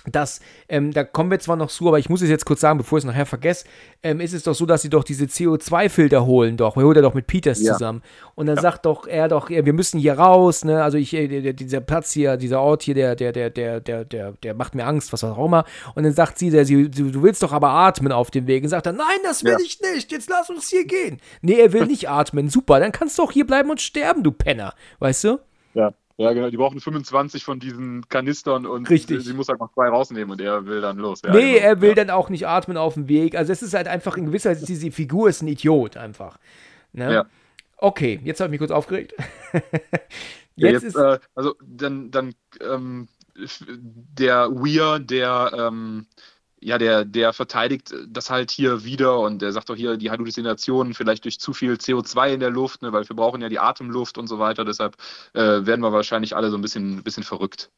[0.07, 2.79] dass, ähm, da kommen wir zwar noch zu, aber ich muss es jetzt kurz sagen,
[2.79, 3.67] bevor ich es nachher vergesse,
[4.03, 6.77] ähm, ist es doch so, dass sie doch diese CO2-Filter holen doch.
[6.77, 7.75] Er holt er doch mit Peters ja.
[7.75, 8.03] zusammen.
[8.35, 8.63] Und dann ja.
[8.63, 10.83] sagt doch er doch, wir müssen hier raus, ne?
[10.83, 14.33] Also ich, äh, dieser Platz hier, dieser Ort hier, der, der, der, der, der, der,
[14.33, 15.65] der macht mir Angst, was auch immer.
[15.95, 18.63] Und dann sagt sie, der, sie, du willst doch aber atmen auf dem Weg.
[18.63, 19.59] Und sagt er, nein, das will ja.
[19.63, 21.19] ich nicht, jetzt lass uns hier gehen.
[21.43, 22.49] Nee, er will nicht atmen.
[22.49, 24.75] Super, dann kannst du auch hier bleiben und sterben, du Penner.
[24.99, 25.41] Weißt du?
[25.75, 25.93] Ja.
[26.21, 29.25] Ja, genau, die brauchen 25 von diesen Kanistern und Richtig.
[29.25, 31.23] sie muss halt noch zwei rausnehmen und er will dann los.
[31.25, 31.65] Ja, nee, genau.
[31.65, 31.95] er will ja.
[31.95, 33.35] dann auch nicht atmen auf dem Weg.
[33.35, 36.39] Also es ist halt einfach in gewisser Weise, diese Figur ist ein Idiot einfach.
[36.93, 37.11] Ne?
[37.11, 37.27] Ja.
[37.79, 39.15] Okay, jetzt habe ich mich kurz aufgeregt.
[40.57, 40.97] jetzt, jetzt ist.
[40.97, 43.09] Äh, also dann, dann ähm,
[43.65, 46.07] der Weir, der ähm,
[46.61, 50.95] ja, der, der verteidigt das halt hier wieder und der sagt doch hier, die Halluzinationen
[50.95, 54.19] vielleicht durch zu viel CO2 in der Luft, ne, weil wir brauchen ja die Atemluft
[54.19, 54.97] und so weiter, deshalb
[55.33, 57.71] äh, werden wir wahrscheinlich alle so ein bisschen, bisschen verrückt.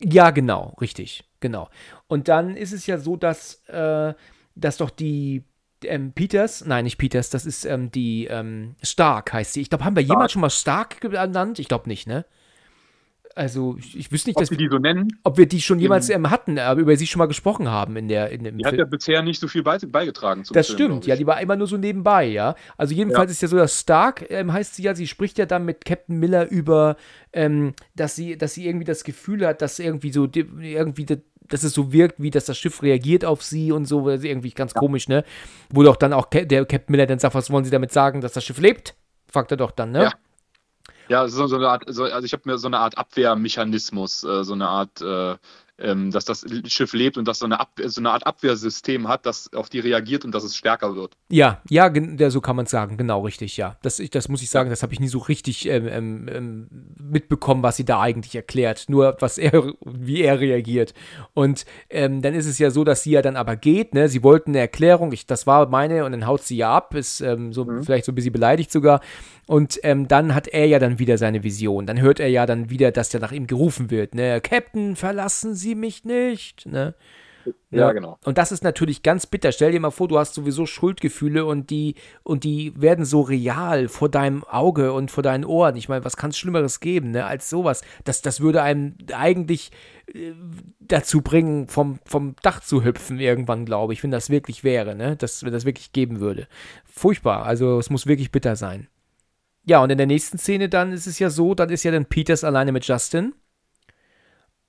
[0.00, 1.68] Ja, genau, richtig, genau.
[2.06, 4.14] Und dann ist es ja so, dass, äh,
[4.54, 5.44] dass doch die
[5.84, 9.60] ähm, Peters, nein, nicht Peters, das ist ähm, die ähm, Stark heißt sie.
[9.60, 10.16] Ich glaube, haben wir Stark.
[10.16, 11.58] jemals schon mal Stark genannt?
[11.58, 12.24] Ich glaube nicht, ne?
[13.36, 15.08] Also ich, ich wüsste nicht, ob dass wir die so nennen.
[15.24, 18.08] Ob wir die schon jemals ähm, hatten, aber über sie schon mal gesprochen haben in
[18.08, 21.06] der in dem Die hat ja bisher nicht so viel beigetragen zum Das Film, stimmt,
[21.06, 22.54] ja, die war immer nur so nebenbei, ja.
[22.76, 23.32] Also jedenfalls ja.
[23.32, 26.18] ist ja so, dass Stark ähm, heißt sie ja, sie spricht ja dann mit Captain
[26.18, 26.96] Miller über,
[27.32, 31.06] ähm, dass sie, dass sie irgendwie das Gefühl hat, dass irgendwie so irgendwie
[31.48, 34.24] dass es so wirkt, wie dass das Schiff reagiert auf sie und so, das ist
[34.24, 34.80] irgendwie ganz ja.
[34.80, 35.24] komisch, ne?
[35.70, 38.32] Wo doch dann auch der Captain Miller dann sagt, was wollen sie damit sagen, dass
[38.32, 38.94] das Schiff lebt?
[39.30, 40.04] Fragt er doch dann, ne?
[40.04, 40.12] Ja.
[41.08, 44.44] Ja, so, so eine Art, so, also ich habe mir so eine Art Abwehrmechanismus, äh,
[44.44, 45.36] so eine Art äh,
[45.78, 49.26] ähm, dass das Schiff lebt und dass so eine, Ab so eine Art Abwehrsystem hat,
[49.26, 51.16] das auf die reagiert und dass es stärker wird.
[51.28, 51.90] Ja, ja,
[52.30, 53.76] so kann man es sagen, genau richtig, ja.
[53.82, 56.68] Das, das muss ich sagen, das habe ich nie so richtig ähm, ähm, ähm,
[57.00, 58.84] mitbekommen, was sie da eigentlich erklärt.
[58.88, 60.94] Nur was er, wie er reagiert.
[61.32, 64.08] Und ähm, dann ist es ja so, dass sie ja dann aber geht, ne?
[64.08, 67.20] Sie wollten eine Erklärung, ich, das war meine, und dann haut sie ja ab, ist
[67.20, 67.82] ähm, so mhm.
[67.82, 69.00] vielleicht so ein bisschen beleidigt sogar.
[69.46, 71.84] Und ähm, dann hat er ja dann wieder seine Vision.
[71.86, 74.14] Dann hört er ja dann wieder, dass der nach ihm gerufen wird.
[74.14, 74.40] Ne?
[74.40, 76.66] Captain, verlassen Sie mich nicht.
[76.66, 76.94] Ne?
[77.70, 78.18] Ja, genau.
[78.24, 79.52] Und das ist natürlich ganz bitter.
[79.52, 83.88] Stell dir mal vor, du hast sowieso Schuldgefühle und die, und die werden so real
[83.88, 85.76] vor deinem Auge und vor deinen Ohren.
[85.76, 87.82] Ich meine, was kann es Schlimmeres geben, ne, als sowas?
[88.04, 89.72] Das, das würde einem eigentlich
[90.12, 90.32] äh,
[90.80, 95.16] dazu bringen, vom, vom Dach zu hüpfen irgendwann, glaube ich, wenn das wirklich wäre, ne?
[95.16, 96.46] Das, wenn das wirklich geben würde.
[96.84, 97.44] Furchtbar.
[97.44, 98.88] Also es muss wirklich bitter sein.
[99.66, 102.06] Ja, und in der nächsten Szene dann ist es ja so, dann ist ja dann
[102.06, 103.34] Peters alleine mit Justin.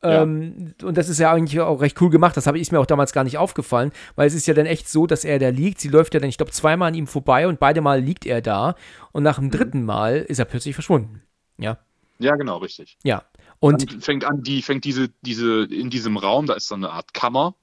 [0.05, 0.21] Ja.
[0.21, 2.37] Ähm, und das ist ja eigentlich auch recht cool gemacht.
[2.37, 4.87] Das habe ich mir auch damals gar nicht aufgefallen, weil es ist ja dann echt
[4.89, 5.79] so, dass er da liegt.
[5.79, 8.41] Sie läuft ja dann, ich glaube, zweimal an ihm vorbei und beide Mal liegt er
[8.41, 8.75] da.
[9.11, 9.51] Und nach dem mhm.
[9.51, 11.21] dritten Mal ist er plötzlich verschwunden.
[11.57, 11.77] Ja.
[12.19, 12.97] Ja, genau, richtig.
[13.03, 13.23] Ja.
[13.59, 16.91] Und dann fängt an, die fängt diese, diese, in diesem Raum, da ist so eine
[16.91, 17.55] Art Kammer.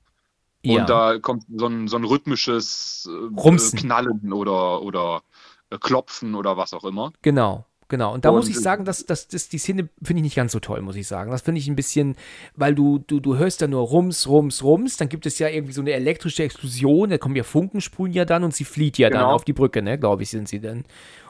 [0.64, 0.84] Und ja.
[0.84, 5.22] da kommt so ein, so ein rhythmisches äh, Knallen oder, oder
[5.70, 7.12] äh, klopfen oder was auch immer.
[7.22, 7.64] Genau.
[7.92, 10.34] Genau, und da und, muss ich sagen, dass, dass, dass die Szene finde ich nicht
[10.34, 11.30] ganz so toll, muss ich sagen.
[11.30, 12.16] Das finde ich ein bisschen,
[12.56, 15.74] weil du, du, du hörst da nur Rums, Rums, Rums, dann gibt es ja irgendwie
[15.74, 19.10] so eine elektrische Explosion, da kommen ja Funken, sprühen ja dann und sie flieht ja
[19.10, 19.20] genau.
[19.20, 20.86] dann auf die Brücke, ne, glaube ich, sind sie dann.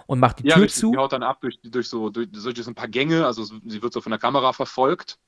[0.07, 0.93] Und macht die ja, Tür zu.
[0.93, 3.93] Sie haut dann ab durch, durch so durch, durch ein paar Gänge, also sie wird
[3.93, 5.19] so von der Kamera verfolgt.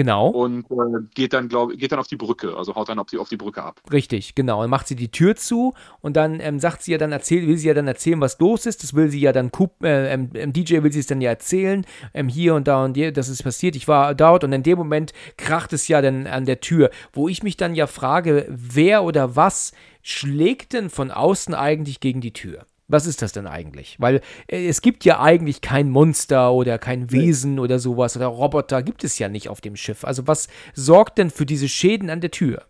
[0.00, 0.28] Genau.
[0.28, 3.18] Und äh, geht dann, glaube geht dann auf die Brücke, also haut dann auf die,
[3.18, 3.82] auf die Brücke ab.
[3.92, 4.62] Richtig, genau.
[4.62, 7.58] Dann macht sie die Tür zu und dann ähm, sagt sie ja dann, erzählt, will
[7.58, 8.82] sie ja dann erzählen, was los ist.
[8.82, 9.50] Das will sie ja dann,
[9.82, 11.84] äh, ähm, DJ will sie es dann ja erzählen,
[12.14, 14.78] ähm, hier und da und hier, das ist passiert, ich war dort und in dem
[14.78, 19.04] Moment kracht es ja dann an der Tür, wo ich mich dann ja frage, wer
[19.04, 22.64] oder was schlägt denn von außen eigentlich gegen die Tür?
[22.90, 23.96] Was ist das denn eigentlich?
[24.00, 28.82] Weil äh, es gibt ja eigentlich kein Monster oder kein Wesen oder sowas oder Roboter
[28.82, 30.04] gibt es ja nicht auf dem Schiff.
[30.04, 32.66] Also was sorgt denn für diese Schäden an der Tür?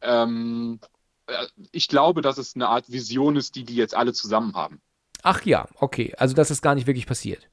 [0.00, 0.80] Ähm,
[1.26, 4.80] äh, ich glaube, dass es eine Art Vision ist, die die jetzt alle zusammen haben.
[5.22, 6.14] Ach ja, okay.
[6.16, 7.48] Also dass es gar nicht wirklich passiert.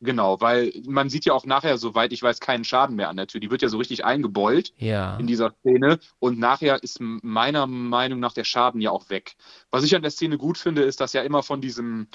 [0.00, 3.26] Genau, weil man sieht ja auch nachher, soweit ich weiß, keinen Schaden mehr an der
[3.26, 3.40] Tür.
[3.40, 5.16] Die wird ja so richtig eingebeult ja.
[5.16, 5.98] in dieser Szene.
[6.18, 9.36] Und nachher ist meiner Meinung nach der Schaden ja auch weg.
[9.70, 12.08] Was ich an der Szene gut finde, ist, dass ja immer von diesem,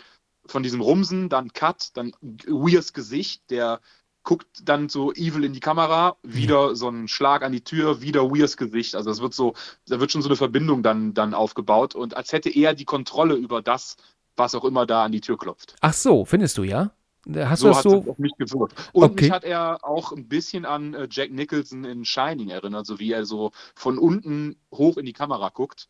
[0.46, 3.82] von diesem Rumsen, dann Cut, dann Weirs Gesicht, der
[4.24, 8.30] guckt dann so evil in die Kamera, wieder so ein Schlag an die Tür, wieder
[8.30, 8.96] Weirs Gesicht.
[8.96, 9.56] Also es wird so,
[9.88, 13.34] da wird schon so eine Verbindung dann, dann aufgebaut und als hätte er die Kontrolle
[13.34, 13.98] über das,
[14.36, 15.76] was auch immer da an die Tür klopft.
[15.82, 16.92] Ach so, findest du, ja?
[17.36, 17.98] Hast so du das so?
[18.08, 18.74] auf mich gewirkt.
[18.94, 19.26] Und Okay.
[19.26, 23.12] mich hat er auch ein bisschen an äh, Jack Nicholson in Shining erinnert, so wie
[23.12, 25.88] er so von unten hoch in die Kamera guckt.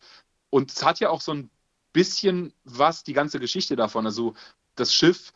[0.50, 1.50] Und es hat ja auch so ein
[1.94, 4.06] bisschen was, die ganze Geschichte davon.
[4.06, 4.34] Also
[4.76, 5.32] das Schiff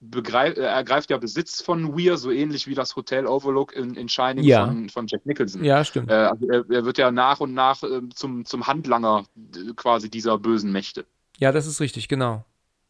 [0.00, 4.08] begreif, äh, ergreift ja Besitz von Weir, so ähnlich wie das Hotel Overlook in, in
[4.08, 4.66] Shining Ja.
[4.66, 5.64] von, von Jack Nicholson.
[5.64, 6.10] Ja, stimmt.
[6.10, 9.24] Äh, also er, er wird ja nach und nach äh, zum, zum Handlanger
[9.54, 11.06] äh, quasi dieser bösen Mächte.
[11.38, 12.44] Ja, das ist richtig, genau.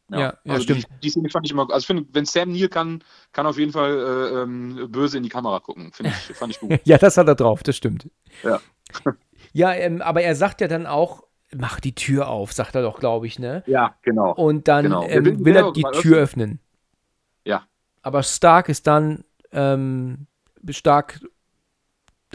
[0.08, 0.84] Ja, ja, also stimmt.
[0.84, 3.02] Die, die Szene fand ich immer, also finde, wenn Sam Neill kann,
[3.32, 5.92] kann auf jeden Fall äh, ähm, böse in die Kamera gucken.
[5.92, 6.78] Finde ich, fand ich gut.
[6.84, 8.08] Ja, das hat er drauf, das stimmt.
[8.44, 8.60] Ja.
[9.52, 13.00] ja, ähm, aber er sagt ja dann auch, mach die Tür auf, sagt er doch,
[13.00, 13.64] glaube ich, ne?
[13.66, 14.32] ja, genau.
[14.32, 15.06] Und dann Genau.
[15.08, 16.60] ähm, will- er die Tür öffnen.
[17.44, 17.66] Ja.
[18.02, 20.26] Aber Stark ist dann ähm,
[20.70, 21.20] stark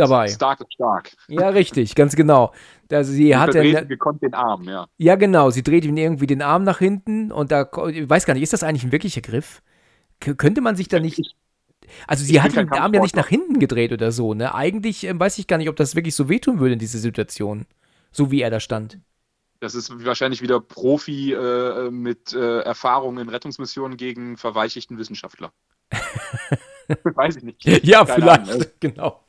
[0.02, 0.28] dabei.
[0.28, 1.12] Stark ist stark.
[1.28, 2.54] Ja, richtig, ganz genau.
[2.92, 4.88] Also sie hat verdreht dann, gekonnt den Arm, ja.
[4.98, 8.34] ja genau, sie dreht ihm irgendwie den Arm nach hinten und da, ich weiß gar
[8.34, 9.62] nicht, ist das eigentlich ein wirklicher Griff?
[10.20, 11.36] K könnte man sich da nicht, Ich,
[12.08, 14.54] also ich sie bin hat den Arm ja nicht nach hinten gedreht oder so, ne?
[14.56, 17.66] Eigentlich ähm, weiß ich gar nicht, ob das wirklich so wehtun würde in dieser Situation,
[18.12, 19.00] so wie er da stand.
[19.60, 25.54] das ist wahrscheinlich wieder Profi äh, mit äh, Erfahrung in Rettungsmissionen gegen verweichlichten Wissenschaftler.
[27.16, 27.64] Weiß ich nicht.
[27.86, 28.48] Ja, Keine Ahnung.
[28.48, 29.24] vielleicht, genau.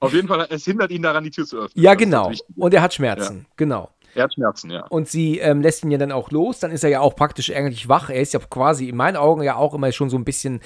[0.00, 1.82] Auf jeden Fall, es hindert ihn daran, die Tür zu öffnen.
[1.82, 2.32] Ja, Das genau.
[2.56, 3.90] Und er hat Schmerzen, genau.
[4.14, 4.86] Er hat Schmerzen, ja.
[4.88, 6.58] Und sie ähm, lässt ihn ja dann auch los.
[6.58, 8.10] Dann ist er ja auch praktisch eigentlich wach.
[8.10, 10.60] Er ist ja quasi in meinen Augen ja auch immer schon so ein bisschen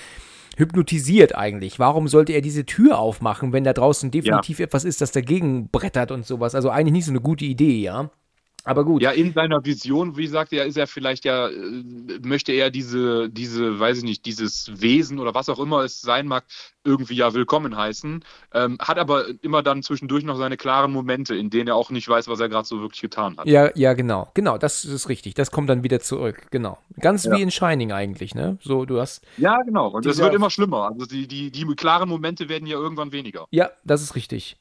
[0.56, 1.78] hypnotisiert eigentlich.
[1.78, 6.10] Warum sollte er diese Tür aufmachen, wenn da draußen definitiv etwas ist, das dagegen brettert
[6.10, 6.54] und sowas?
[6.54, 8.10] Also eigentlich nicht so eine gute Idee, ja.
[8.64, 9.02] Aber gut.
[9.02, 11.82] Ja, in seiner Vision, wie gesagt, er ist er vielleicht ja, äh,
[12.22, 16.26] möchte er diese, diese, weiß ich nicht, dieses Wesen oder was auch immer es sein
[16.26, 16.44] mag,
[16.82, 18.24] irgendwie ja willkommen heißen.
[18.52, 22.08] Ähm, hat aber immer dann zwischendurch noch seine klaren Momente, in denen er auch nicht
[22.08, 23.46] weiß, was er gerade so wirklich getan hat.
[23.46, 24.30] Ja, ja, genau.
[24.34, 25.34] Genau, das ist richtig.
[25.34, 26.46] Das kommt dann wieder zurück.
[26.50, 26.78] Genau.
[27.00, 27.36] Ganz Ja.
[27.36, 28.58] wie in Shining eigentlich, ne?
[28.62, 29.24] So, du hast.
[29.36, 29.88] Ja, genau.
[29.88, 30.90] Und es wird immer schlimmer.
[30.90, 33.46] Also die, die, die klaren Momente werden ja irgendwann weniger.
[33.50, 34.56] Ja, das ist richtig.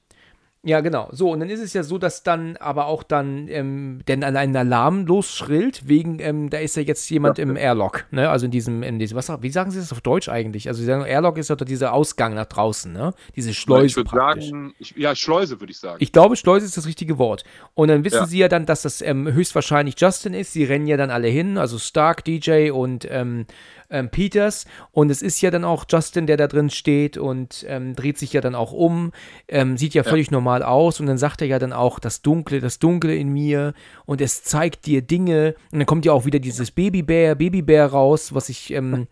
[0.65, 1.09] Ja, genau.
[1.11, 4.37] So, und dann ist es ja so, dass dann aber auch dann ähm, denn an
[4.37, 8.29] einen Alarm losschrillt, wegen, ähm, da ist ja jetzt jemand im Airlock, ne?
[8.29, 10.69] Also in diesem, in diesem, was, wie sagen Sie das auf Deutsch eigentlich?
[10.69, 13.13] Also sie sagen, Airlock ist ja dieser Ausgang nach draußen, ne?
[13.35, 15.97] Diese Schleuse ich würde sagen, ich, ja, Schleuse würde ich sagen.
[15.99, 17.43] Ich glaube, Schleuse ist das richtige Wort.
[17.73, 18.25] Und dann wissen Ja.
[18.25, 20.53] sie ja dann, dass das ähm, höchstwahrscheinlich Justin ist.
[20.53, 23.47] Sie rennen ja dann alle hin, also Stark, DJ und ähm,
[23.93, 24.65] ähm, Peters.
[24.91, 28.33] Und es ist ja dann auch Justin, der da drin steht und ähm, dreht sich
[28.33, 29.13] ja dann auch um,
[29.47, 30.99] ähm, sieht ja völlig normal aus.
[30.99, 33.73] Und dann sagt er ja dann auch, das Dunkle, das Dunkle in mir
[34.05, 35.55] und es zeigt dir Dinge.
[35.71, 39.07] Und dann kommt ja auch wieder dieses Babybär, Babybär raus, was ich ähm,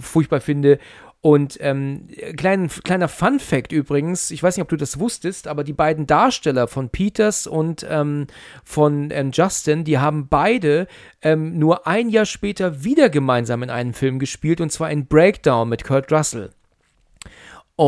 [0.00, 0.78] furchtbar finde.
[1.24, 5.62] Und ähm, klein, kleiner Fun Fact übrigens, ich weiß nicht, ob du das wusstest, aber
[5.62, 8.26] die beiden Darsteller von Peters und ähm,
[8.64, 10.88] von ähm, Justin, die haben beide
[11.22, 15.68] ähm, nur ein Jahr später wieder gemeinsam in einem Film gespielt, und zwar in Breakdown
[15.68, 16.50] mit Kurt Russell.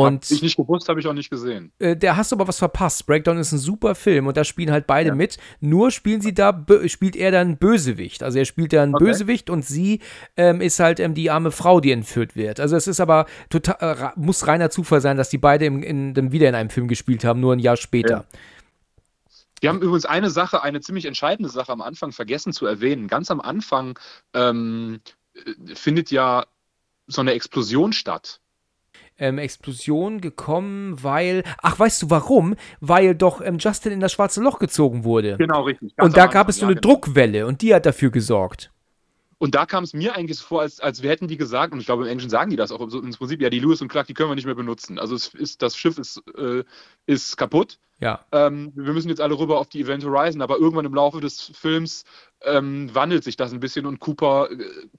[0.00, 1.72] Und Hab ich nicht gewusst, habe ich auch nicht gesehen.
[1.78, 3.06] äh, der hast du aber was verpasst.
[3.06, 5.14] Breakdown ist ein super Film und da spielen halt beide Ja.
[5.14, 5.38] mit.
[5.60, 8.22] Nur spielen sie da, spielt er dann Bösewicht.
[8.22, 9.04] Also er spielt dann Okay.
[9.04, 10.00] Bösewicht und sie
[10.36, 12.60] ähm, ist halt ähm, die arme Frau, die entführt wird.
[12.60, 16.14] Also es ist aber total, äh, muss reiner Zufall sein, dass die beide im, in,
[16.14, 18.24] dann wieder in einem Film gespielt haben, nur ein Jahr später.
[19.60, 23.08] Wir haben übrigens eine Sache, eine ziemlich entscheidende Sache am Anfang vergessen zu erwähnen.
[23.08, 23.98] Ganz am Anfang
[24.34, 25.00] ähm,
[25.34, 26.44] äh, findet ja
[27.06, 28.40] so eine Explosion statt.
[29.16, 32.56] Ähm, Explosion gekommen, weil, ach, weißt du warum?
[32.80, 35.36] Weil doch ähm, Justin in das schwarze Loch gezogen wurde.
[35.36, 35.94] Genau, richtig.
[36.00, 38.72] Und da gab es so eine Druckwelle und die hat dafür gesorgt.
[39.38, 41.80] Und da kam es mir eigentlich so vor, als, als wir hätten die gesagt, und
[41.80, 43.88] ich glaube im Englischen sagen die das auch so ins Prinzip, ja, die Lewis und
[43.88, 44.98] Clark, die können wir nicht mehr benutzen.
[44.98, 46.64] Also es ist, das Schiff ist, äh,
[47.06, 47.78] ist kaputt.
[48.00, 48.24] Ja.
[48.32, 51.52] Ähm, wir müssen jetzt alle rüber auf die Event Horizon, aber irgendwann im Laufe des
[51.54, 52.04] Films
[52.46, 54.56] ähm, wandelt sich das ein bisschen und Cooper äh,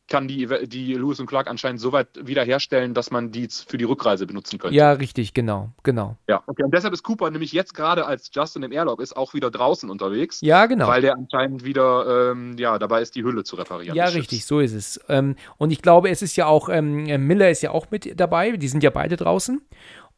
[0.07, 3.83] kann die, die Lewis und Clark anscheinend so weit wiederherstellen, dass man die für die
[3.85, 4.75] Rückreise benutzen könnte.
[4.75, 6.17] Ja, richtig, genau, genau.
[6.27, 6.63] Ja, okay.
[6.63, 9.89] Und deshalb ist Cooper nämlich jetzt gerade, als Justin im Airlock ist, auch wieder draußen
[9.89, 10.87] unterwegs, Ja, genau.
[10.87, 13.95] weil der anscheinend wieder ähm, ja, dabei ist, die Hülle zu reparieren.
[13.95, 14.47] Ja, richtig, Schiffs.
[14.47, 14.99] so ist es.
[15.09, 18.19] Ähm, und ich glaube, es ist ja auch, ähm, äh, Miller ist ja auch mit
[18.19, 19.61] dabei, die sind ja beide draußen.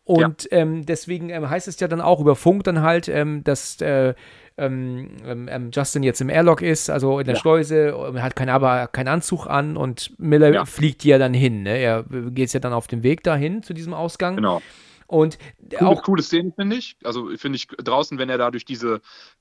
[0.08, 3.82] Und ähm, deswegen ähm, heißt es ja dann auch über Funk dann halt, ähm, dass
[3.82, 4.14] äh,
[4.58, 7.42] ähm, ähm, Justin jetzt im Airlock ist, also in der Ja.
[7.42, 10.66] Schleuse, hat kein, aber keinen Anzug an und Miller Ja.
[10.66, 11.64] fliegt ja dann hin.
[11.64, 11.78] Ne?
[11.78, 14.38] Er geht ja dann auf dem Weg dahin zu diesem Ausgang.
[14.38, 14.62] Genau.
[15.08, 15.38] Und
[15.70, 16.98] coole, auch coole Szene finde ich.
[17.04, 18.96] Also finde ich draußen, wenn er da durch diese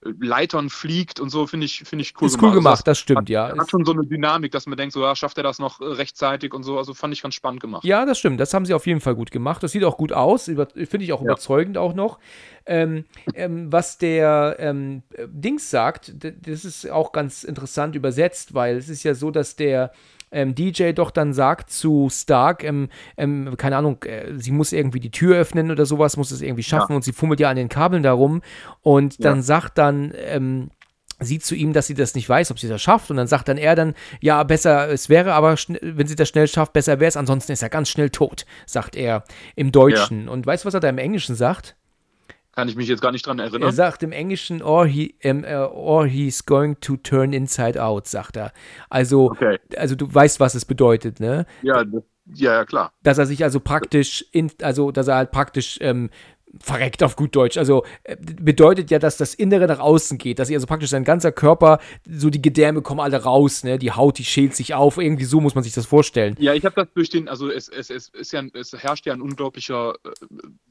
[0.04, 2.50] äh, Leitern fliegt und so, finde ich finde ich cool ist gemacht.
[2.50, 3.56] cool gemacht, also das, das, stimmt, hat, ja.
[3.56, 5.84] Hat schon so eine Dynamik, dass man denkt, so ja, schafft er das noch äh,
[5.84, 6.78] rechtzeitig und so.
[6.78, 7.84] Also fand ich ganz spannend gemacht.
[7.84, 8.38] Ja, das stimmt.
[8.38, 9.62] Das haben sie auf jeden Fall gut gemacht.
[9.62, 11.26] Das sieht auch gut aus, finde ich auch ja.
[11.26, 12.20] überzeugend auch noch.
[12.64, 18.88] Ähm, ähm, was der ähm, Dings sagt, das ist auch ganz interessant übersetzt, weil es
[18.88, 19.92] ist ja so, dass der
[20.30, 25.00] ähm, DJ doch dann sagt zu Stark, ähm, ähm, keine Ahnung, äh, sie muss irgendwie
[25.00, 26.96] die Tür öffnen oder sowas, muss es irgendwie schaffen ja.
[26.96, 28.42] und sie fummelt ja an den Kabeln darum
[28.82, 29.42] und dann ja.
[29.42, 30.70] sagt dann, ähm,
[31.20, 33.10] sie zu ihm, dass sie das nicht weiß, ob sie das schafft.
[33.10, 36.46] Und dann sagt dann er dann, ja, besser, es wäre aber, wenn sie das schnell
[36.46, 39.24] schafft, besser wäre es, ansonsten ist er ganz schnell tot, sagt er
[39.54, 40.26] im Deutschen.
[40.26, 40.30] Ja.
[40.30, 41.76] Und weißt du, was er da im Englischen sagt?
[42.56, 43.68] Kann ich mich jetzt gar nicht dran erinnern.
[43.68, 48.06] Er sagt im Englischen, or, he, um, uh, or he's going to turn inside out,
[48.06, 48.50] sagt er.
[48.88, 49.58] Also, okay.
[49.76, 51.44] also du weißt, was es bedeutet, ne?
[51.60, 51.84] Ja,
[52.34, 52.92] ja, ja, klar.
[53.02, 56.08] Dass er sich also praktisch, in, also dass er halt praktisch ähm,
[56.60, 57.56] verreckt auf gut Deutsch.
[57.56, 61.32] Also äh, bedeutet ja, dass das Innere nach außen geht, dass also praktisch sein ganzer
[61.32, 61.78] Körper,
[62.08, 63.78] so die Gedärme kommen alle raus, ne?
[63.78, 64.98] Die Haut, die schält sich auf.
[64.98, 66.36] Irgendwie so muss man sich das vorstellen.
[66.38, 69.12] Ja, ich habe das durch den, also es, es, es, ist ja, es herrscht ja
[69.12, 70.08] ein unglaublicher äh,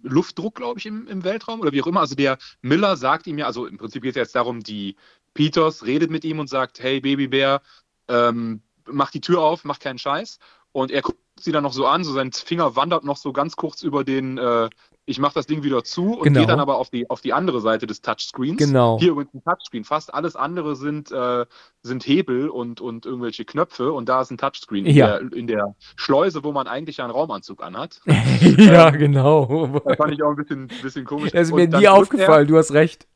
[0.03, 2.01] Luftdruck, glaube ich, im, im Weltraum oder wie auch immer.
[2.01, 4.95] Also der Miller sagt ihm ja, also im Prinzip geht es jetzt darum, die
[5.33, 7.61] Peters redet mit ihm und sagt, hey Babybär,
[8.07, 10.39] ähm, mach die Tür auf, mach keinen Scheiß.
[10.71, 13.55] Und er guckt sie dann noch so an, so sein Finger wandert noch so ganz
[13.55, 14.69] kurz über den äh,
[15.05, 16.39] ich mache das Ding wieder zu und genau.
[16.39, 18.57] gehe dann aber auf die, auf die andere Seite des Touchscreens.
[18.57, 18.97] Genau.
[18.99, 19.83] Hier übrigens ein Touchscreen.
[19.83, 21.45] Fast alles andere sind, äh,
[21.83, 25.17] sind Hebel und, und irgendwelche Knöpfe und da ist ein Touchscreen ja.
[25.17, 28.01] in, der, in der Schleuse, wo man eigentlich einen Raumanzug anhat.
[28.05, 29.79] ja, ähm, genau.
[29.85, 31.31] Das fand ich auch ein bisschen, bisschen komisch.
[31.31, 33.07] Das ist mir nie aufgefallen, er, du hast recht.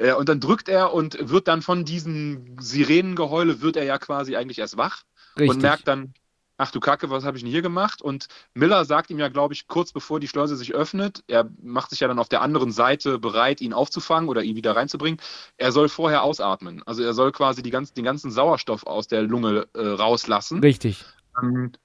[0.00, 4.36] Ja, und dann drückt er und wird dann von diesem Sirenengeheule, wird er ja quasi
[4.36, 5.02] eigentlich erst wach
[5.36, 5.50] Richtig.
[5.50, 6.14] und merkt dann,
[6.64, 8.00] ach du Kacke, was habe ich denn hier gemacht?
[8.00, 11.90] Und Miller sagt ihm ja, glaube ich, kurz bevor die Schleuse sich öffnet, er macht
[11.90, 15.20] sich ja dann auf der anderen Seite bereit, ihn aufzufangen oder ihn wieder reinzubringen.
[15.58, 16.82] Er soll vorher ausatmen.
[16.86, 20.60] Also er soll quasi ganzen, den ganzen Sauerstoff aus der Lunge äh, rauslassen.
[20.60, 21.04] Richtig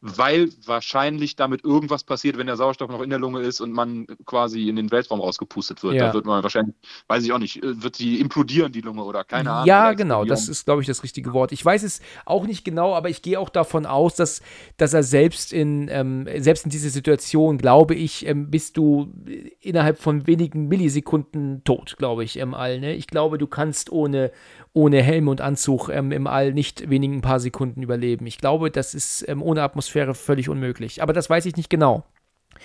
[0.02, 4.06] weil wahrscheinlich damit irgendwas passiert, wenn der Sauerstoff noch in der Lunge ist und man
[4.26, 5.96] quasi in den Weltraum rausgepustet wird.
[5.96, 6.08] Ja.
[6.08, 6.76] Da wird man wahrscheinlich,
[7.08, 9.68] weiß ich auch nicht, äh, wird die implodieren, die Lunge oder keine Ahnung.
[9.68, 11.52] Ja, genau, das ist, glaube ich, das richtige Wort.
[11.52, 14.42] Ich weiß es auch nicht genau, aber ich gehe auch davon aus, dass,
[14.78, 19.12] dass er selbst in, ähm, selbst in dieser Situation, glaube ich, ähm, bist du
[19.60, 22.80] innerhalb von wenigen Millisekunden tot, glaube ich, im All.
[22.80, 22.96] Ne?
[22.96, 24.32] Ich glaube, du kannst ohne,
[24.80, 28.26] ohne Helm und Anzug ähm, im All nicht wenigen paar Sekunden überleben.
[28.28, 31.04] Ich glaube, das ist ähm, ohne Atmosphäre völlig unmöglich.
[31.04, 32.06] Aber das weiß ich nicht genau.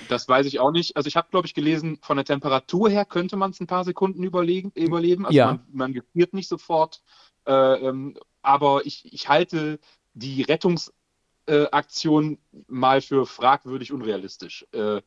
[0.09, 0.97] Das weiß ich auch nicht.
[0.97, 3.83] Also ich habe, glaube ich, gelesen, von der Temperatur her könnte man es ein paar
[3.85, 5.27] Sekunden überlegen, überleben.
[5.27, 5.47] Also ja.
[5.47, 7.03] man, man gefriert nicht sofort.
[7.47, 9.81] Äh, ähm, aber ich, ich halte
[10.15, 12.39] die Rettungsaktion äh,
[12.69, 14.65] mal für fragwürdig unrealistisch.
[14.73, 15.03] Äh,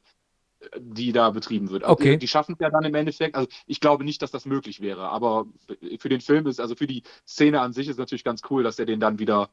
[0.79, 1.83] die da betrieben wird.
[1.83, 2.17] Also, okay.
[2.17, 3.35] Die schaffen es ja dann im Endeffekt.
[3.35, 5.45] Also ich glaube nicht, dass das möglich wäre, aber
[5.99, 8.79] für den Film ist, also für die Szene an sich ist natürlich ganz cool, dass
[8.79, 9.49] er den dann wieder,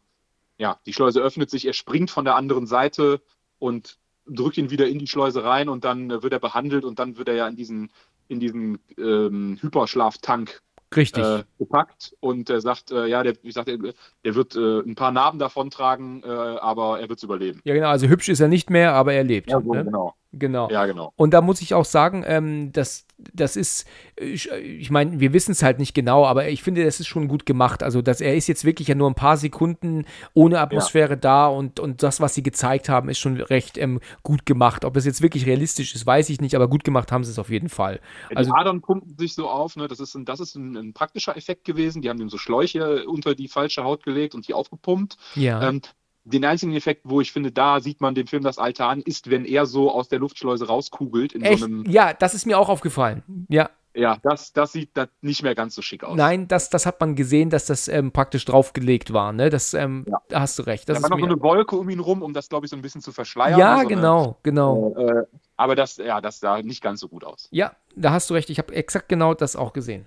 [0.58, 3.20] ja, die Schleuse öffnet sich, er springt von der anderen Seite
[3.58, 7.18] und drückt ihn wieder in die Schleuse rein und dann wird er behandelt und dann
[7.18, 7.90] wird er ja in diesen,
[8.28, 10.62] in diesen ähm, Hyperschlaftank
[10.96, 11.24] Richtig.
[11.24, 13.78] Äh, gepackt und er sagt, äh, ja, der, wie gesagt, der,
[14.24, 17.60] der wird äh, ein paar Narben davontragen, äh, aber er wird es überleben.
[17.64, 19.50] Ja, genau, also hübsch ist er nicht mehr, aber er lebt.
[19.50, 19.84] Ja, so, ne?
[19.84, 20.14] genau.
[20.38, 20.70] Genau.
[20.70, 21.12] Ja, genau.
[21.16, 23.86] Und da muss ich auch sagen, ähm, dass das ist,
[24.16, 27.28] ich, ich meine, wir wissen es halt nicht genau, aber ich finde, das ist schon
[27.28, 27.82] gut gemacht.
[27.82, 30.04] Also, dass er ist jetzt wirklich ja nur ein paar Sekunden
[30.34, 31.16] ohne Atmosphäre ja.
[31.16, 34.84] da und, und das, was sie gezeigt haben, ist schon recht ähm, gut gemacht.
[34.84, 37.38] Ob das jetzt wirklich realistisch ist, weiß ich nicht, aber gut gemacht haben sie es
[37.38, 38.00] auf jeden Fall.
[38.30, 39.86] Ja, also, die Adern pumpen sich so auf, ne?
[39.86, 42.02] Das ist, ein, das ist ein, ein, praktischer Effekt gewesen.
[42.02, 45.16] Die haben ihm so Schläuche unter die falsche Haut gelegt und die aufgepumpt.
[45.36, 45.68] Ja.
[45.68, 45.80] Ähm,
[46.24, 49.30] den einzigen Effekt, wo ich finde, da sieht man dem Film das Alter an, ist,
[49.30, 51.32] wenn er so aus der Luftschleuse rauskugelt.
[51.34, 51.60] In Echt?
[51.60, 53.22] So einem, ja, das ist mir auch aufgefallen.
[53.48, 53.70] Ja.
[53.96, 56.16] Ja, das, das sieht das nicht mehr ganz so schick aus.
[56.16, 59.32] Nein, das, das hat man gesehen, dass das ähm, praktisch draufgelegt war.
[59.32, 59.50] Ne?
[59.50, 60.20] Das, ähm, ja.
[60.28, 60.88] Da hast du recht.
[60.88, 62.76] Das da war noch so eine Wolke um ihn rum, um das, glaube ich, so
[62.76, 63.56] ein bisschen zu verschleiern.
[63.56, 64.96] Ja, so genau, eine, genau.
[64.98, 65.26] Äh,
[65.56, 67.46] aber das, ja, das sah nicht ganz so gut aus.
[67.52, 68.50] Ja, da hast du recht.
[68.50, 70.06] Ich habe exakt genau das auch gesehen.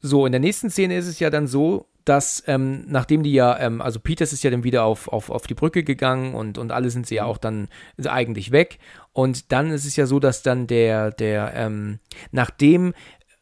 [0.00, 3.58] So, in der nächsten Szene ist es ja dann so, dass ähm, nachdem die ja,
[3.58, 6.72] ähm, also Peters ist ja dann wieder auf, auf, auf die Brücke gegangen und, und
[6.72, 7.68] alle sind sie ja auch dann
[8.04, 8.78] eigentlich weg.
[9.12, 11.98] Und dann ist es ja so, dass dann der, der, ähm,
[12.30, 12.94] nachdem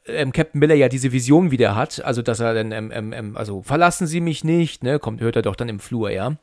[0.06, 3.36] ähm, Captain Miller ja diese Vision wieder hat, also dass er dann, ähm, ähm, ähm
[3.36, 6.36] also verlassen Sie mich nicht, ne, kommt, hört er doch dann im Flur, ja.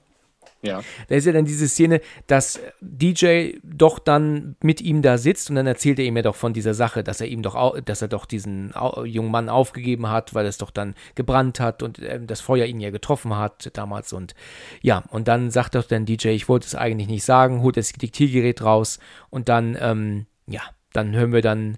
[0.61, 0.81] Ja.
[1.07, 5.55] Da ist ja dann diese Szene, dass DJ doch dann mit ihm da sitzt und
[5.55, 8.07] dann erzählt er ihm ja doch von dieser Sache, dass er ihm doch, dass er
[8.09, 8.73] doch diesen
[9.05, 12.79] jungen Mann aufgegeben hat, weil es doch dann gebrannt hat und äh, das Feuer ihn
[12.79, 14.35] ja getroffen hat damals und
[14.81, 17.93] ja, und dann sagt doch dann DJ, ich wollte es eigentlich nicht sagen, holt das
[17.93, 18.99] Diktiergerät raus
[19.29, 20.61] und dann, ähm, ja,
[20.93, 21.77] dann hören wir dann,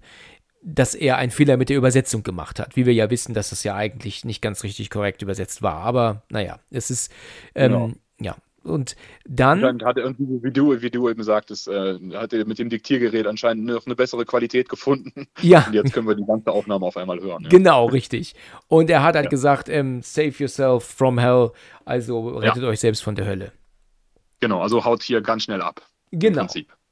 [0.64, 2.76] dass er einen Fehler mit der Übersetzung gemacht hat.
[2.76, 5.78] Wie wir ja wissen, dass es ja eigentlich nicht ganz richtig korrekt übersetzt war.
[5.78, 7.12] Aber naja, es ist,
[7.56, 7.92] ähm, genau.
[8.64, 9.62] Und dann.
[9.62, 12.70] Dann hat er irgendwie, wie du, wie du eben sagtest, äh, hat er mit dem
[12.70, 15.28] Diktiergerät anscheinend noch eine bessere Qualität gefunden.
[15.42, 15.66] Ja.
[15.66, 17.44] Und jetzt können wir die ganze Aufnahme auf einmal hören.
[17.44, 17.50] Ja.
[17.50, 18.36] Genau, richtig.
[18.68, 19.30] Und er hat halt ja.
[19.30, 21.52] gesagt, ähm, save yourself from hell,
[21.84, 22.70] also rettet ja.
[22.70, 23.52] euch selbst von der Hölle.
[24.40, 25.82] Genau, also haut hier ganz schnell ab.
[26.12, 26.48] Genau.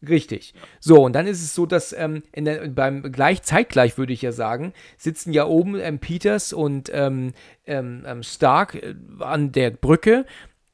[0.08, 0.54] Richtig.
[0.80, 4.32] So, und dann ist es so, dass ähm, der, beim gleich zeitgleich würde ich ja
[4.32, 7.34] sagen, sitzen ja oben ähm, Peters und ähm,
[7.66, 10.26] ähm, ähm Stark äh, an der Brücke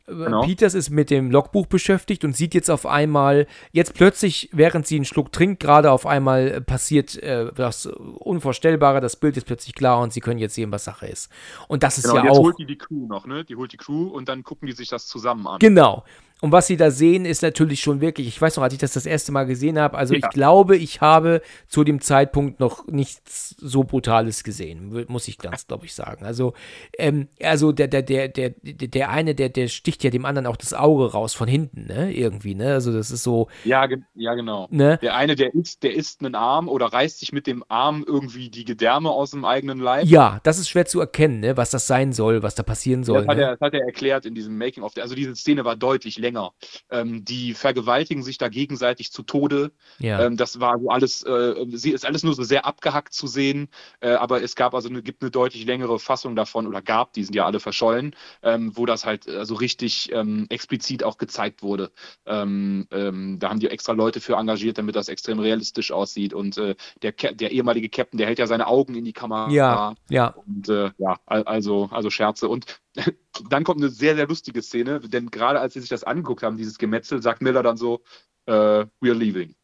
[0.08, 0.44] Genau.
[0.44, 4.98] Peters ist mit dem Logbuch beschäftigt und sieht jetzt auf einmal, jetzt plötzlich, während sie
[4.98, 9.74] einen Schluck trinkt, gerade auf einmal äh, passiert äh, das Unvorstellbare, das Bild ist plötzlich
[9.74, 11.32] klar und sie können jetzt sehen, was Sache ist.
[11.68, 12.44] Und das ist genau, ja jetzt auch.
[12.44, 13.44] holt die die Crew noch, ne?
[13.46, 15.58] Die holt die Crew und dann gucken die sich das zusammen an.
[15.58, 16.04] Genau.
[16.42, 18.94] Und was sie da sehen, ist natürlich schon wirklich, ich weiß noch, als ich das
[18.94, 20.20] das erste Mal gesehen habe, also ja.
[20.20, 25.66] ich glaube, ich habe zu dem Zeitpunkt noch nichts so Brutales gesehen, muss ich ganz,
[25.66, 26.24] glaube ich, sagen.
[26.24, 26.54] Also,
[27.00, 30.58] ähm, also der, der, der, der, der eine, der, der sticht ja dem anderen auch
[30.58, 32.14] das Auge raus von hinten, ne?
[32.14, 32.74] Irgendwie, ne?
[32.74, 33.48] Also das ist so.
[33.64, 34.68] Ja, ja genau.
[34.70, 35.00] Ne?
[35.02, 38.50] Der eine, der isst, der isst einen Arm oder reißt sich mit dem Arm irgendwie
[38.50, 40.06] die Gedärme aus dem eigenen Leib.
[40.06, 41.58] Ja, das ist schwer zu erkennen, ne?
[41.58, 43.22] Was das sein soll, was da passieren soll.
[43.22, 43.44] Das hat, ne?
[43.44, 44.94] er, das hat er erklärt in diesem Making-of.
[44.98, 46.54] Also diese Szene war deutlich länger länger.
[46.90, 49.72] Ähm, die vergewaltigen sich da gegenseitig zu Tode.
[50.00, 50.26] Ja.
[50.26, 53.70] Ähm, das war so alles, äh, sie ist alles nur so sehr abgehackt zu sehen,
[54.02, 57.24] äh, aber es gab also eine, gibt eine deutlich längere Fassung davon oder gab, die
[57.24, 61.62] sind ja alle verschollen, ähm, wo das halt äh, so richtig ähm, explizit auch gezeigt
[61.62, 61.92] wurde.
[62.26, 66.34] Ähm, ähm, da haben die extra Leute für engagiert, damit das extrem realistisch aussieht.
[66.34, 69.50] Und äh, der, der ehemalige Captain, der hält ja seine Augen in die Kamera.
[69.52, 70.34] Ja, ja.
[70.46, 72.50] Und äh, ja, also, also Scherze.
[72.50, 72.66] Und
[73.50, 76.58] dann kommt eine sehr, sehr lustige Szene, denn gerade als sie sich das angeguckt haben,
[76.58, 78.02] dieses Gemetzel, sagt Miller dann so,
[78.48, 79.56] uh, we are leaving.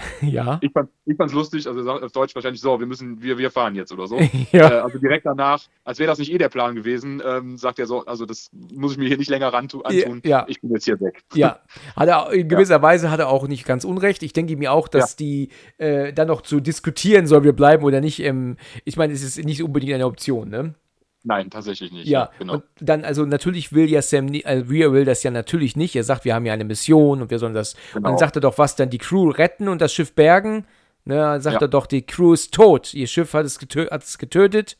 [0.22, 0.60] Ja.
[0.62, 3.92] Ich fand es lustig, also auf Deutsch wahrscheinlich so, wir müssen, wir, wir fahren jetzt
[3.92, 4.18] oder so.
[4.52, 4.70] ja.
[4.70, 7.86] Äh, also direkt danach, als wäre das nicht eh der Plan gewesen, ähm, sagt er
[7.86, 10.44] so, also das muss ich mir hier nicht länger ran antun, ja.
[10.48, 11.22] ich bin jetzt hier weg.
[11.34, 11.60] Ja,
[11.96, 12.82] hat er, in gewisser ja.
[12.82, 14.22] Weise hat er auch nicht ganz unrecht.
[14.22, 15.16] Ich denke mir auch, dass ja.
[15.18, 18.20] die äh, dann noch zu diskutieren, sollen wir bleiben oder nicht.
[18.20, 20.74] Ähm, ich meine, es ist nicht unbedingt eine Option, ne?
[21.22, 22.06] Nein, tatsächlich nicht.
[22.06, 22.54] Ja, genau.
[22.54, 25.94] Und dann, also natürlich will ja Sam, äh, Rhea will das ja natürlich nicht.
[25.94, 27.74] Er sagt, wir haben ja eine Mission und wir sollen das.
[27.74, 27.96] Genau.
[27.96, 30.66] Und dann sagt er doch, was dann die Crew retten und das Schiff bergen.
[31.04, 31.62] Ne, dann sagt ja.
[31.62, 32.94] er doch, die Crew ist tot.
[32.94, 34.76] Ihr Schiff hat es, getö hat es getötet.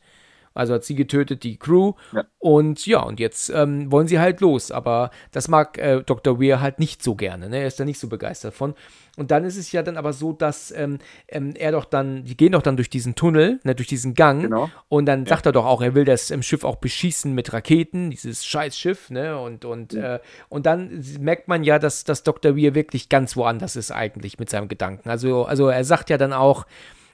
[0.53, 1.93] Also hat sie getötet, die Crew.
[2.11, 2.25] Ja.
[2.39, 4.71] Und ja, und jetzt ähm, wollen sie halt los.
[4.71, 6.41] Aber das mag äh, Dr.
[6.41, 7.49] Weir halt nicht so gerne.
[7.49, 7.59] Ne?
[7.59, 8.75] Er ist da nicht so begeistert von.
[9.17, 12.37] Und dann ist es ja dann aber so, dass ähm, ähm, er doch dann, die
[12.37, 14.43] gehen doch dann durch diesen Tunnel, ne, durch diesen Gang.
[14.43, 14.69] Genau.
[14.87, 15.29] Und dann ja.
[15.29, 18.77] sagt er doch auch, er will das im Schiff auch beschießen mit Raketen, dieses scheiß
[18.77, 19.37] Schiff, ne?
[19.37, 20.15] Und, und, ja.
[20.15, 22.55] äh, und dann merkt man ja, dass, dass Dr.
[22.55, 25.09] Weir wirklich ganz woanders ist eigentlich mit seinem Gedanken.
[25.09, 26.65] Also, also er sagt ja dann auch,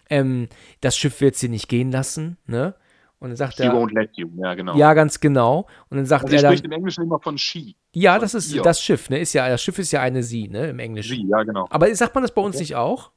[0.10, 0.50] ähm,
[0.82, 2.76] das Schiff wird sie nicht gehen lassen, ne?
[3.20, 3.74] Und dann sagt she er.
[3.74, 4.76] won't let you, ja, genau.
[4.76, 5.68] Ja, ganz genau.
[5.90, 6.44] Und dann sagt also er.
[6.44, 7.76] Er spricht im Englischen immer von she.
[7.94, 8.62] Ja, von das ist ihr.
[8.62, 9.20] das Schiff, ne?
[9.20, 10.70] Ist ja, das Schiff ist ja eine sie, ne?
[10.70, 11.16] Im Englischen.
[11.16, 11.68] Sie, ja, genau.
[11.70, 12.64] Aber sagt man das bei uns okay.
[12.64, 13.12] nicht auch?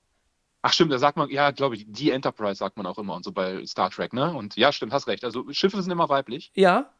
[0.62, 3.24] Ach stimmt, da sagt man, ja, glaube ich, die Enterprise sagt man auch immer und
[3.24, 4.34] so bei Star Trek, ne?
[4.34, 5.24] Und ja, stimmt, hast recht.
[5.24, 6.50] Also Schiffe sind immer weiblich.
[6.54, 6.90] Ja.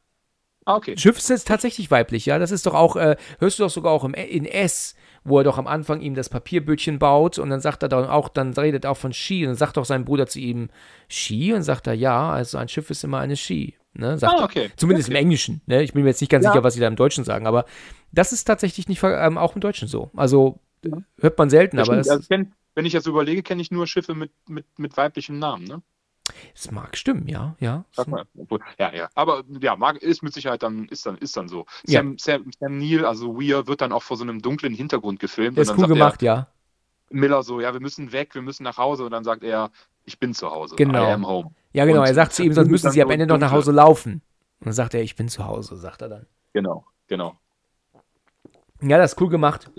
[0.65, 0.97] Ah, okay.
[0.97, 2.39] Schiff ist jetzt tatsächlich weiblich, ja.
[2.39, 5.45] Das ist doch auch, äh, hörst du doch sogar auch im, in S wo er
[5.45, 8.85] doch am Anfang ihm das Papierbötchen baut und dann sagt er dann auch, dann redet
[8.85, 10.70] er auch von Ski und dann sagt doch sein Bruder zu ihm
[11.09, 13.77] Ski und sagt er, ja, also ein Schiff ist immer eine Ski.
[13.93, 14.66] Ne, ah, okay.
[14.66, 14.77] Er.
[14.77, 15.19] Zumindest okay.
[15.19, 15.62] im Englischen.
[15.66, 15.82] Ne?
[15.82, 16.53] Ich bin mir jetzt nicht ganz ja.
[16.53, 17.65] sicher, was sie da im Deutschen sagen, aber
[18.12, 20.11] das ist tatsächlich nicht ähm, auch im Deutschen so.
[20.15, 20.97] Also ja.
[21.19, 21.99] hört man selten, das aber.
[21.99, 25.65] Also, kenn, wenn ich jetzt überlege, kenne ich nur Schiffe mit, mit, mit weiblichem Namen,
[25.65, 25.82] ne?
[26.55, 27.85] Es mag stimmen, ja, ja.
[27.93, 28.24] Sag mal,
[28.78, 29.09] ja, ja.
[29.15, 31.66] Aber ja, mag, ist mit Sicherheit dann, ist dann, ist dann so.
[31.85, 32.19] Sam, ja.
[32.19, 35.59] Sam, Sam Neill, also Weir, wird dann auch vor so einem dunklen Hintergrund gefilmt.
[35.59, 36.47] Das ist cool gemacht, er, ja.
[37.11, 39.05] Miller so, ja, wir müssen weg, wir müssen nach Hause.
[39.05, 39.70] Und dann sagt er,
[40.05, 40.77] ich bin zu Hause.
[40.77, 41.05] Genau.
[41.05, 41.51] I am home.
[41.73, 42.01] Ja, genau.
[42.01, 44.23] Und er sagt zu ihm, sonst müssen sie am Ende noch nach Hause laufen.
[44.61, 46.27] Und dann sagt er, ich bin zu Hause, sagt er dann.
[46.52, 47.39] Genau, genau.
[48.82, 49.70] Ja, das ist cool gemacht.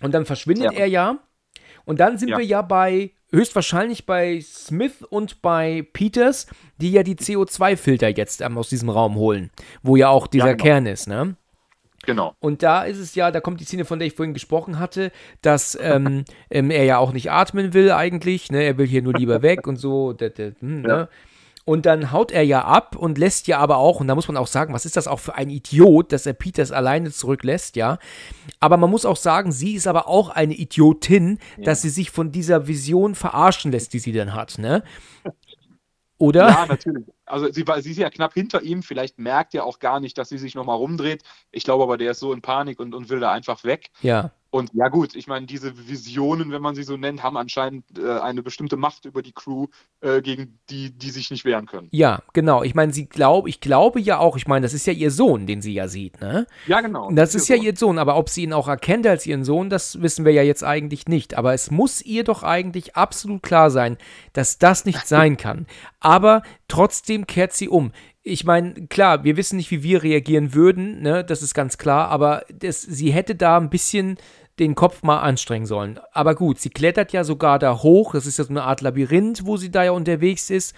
[0.00, 0.78] Und dann verschwindet ja.
[0.78, 1.18] er ja.
[1.84, 2.38] Und dann sind ja.
[2.38, 6.46] wir ja bei höchstwahrscheinlich bei Smith und bei Peters,
[6.78, 9.50] die ja die CO2-Filter jetzt ähm, aus diesem Raum holen,
[9.82, 10.64] wo ja auch dieser ja, genau.
[10.64, 11.36] Kern ist, ne?
[12.06, 12.34] Genau.
[12.38, 15.10] Und da ist es ja, da kommt die Szene, von der ich vorhin gesprochen hatte,
[15.42, 18.62] dass ähm, ähm, er ja auch nicht atmen will eigentlich, ne?
[18.62, 20.12] Er will hier nur lieber weg und so.
[20.12, 21.08] Da, da, hm, ne?
[21.66, 24.36] Und dann haut er ja ab und lässt ja aber auch, und da muss man
[24.36, 27.98] auch sagen, was ist das auch für ein Idiot, dass er Peters alleine zurücklässt, ja.
[28.60, 31.64] Aber man muss auch sagen, sie ist aber auch eine Idiotin, ja.
[31.64, 34.82] dass sie sich von dieser Vision verarschen lässt, die sie dann hat, ne?
[36.18, 36.48] Oder?
[36.48, 37.06] Ja, natürlich.
[37.26, 40.28] Also sie, sie ist ja knapp hinter ihm, vielleicht merkt er auch gar nicht, dass
[40.28, 41.22] sie sich nochmal rumdreht.
[41.50, 43.90] Ich glaube aber, der ist so in Panik und, und will da einfach weg.
[44.02, 44.30] Ja.
[44.54, 48.20] Und ja gut, ich meine, diese Visionen, wenn man sie so nennt, haben anscheinend äh,
[48.20, 49.66] eine bestimmte Macht über die Crew,
[50.00, 51.88] äh, gegen die, die sich nicht wehren können.
[51.90, 52.62] Ja, genau.
[52.62, 55.48] Ich meine, sie glaub, ich glaube ja auch, ich meine, das ist ja ihr Sohn,
[55.48, 56.46] den sie ja sieht, ne?
[56.68, 57.08] Ja, genau.
[57.08, 57.64] Das, das ist, ist ja Sohn.
[57.64, 60.44] ihr Sohn, aber ob sie ihn auch erkennt als ihren Sohn, das wissen wir ja
[60.44, 61.36] jetzt eigentlich nicht.
[61.36, 63.96] Aber es muss ihr doch eigentlich absolut klar sein,
[64.34, 65.66] dass das nicht sein kann.
[65.98, 67.90] Aber trotzdem kehrt sie um
[68.26, 72.08] ich meine, klar, wir wissen nicht, wie wir reagieren würden, ne, das ist ganz klar,
[72.08, 74.16] aber das, sie hätte da ein bisschen
[74.58, 76.00] den Kopf mal anstrengen sollen.
[76.12, 79.46] Aber gut, sie klettert ja sogar da hoch, das ist ja so eine Art Labyrinth,
[79.46, 80.74] wo sie da ja unterwegs ist.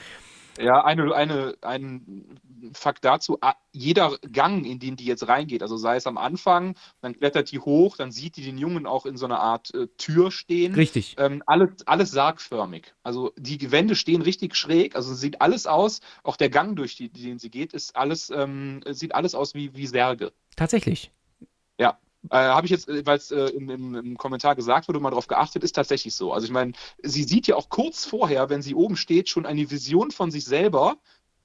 [0.59, 2.39] Ja, eine, eine, ein
[2.73, 3.39] Fakt dazu,
[3.73, 7.59] jeder Gang, in den die jetzt reingeht, also sei es am Anfang, dann klettert die
[7.59, 10.75] hoch, dann sieht die den Jungen auch in so einer Art äh, Tür stehen.
[10.75, 11.17] Richtig.
[11.19, 12.95] Ähm, alles, alles sargförmig.
[13.03, 17.11] Also die Wände stehen richtig schräg, also sieht alles aus, auch der Gang, durch die,
[17.11, 20.33] den sie geht, ist alles, ähm, sieht alles aus wie, wie Särge.
[20.57, 21.13] Tatsächlich.
[21.79, 21.99] Ja.
[22.31, 25.11] Äh, Habe ich jetzt, äh, weil es äh, im, im, im, Kommentar gesagt wurde, mal
[25.11, 26.33] darauf geachtet, ist tatsächlich so.
[26.33, 26.73] Also ich meine,
[27.03, 30.45] sie sieht ja auch kurz vorher, wenn sie oben steht, schon eine Vision von sich
[30.45, 30.97] selber,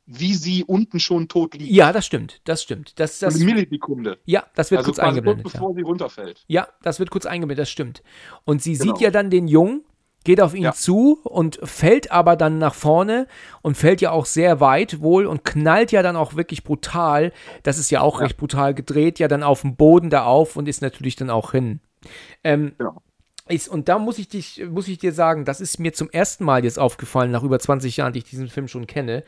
[0.05, 1.71] wie sie unten schon tot liegt.
[1.71, 2.99] Ja, das stimmt, das stimmt.
[2.99, 4.19] Das, das, Eine Millisekunde.
[4.25, 5.43] Ja, das wird also kurz eingeblendet.
[5.43, 5.75] Kurz bevor ja.
[5.75, 6.43] sie runterfällt.
[6.47, 8.03] Ja, das wird kurz eingeblendet, das stimmt.
[8.43, 8.93] Und sie genau.
[8.93, 9.85] sieht ja dann den Jungen,
[10.23, 10.73] geht auf ihn ja.
[10.73, 13.27] zu und fällt aber dann nach vorne
[13.61, 17.31] und fällt ja auch sehr weit wohl und knallt ja dann auch wirklich brutal.
[17.63, 18.25] Das ist ja auch ja.
[18.25, 21.51] recht brutal gedreht, ja dann auf dem Boden da auf und ist natürlich dann auch
[21.51, 21.79] hin.
[22.43, 23.01] Ähm, genau.
[23.47, 26.45] Ist, und da muss ich, dich, muss ich dir sagen, das ist mir zum ersten
[26.45, 29.23] Mal jetzt aufgefallen, nach über 20 Jahren, die ich diesen Film schon kenne.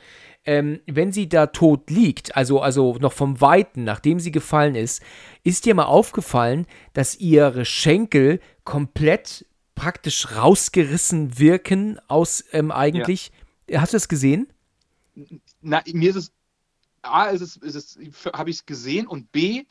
[0.45, 5.01] Ähm, wenn sie da tot liegt, also, also noch vom Weiten, nachdem sie gefallen ist,
[5.43, 9.45] ist dir mal aufgefallen, dass ihre Schenkel komplett
[9.75, 13.31] praktisch rausgerissen wirken aus ähm, eigentlich.
[13.69, 13.81] Ja.
[13.81, 14.51] Hast du das gesehen?
[15.61, 16.31] Na, mir ist es.
[17.01, 17.99] A, ist es, ist es,
[18.31, 19.65] habe ich es gesehen und B,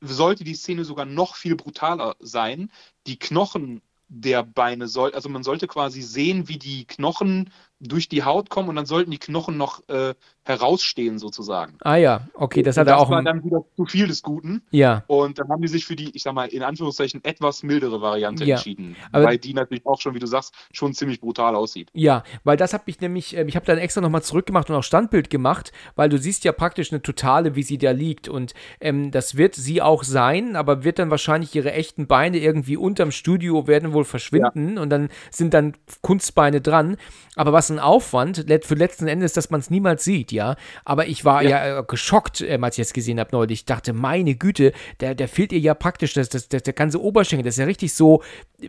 [0.00, 2.70] sollte die Szene sogar noch viel brutaler sein.
[3.08, 7.50] Die Knochen der Beine soll, also man sollte quasi sehen, wie die Knochen
[7.80, 10.14] durch die Haut kommen und dann sollten die Knochen noch äh,
[10.46, 11.74] herausstehen sozusagen.
[11.80, 13.08] Ah ja, okay, das hat er auch.
[13.08, 14.62] Das war dann wieder zu viel des Guten.
[14.70, 15.02] Ja.
[15.08, 18.44] Und dann haben die sich für die, ich sag mal, in Anführungszeichen etwas mildere Variante
[18.44, 18.54] ja.
[18.56, 18.96] entschieden.
[19.10, 21.90] Aber weil die natürlich auch schon, wie du sagst, schon ziemlich brutal aussieht.
[21.94, 24.84] Ja, weil das habe ich nämlich, ähm, ich habe dann extra nochmal zurückgemacht und auch
[24.84, 28.28] Standbild gemacht, weil du siehst ja praktisch eine totale, wie sie da liegt.
[28.28, 32.76] Und ähm, das wird sie auch sein, aber wird dann wahrscheinlich ihre echten Beine irgendwie
[32.76, 34.82] unterm Studio werden wohl verschwinden ja.
[34.82, 36.96] und dann sind dann Kunstbeine dran.
[37.34, 40.56] Aber was ein Aufwand für letzten Endes, dass man es niemals sieht, ja.
[40.84, 43.60] Aber ich war ja, ja äh, geschockt, äh, als ich es gesehen habe neulich.
[43.60, 47.02] Ich dachte, meine Güte, der, der fehlt ihr ja praktisch, das, das, das, der ganze
[47.02, 48.22] Oberschenkel, das ist ja richtig so,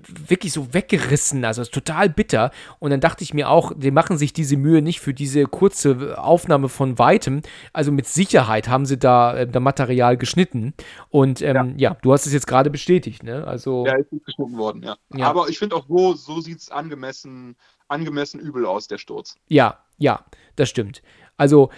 [0.07, 2.51] wirklich so weggerissen, also ist total bitter.
[2.79, 6.17] Und dann dachte ich mir auch, die machen sich diese Mühe nicht für diese kurze
[6.17, 7.41] Aufnahme von weitem.
[7.73, 10.73] Also mit Sicherheit haben sie da, äh, da Material geschnitten.
[11.09, 11.91] Und ähm, ja.
[11.91, 11.97] ja.
[12.01, 13.45] du hast es jetzt gerade bestätigt, ne?
[13.45, 13.85] Also.
[13.85, 14.97] Ja, ist geschnitten worden, ja.
[15.13, 15.27] ja.
[15.27, 17.55] Aber ich finde auch, so, so sieht es angemessen
[17.87, 19.37] angemessen übel aus, der Sturz.
[19.47, 20.25] Ja, ja,
[20.55, 21.01] das stimmt.
[21.37, 21.69] Also,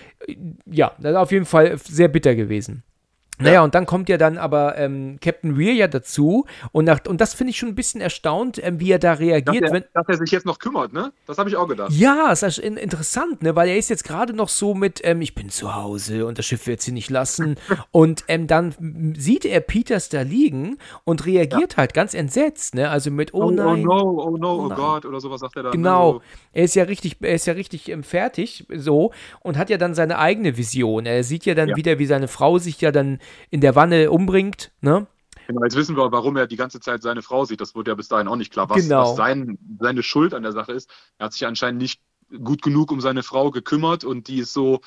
[0.65, 2.83] ja, das ist auf jeden Fall sehr bitter gewesen.
[3.39, 3.63] Naja, ja.
[3.63, 7.33] und dann kommt ja dann aber ähm, Captain Weir ja dazu und, nach, und das
[7.33, 9.63] finde ich schon ein bisschen erstaunt, ähm, wie er da reagiert.
[9.63, 11.13] Dass er, dass er sich jetzt noch kümmert, ne?
[11.25, 11.91] Das habe ich auch gedacht.
[11.91, 13.55] Ja, ist interessant, ne?
[13.55, 16.45] Weil er ist jetzt gerade noch so mit, ähm, ich bin zu Hause und das
[16.45, 17.55] Schiff wird sie nicht lassen.
[17.91, 21.77] und ähm, dann sieht er Peters da liegen und reagiert ja.
[21.77, 22.89] halt ganz entsetzt, ne?
[22.89, 23.87] Also mit, oh, oh, oh nein.
[23.87, 25.71] Oh no, oh no, oh, oh Gott oder sowas sagt er dann.
[25.71, 26.07] Genau.
[26.13, 26.21] Also.
[26.51, 29.93] Er ist ja richtig, er ist ja richtig ähm, fertig so und hat ja dann
[29.93, 31.05] seine eigene Vision.
[31.05, 31.75] Er sieht ja dann ja.
[31.75, 33.19] wieder, wie seine Frau sich ja dann
[33.49, 35.07] in der Wanne umbringt, ne?
[35.47, 37.59] Genau, jetzt wissen wir, warum er die ganze Zeit seine Frau sieht.
[37.59, 39.01] Das wurde ja bis dahin auch nicht klar, was, genau.
[39.01, 40.91] was sein, seine Schuld an der Sache ist.
[41.17, 42.01] Er hat sich anscheinend nicht
[42.43, 44.81] gut genug um seine Frau gekümmert und die ist so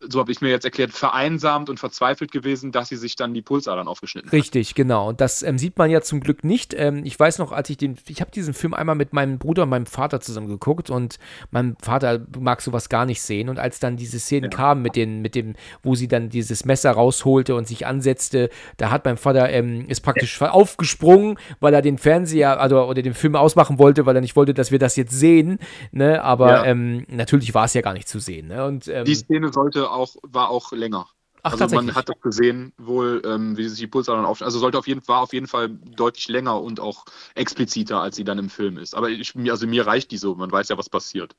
[0.00, 3.42] so habe ich mir jetzt erklärt, vereinsamt und verzweifelt gewesen, dass sie sich dann die
[3.42, 4.76] Pulsadern aufgeschnitten Richtig, hat.
[4.76, 5.08] genau.
[5.08, 6.72] Und das ähm, sieht man ja zum Glück nicht.
[6.74, 9.64] Ähm, ich weiß noch, als ich den, ich habe diesen Film einmal mit meinem Bruder
[9.64, 11.18] und meinem Vater zusammen geguckt und
[11.50, 13.48] mein Vater mag sowas gar nicht sehen.
[13.48, 14.56] Und als dann diese Szenen ja.
[14.56, 18.90] kamen mit den, mit dem, wo sie dann dieses Messer rausholte und sich ansetzte, da
[18.90, 20.50] hat mein Vater ähm, ist praktisch ja.
[20.50, 24.54] aufgesprungen, weil er den Fernseher also, oder den Film ausmachen wollte, weil er nicht wollte,
[24.54, 25.58] dass wir das jetzt sehen.
[25.90, 26.22] Ne?
[26.22, 26.64] Aber ja.
[26.66, 28.46] Ähm, natürlich war es ja gar nicht zu sehen.
[28.46, 28.64] Ne?
[28.64, 31.08] Und, ähm, die Szene sollte auch, war auch länger.
[31.42, 34.42] Ach, also man hat das gesehen, wohl, ähm, wie sich die Pulsadern auf.
[34.42, 37.04] Also sollte auf jeden, war auf jeden Fall deutlich länger und auch
[37.34, 38.94] expliziter, als sie dann im Film ist.
[38.94, 41.36] Aber ich, also mir reicht die so, man weiß ja, was passiert.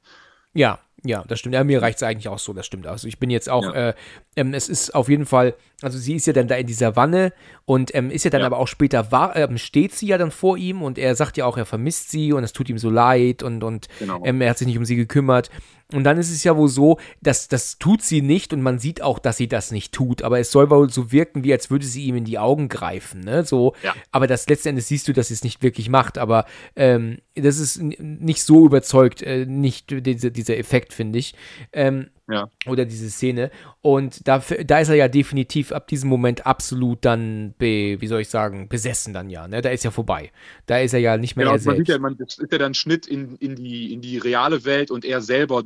[0.53, 1.55] Ja, Ja, das stimmt.
[1.55, 2.87] Ja, mir reicht es eigentlich auch so, das stimmt.
[2.87, 3.89] Also ich bin jetzt auch, ja.
[3.89, 3.93] äh,
[4.35, 7.31] ähm, es ist auf jeden Fall, also sie ist ja dann da in dieser Wanne
[7.65, 8.47] und ähm, ist ja dann ja.
[8.47, 11.45] aber auch später, war, ähm, steht sie ja dann vor ihm und er sagt ja
[11.45, 14.23] auch, er vermisst sie und es tut ihm so leid und, und genau.
[14.25, 15.49] Ähm, er hat sich nicht um sie gekümmert.
[15.91, 19.01] Und dann ist es ja wohl so, dass das tut sie nicht und man sieht
[19.01, 20.21] auch, dass sie das nicht tut.
[20.21, 23.21] Aber es soll wohl so wirken, wie als würde sie ihm in die Augen greifen.
[23.21, 23.43] Ne?
[23.43, 23.95] So, ja.
[24.11, 26.19] Aber das letzten Endes siehst du, dass sie es nicht wirklich macht.
[26.19, 26.45] Aber
[26.75, 31.33] ähm, das ist nicht so überzeugt, äh, nicht diese, dieser Effekt, finde ich.
[31.73, 32.49] Ähm, ja.
[32.67, 33.49] Oder diese Szene.
[33.81, 38.21] Und da, da ist er ja definitiv ab diesem Moment absolut dann, be, wie soll
[38.21, 39.47] ich sagen, besessen dann ja.
[39.47, 39.61] Ne?
[39.61, 40.31] Da ist ja vorbei.
[40.65, 41.87] Da ist er ja nicht mehr genau, er selbst.
[41.87, 45.05] Ja, man, das ist ja dann Schnitt in, in, die, in die reale Welt und
[45.05, 45.63] er selber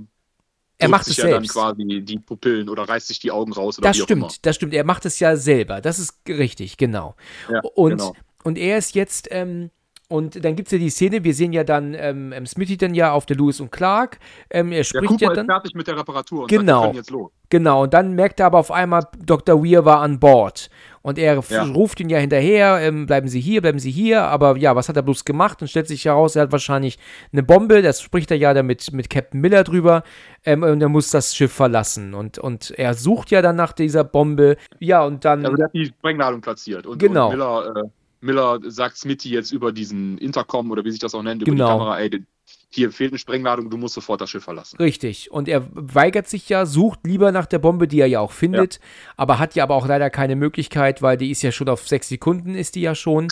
[0.80, 1.56] er macht es ja selbst.
[1.56, 4.74] dann quasi die Pupillen oder reißt sich die Augen raus oder Das stimmt, das stimmt.
[4.74, 5.82] Er macht es ja selber.
[5.82, 7.16] Das ist richtig, genau.
[7.50, 8.16] Ja, und, genau.
[8.44, 9.70] und er ist jetzt, ähm,
[10.14, 12.94] und dann gibt es ja die Szene, wir sehen ja dann ähm, ähm, Smithy dann
[12.94, 14.20] ja auf der Lewis und Clark.
[14.52, 15.48] Ähm, er spricht ja, ja dann.
[15.48, 17.32] Ist fertig mit der Reparatur und genau, sagt, jetzt los.
[17.50, 19.66] Genau, und dann merkt er aber auf einmal, Dr.
[19.66, 20.70] Weir war an Bord.
[21.02, 21.64] Und er ja.
[21.64, 24.22] ruft ihn ja hinterher, ähm, bleiben Sie hier, bleiben Sie hier.
[24.26, 25.64] Aber ja, was hat er bloß gemacht?
[25.64, 27.00] Und stellt sich heraus, er hat wahrscheinlich
[27.32, 27.82] eine Bombe.
[27.82, 30.04] Das spricht er ja dann mit, mit Captain Miller drüber.
[30.46, 32.14] Ähm, und er muss das Schiff verlassen.
[32.14, 34.58] Und, und er sucht ja dann nach dieser Bombe.
[34.78, 35.44] Ja, und dann.
[35.44, 36.86] Also, der hat die Sprengladung platziert.
[36.86, 37.32] Und, genau.
[37.32, 37.90] Und Miller, äh
[38.24, 41.66] Miller sagt Smithy jetzt über diesen Intercom oder wie sich das auch nennt, über genau.
[41.66, 42.26] die Kamera, ey,
[42.70, 44.78] hier fehlt eine Sprengladung, du musst sofort das Schiff verlassen.
[44.78, 45.32] Richtig.
[45.32, 48.76] Und er weigert sich ja, sucht lieber nach der Bombe, die er ja auch findet,
[48.76, 48.82] ja.
[49.18, 52.10] aber hat ja aber auch leider keine Möglichkeit, weil die ist ja schon auf sechs
[52.10, 53.28] Sekunden, ist die ja schon.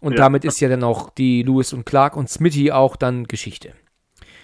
[0.00, 0.18] Und ja.
[0.18, 3.72] damit ist ja dann auch die Lewis und Clark und Smithy auch dann Geschichte.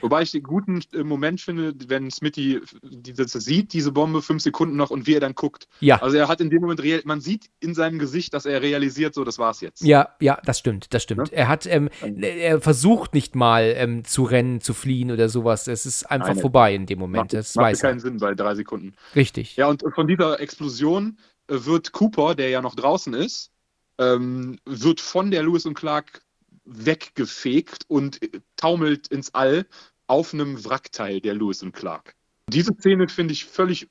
[0.00, 4.76] Wobei ich den guten äh, Moment finde, wenn Smitty das sieht, diese Bombe, fünf Sekunden
[4.76, 5.68] noch und wie er dann guckt.
[5.80, 6.00] Ja.
[6.00, 9.14] Also er hat in dem Moment, real, man sieht in seinem Gesicht, dass er realisiert,
[9.14, 9.82] so, das war's jetzt.
[9.82, 11.30] Ja, ja, das stimmt, das stimmt.
[11.30, 11.36] Ja?
[11.36, 15.68] Er hat, ähm, er versucht nicht mal ähm, zu rennen, zu fliehen oder sowas.
[15.68, 17.24] Es ist einfach Nein, vorbei in dem Moment.
[17.24, 18.00] Macht, das macht weiß keinen er.
[18.00, 18.94] Sinn bei drei Sekunden.
[19.14, 19.56] Richtig.
[19.56, 21.18] Ja, und von dieser Explosion
[21.48, 23.50] äh, wird Cooper, der ja noch draußen ist,
[23.98, 26.22] ähm, wird von der Lewis und Clark
[26.68, 28.20] weggefegt und
[28.56, 29.66] taumelt ins All
[30.06, 32.14] auf einem Wrackteil der Lewis und Clark.
[32.48, 33.88] Diese Szene finde ich völlig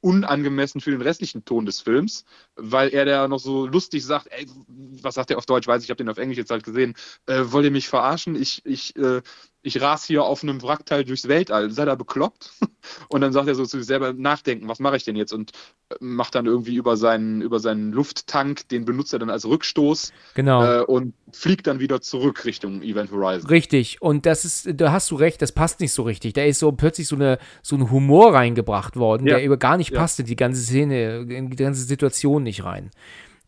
[0.00, 2.26] unangemessen für den restlichen Ton des Films,
[2.56, 5.86] weil er da noch so lustig sagt, ey, was sagt er auf Deutsch, weiß ich,
[5.86, 6.94] ich habe den auf Englisch jetzt halt gesehen,
[7.24, 8.36] äh, wollt ihr mich verarschen?
[8.36, 9.22] Ich, ich, äh,
[9.64, 12.52] ich ras hier auf einem Wrackteil durchs Weltall, seid ihr bekloppt?
[13.08, 15.32] Und dann sagt er so zu sich selber, nachdenken, was mache ich denn jetzt?
[15.32, 15.52] Und
[15.88, 20.12] äh, macht dann irgendwie über seinen, über seinen Lufttank, den benutzt er dann als Rückstoß.
[20.34, 20.62] Genau.
[20.62, 23.48] Äh, und fliegt dann wieder zurück Richtung Event Horizon.
[23.48, 24.02] Richtig.
[24.02, 26.34] Und das ist, da hast du recht, das passt nicht so richtig.
[26.34, 29.36] Da ist so plötzlich so, eine, so ein Humor reingebracht worden, ja.
[29.36, 29.98] der über gar nicht ja.
[29.98, 32.90] passte, die ganze Szene, in die ganze Situation nicht rein.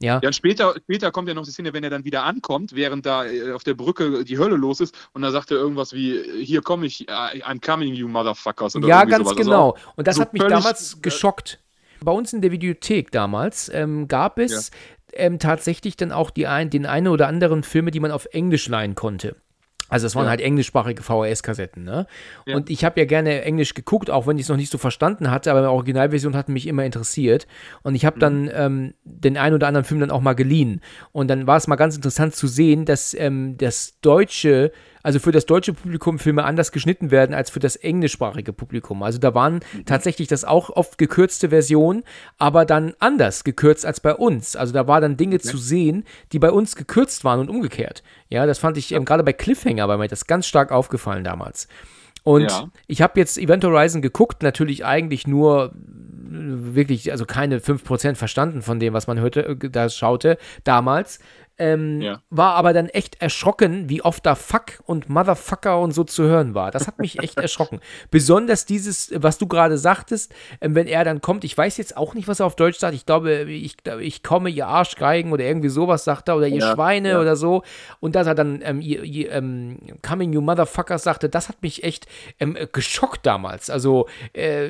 [0.00, 0.18] Ja.
[0.18, 3.24] und später, später kommt ja noch die Szene, wenn er dann wieder ankommt, während da
[3.24, 6.60] äh, auf der Brücke die Hölle los ist und da sagt er irgendwas wie, hier
[6.60, 8.76] komme ich, I'm coming, you motherfuckers.
[8.76, 9.38] Oder ja, ganz sowas.
[9.38, 9.76] Also genau.
[9.96, 11.60] Und das so hat mich damals äh, geschockt.
[12.02, 14.70] Bei uns in der Videothek damals ähm, gab es
[15.12, 15.20] ja.
[15.20, 18.68] ähm, tatsächlich dann auch die ein, den einen oder anderen Filme, die man auf Englisch
[18.68, 19.36] leihen konnte.
[19.88, 20.30] Also es waren ja.
[20.30, 22.06] halt englischsprachige VHS-Kassetten, ne?
[22.46, 22.56] Ja.
[22.56, 25.30] Und ich habe ja gerne Englisch geguckt, auch wenn ich es noch nicht so verstanden
[25.30, 27.46] hatte, aber die Originalversion hat mich immer interessiert.
[27.82, 28.20] Und ich habe mhm.
[28.20, 30.80] dann ähm, den einen oder anderen Film dann auch mal geliehen.
[31.12, 34.72] Und dann war es mal ganz interessant zu sehen, dass ähm, das deutsche
[35.06, 39.04] also für das deutsche Publikum Filme anders geschnitten werden als für das englischsprachige Publikum.
[39.04, 42.02] Also da waren tatsächlich das auch oft gekürzte Versionen,
[42.38, 44.56] aber dann anders gekürzt als bei uns.
[44.56, 45.46] Also da war dann Dinge okay.
[45.46, 46.02] zu sehen,
[46.32, 48.02] die bei uns gekürzt waren und umgekehrt.
[48.30, 48.96] Ja, das fand ich ja.
[48.96, 51.68] ähm, gerade bei Cliffhanger, weil mir das ganz stark aufgefallen damals.
[52.24, 52.68] Und ja.
[52.88, 58.80] ich habe jetzt Event Horizon geguckt, natürlich eigentlich nur wirklich, also keine 5% verstanden von
[58.80, 61.20] dem, was man hörte, äh, da schaute damals.
[61.58, 62.22] Ähm, ja.
[62.28, 66.54] War aber dann echt erschrocken, wie oft da Fuck und Motherfucker und so zu hören
[66.54, 66.70] war.
[66.70, 67.80] Das hat mich echt erschrocken.
[68.10, 72.14] Besonders dieses, was du gerade sagtest, ähm, wenn er dann kommt, ich weiß jetzt auch
[72.14, 72.94] nicht, was er auf Deutsch sagt.
[72.94, 76.74] Ich glaube, ich, ich komme, ihr Arschgeigen oder irgendwie sowas sagt er oder ihr ja,
[76.74, 77.20] Schweine ja.
[77.20, 77.62] oder so.
[78.00, 81.84] Und dass er dann ähm, ihr, ihr, ähm, Coming You Motherfuckers sagte, das hat mich
[81.84, 82.06] echt
[82.38, 83.70] ähm, geschockt damals.
[83.70, 84.68] Also, äh,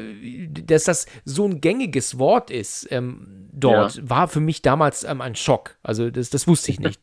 [0.49, 5.77] dass das so ein gängiges Wort ist ähm, dort, war für mich damals ein Schock.
[5.83, 7.01] Also, das, das wusste ich ich nicht.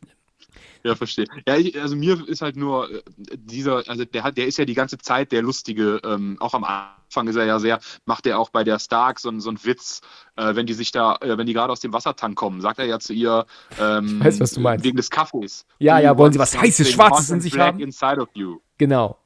[0.84, 1.26] Ja, verstehe.
[1.48, 3.02] Ja, ich, also mir ist halt nur äh,
[3.38, 6.66] dieser, also der hat, der ist ja die ganze Zeit der lustige, ähm, auch am
[6.66, 10.02] Anfang ist er ja sehr, macht er auch bei der Stark so, so einen Witz,
[10.36, 12.86] äh, wenn die sich da, äh, wenn die gerade aus dem Wassertank kommen, sagt er
[12.86, 13.46] ja zu ihr,
[13.80, 14.84] ähm, ich weiß, was du meinst.
[14.84, 15.66] wegen des Kaffees.
[15.80, 17.80] Ja, ja, wollen sie was heißes, schwarzes in sich haben?
[17.80, 18.60] Inside of you.
[18.78, 19.18] Genau.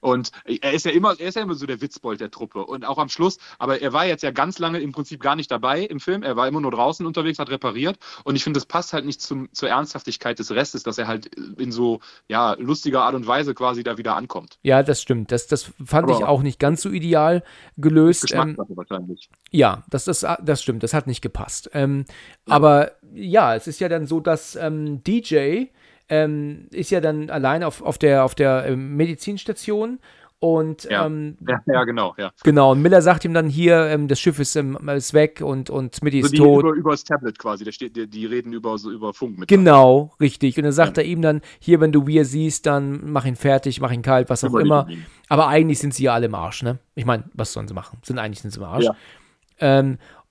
[0.00, 2.64] Und er ist ja immer, er ist ja immer so der Witzbold der Truppe.
[2.64, 5.50] Und auch am Schluss, aber er war jetzt ja ganz lange im Prinzip gar nicht
[5.50, 6.22] dabei im Film.
[6.22, 7.98] Er war immer nur draußen unterwegs, hat repariert.
[8.24, 11.26] Und ich finde, das passt halt nicht zum, zur Ernsthaftigkeit des Restes, dass er halt
[11.34, 14.58] in so ja, lustiger Art und Weise quasi da wieder ankommt.
[14.62, 15.32] Ja, das stimmt.
[15.32, 17.42] Das, das fand aber ich auch nicht ganz so ideal
[17.76, 18.32] gelöst.
[18.32, 19.28] Ähm, wahrscheinlich.
[19.50, 20.82] Ja, das, das, das stimmt.
[20.82, 21.70] Das hat nicht gepasst.
[21.72, 22.04] Ähm,
[22.46, 22.54] ja.
[22.54, 25.66] Aber ja, es ist ja dann so, dass ähm, DJ
[26.08, 29.98] ähm, ist ja dann allein auf, auf der, auf der ähm, Medizinstation
[30.40, 31.04] und ja.
[31.04, 32.30] Ähm, ja, ja, genau, ja.
[32.44, 35.68] Genau, und Miller sagt ihm dann hier, ähm, das Schiff ist, ähm, ist weg und,
[35.68, 36.64] und Smitty also ist tot.
[36.64, 39.48] Über, über das Tablet quasi, da steht, die, die reden über, so über Funk mit.
[39.48, 40.56] Genau, richtig.
[40.56, 41.02] Und dann sagt ja.
[41.02, 44.30] er ihm dann, hier, wenn du Weir siehst, dann mach ihn fertig, mach ihn kalt,
[44.30, 44.86] was auch immer.
[45.28, 46.78] Aber eigentlich sind sie ja alle im Arsch, ne?
[46.94, 47.98] Ich meine, was sollen sie machen?
[48.02, 48.84] Sind eigentlich sind sie im Arsch.
[48.84, 48.94] Ja.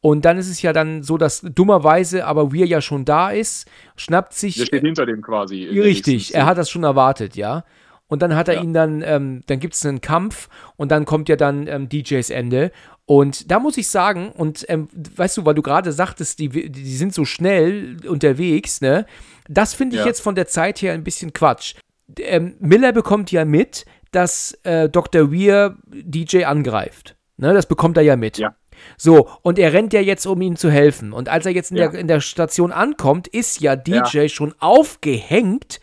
[0.02, 3.68] Und dann ist es ja dann so, dass dummerweise aber Weir ja schon da ist,
[3.96, 4.56] schnappt sich.
[4.56, 5.66] Der steht hinter dem quasi.
[5.66, 7.64] Richtig, er hat das schon erwartet, ja.
[8.08, 8.62] Und dann hat er ja.
[8.62, 10.48] ihn dann, ähm, dann gibt es einen Kampf
[10.78, 12.72] und dann kommt ja dann ähm, DJs Ende.
[13.06, 16.96] Und da muss ich sagen, und ähm, weißt du, weil du gerade sagtest, die, die
[16.96, 19.06] sind so schnell unterwegs, ne?
[19.50, 20.08] Das finde ich ja.
[20.08, 21.76] jetzt von der Zeit her ein bisschen Quatsch.
[22.20, 25.32] Ähm, Miller bekommt ja mit, dass äh, Dr.
[25.32, 27.16] Weir DJ angreift.
[27.38, 27.54] Ne?
[27.54, 28.38] Das bekommt er ja mit.
[28.38, 28.56] Ja.
[28.98, 31.14] So, und er rennt ja jetzt, um ihm zu helfen.
[31.14, 31.90] Und als er jetzt in, ja.
[31.90, 34.30] der, in der Station ankommt, ist ja DJ ja.
[34.30, 35.80] schon aufgehängt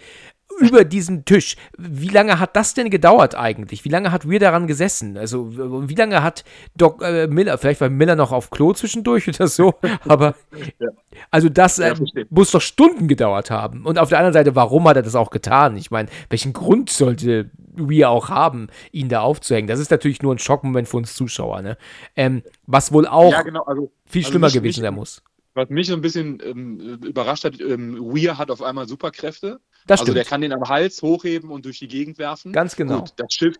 [0.66, 1.57] über diesen Tisch.
[1.77, 3.85] Wie lange hat das denn gedauert eigentlich?
[3.85, 5.16] Wie lange hat wir daran gesessen?
[5.16, 5.51] Also,
[5.89, 6.45] wie lange hat
[6.77, 9.74] Doc äh, Miller, vielleicht war Miller noch auf Klo zwischendurch oder so,
[10.09, 10.35] aber
[10.78, 10.89] ja.
[11.31, 11.95] also das äh,
[12.31, 13.86] muss doch Stunden gedauert haben.
[13.86, 15.77] Und auf der anderen Seite, warum hat er das auch getan?
[15.77, 19.69] Ich meine, welchen Grund sollte wir auch haben, ihn da aufzuhängen?
[19.69, 21.77] Das ist natürlich nur ein Schockmoment für uns Zuschauer, ne?
[22.16, 25.23] Ähm, was wohl auch ja, genau, also, viel also schlimmer gewesen sein muss.
[25.55, 29.61] Was mich so ein bisschen ähm, überrascht hat, ähm, Weir hat auf einmal Superkräfte.
[29.86, 32.52] Das also der kann den am Hals hochheben und durch die Gegend werfen.
[32.52, 33.01] Ganz genau.
[33.01, 33.56] Gut, das Schiff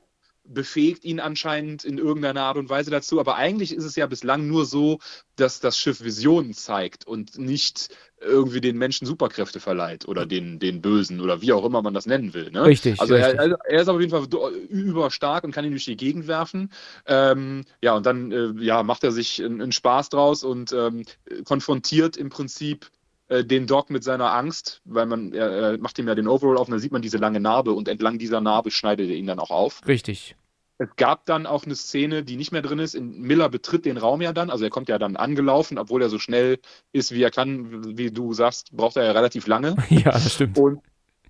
[0.47, 3.19] befähigt ihn anscheinend in irgendeiner Art und Weise dazu.
[3.19, 4.99] Aber eigentlich ist es ja bislang nur so,
[5.37, 7.89] dass das Schiff Visionen zeigt und nicht
[8.21, 12.07] irgendwie den Menschen Superkräfte verleiht oder den, den Bösen oder wie auch immer man das
[12.07, 12.51] nennen will.
[12.51, 12.65] Ne?
[12.65, 13.01] Richtig.
[13.01, 13.39] Also richtig.
[13.39, 14.27] Er, er, ist auf jeden Fall
[14.69, 16.71] überstark und kann ihn durch die Gegend werfen.
[17.07, 21.05] Ähm, ja, und dann äh, ja, macht er sich einen Spaß draus und ähm,
[21.45, 22.91] konfrontiert im Prinzip
[23.29, 26.69] äh, den Doc mit seiner Angst, weil man, er, macht ihm ja den Overall auf
[26.69, 29.39] und dann sieht man diese lange Narbe und entlang dieser Narbe schneidet er ihn dann
[29.39, 29.81] auch auf.
[29.87, 30.37] Richtig.
[30.77, 32.95] Es gab dann auch eine Szene, die nicht mehr drin ist.
[32.95, 36.09] In Miller betritt den Raum ja dann, also er kommt ja dann angelaufen, obwohl er
[36.09, 36.59] so schnell
[36.93, 39.77] ist, wie er kann, wie du sagst, braucht er ja relativ lange.
[39.89, 40.59] Ja, das stimmt.
[40.59, 40.81] Und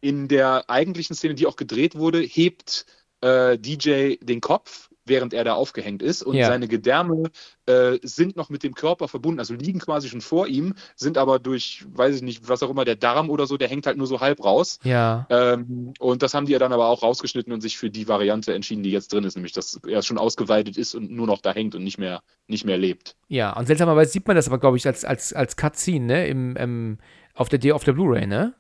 [0.01, 2.87] in der eigentlichen Szene, die auch gedreht wurde, hebt
[3.21, 6.23] äh, DJ den Kopf während er da aufgehängt ist.
[6.23, 6.47] Und ja.
[6.47, 7.31] seine Gedärme
[7.67, 11.39] äh, sind noch mit dem Körper verbunden, also liegen quasi schon vor ihm, sind aber
[11.39, 14.07] durch, weiß ich nicht, was auch immer, der Darm oder so, der hängt halt nur
[14.07, 14.79] so halb raus.
[14.85, 15.27] Ja.
[15.31, 18.55] Ähm, und das haben die ja dann aber auch rausgeschnitten und sich für die Variante
[18.55, 21.53] entschieden, die jetzt drin ist, nämlich dass er schon ausgeweitet ist und nur noch da
[21.53, 23.17] hängt und nicht mehr, nicht mehr lebt.
[23.29, 26.27] Ja, und seltsamerweise sieht man das aber, glaube ich, als, als, als Cutscene, ne?
[26.29, 26.99] Im, im,
[27.35, 28.55] auf der, auf der Blu-ray, ne?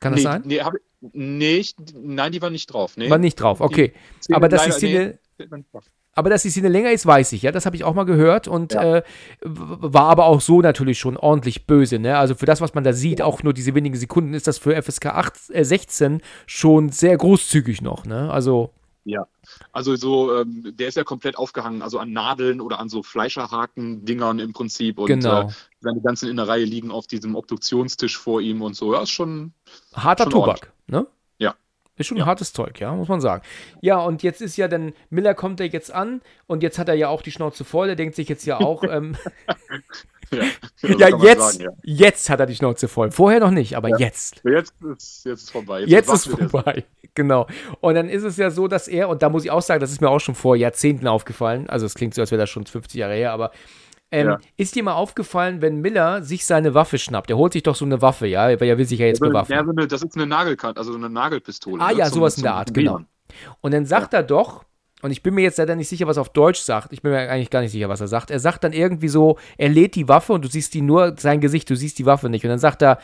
[0.00, 0.42] Kann das nee, sein?
[0.44, 0.74] Nee, hab,
[1.12, 2.96] nee, nein, die war nicht drauf.
[2.96, 3.10] Nee.
[3.10, 3.92] War nicht drauf, okay.
[4.28, 5.12] Die aber dass die
[5.46, 5.64] Szene.
[5.72, 5.80] Nee,
[6.12, 7.52] aber dass die Szene länger ist, weiß ich, ja.
[7.52, 8.96] Das habe ich auch mal gehört und ja.
[8.96, 9.02] äh,
[9.42, 12.18] war aber auch so natürlich schon ordentlich böse, ne?
[12.18, 14.80] Also für das, was man da sieht, auch nur diese wenigen Sekunden, ist das für
[14.80, 18.30] FSK 8, äh, 16 schon sehr großzügig noch, ne?
[18.30, 18.70] Also.
[19.04, 19.26] Ja,
[19.72, 24.38] also so, ähm, der ist ja komplett aufgehangen, also an Nadeln oder an so Fleischerhaken-Dingern
[24.40, 24.98] im Prinzip.
[24.98, 25.42] Und genau.
[25.42, 25.48] äh,
[25.80, 28.92] seine ganzen Innereien liegen auf diesem Obduktionstisch vor ihm und so.
[28.92, 29.54] Ja, ist schon.
[29.94, 31.06] Harter schon Tobak, ne?
[32.00, 32.24] Ist schon ja.
[32.24, 33.42] hartes Zeug, ja, muss man sagen.
[33.82, 36.94] Ja, und jetzt ist ja dann, Miller kommt ja jetzt an und jetzt hat er
[36.94, 37.90] ja auch die Schnauze voll.
[37.90, 39.18] Er denkt sich jetzt ja auch, ähm,
[40.32, 40.44] ja,
[40.96, 41.70] ja jetzt, sagen, ja.
[41.82, 43.10] jetzt hat er die Schnauze voll.
[43.10, 43.98] Vorher noch nicht, aber ja.
[43.98, 44.40] jetzt.
[44.44, 45.80] Jetzt ist es vorbei.
[45.80, 46.84] Jetzt, jetzt ist vorbei.
[47.14, 47.46] Genau.
[47.80, 49.92] Und dann ist es ja so, dass er, und da muss ich auch sagen, das
[49.92, 51.68] ist mir auch schon vor Jahrzehnten aufgefallen.
[51.68, 53.50] Also es klingt so, als wäre das schon 50 Jahre her, aber
[54.12, 54.38] ähm, ja.
[54.56, 57.30] Ist dir mal aufgefallen, wenn Miller sich seine Waffe schnappt?
[57.30, 58.48] Er holt sich doch so eine Waffe, ja?
[58.60, 59.58] Weil er will sich ja jetzt bewaffnen.
[59.58, 61.82] Ja, so eine, das ist eine Nagelkante, also eine Nagelpistole.
[61.82, 61.98] Ah ne?
[61.98, 63.00] ja, so sowas in der Art, genau.
[63.60, 64.20] Und dann sagt ja.
[64.20, 64.64] er doch,
[65.02, 66.92] und ich bin mir jetzt leider nicht sicher, was er auf Deutsch sagt.
[66.92, 68.30] Ich bin mir eigentlich gar nicht sicher, was er sagt.
[68.30, 71.40] Er sagt dann irgendwie so, er lädt die Waffe und du siehst die nur, sein
[71.40, 72.44] Gesicht, du siehst die Waffe nicht.
[72.44, 72.98] Und dann sagt er,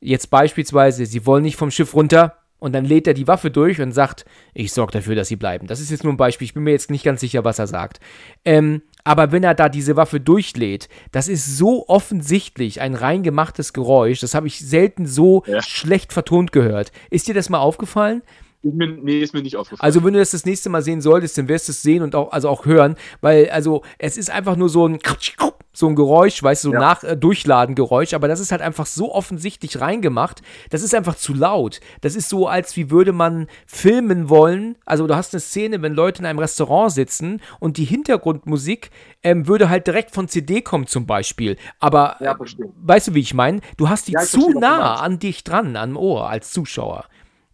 [0.00, 2.36] jetzt beispielsweise, sie wollen nicht vom Schiff runter.
[2.58, 5.66] Und dann lädt er die Waffe durch und sagt, ich sorge dafür, dass sie bleiben.
[5.66, 6.46] Das ist jetzt nur ein Beispiel.
[6.46, 8.00] Ich bin mir jetzt nicht ganz sicher, was er sagt.
[8.44, 13.74] Ähm, aber wenn er da diese Waffe durchlädt, das ist so offensichtlich ein rein gemachtes
[13.74, 14.20] Geräusch.
[14.20, 15.62] Das habe ich selten so ja.
[15.62, 16.90] schlecht vertont gehört.
[17.10, 18.22] Ist dir das mal aufgefallen?
[18.64, 19.86] Mir, nee, ist mir nicht aufgefallen.
[19.86, 22.14] Also, wenn du das das nächste Mal sehen solltest, dann wirst du es sehen und
[22.14, 24.98] auch, also auch hören, weil, also, es ist einfach nur so ein
[25.74, 26.78] so ein Geräusch, weißt du, so ja.
[26.78, 31.34] nach äh, Durchladen-Geräusch, aber das ist halt einfach so offensichtlich reingemacht, das ist einfach zu
[31.34, 31.80] laut.
[32.00, 34.76] Das ist so, als wie würde man filmen wollen.
[34.86, 38.90] Also du hast eine Szene, wenn Leute in einem Restaurant sitzen und die Hintergrundmusik
[39.24, 41.56] ähm, würde halt direkt von CD kommen zum Beispiel.
[41.80, 42.36] Aber ja,
[42.82, 43.60] weißt du, wie ich meine?
[43.76, 47.06] Du hast die ja, zu nah an dich dran, am Ohr als Zuschauer.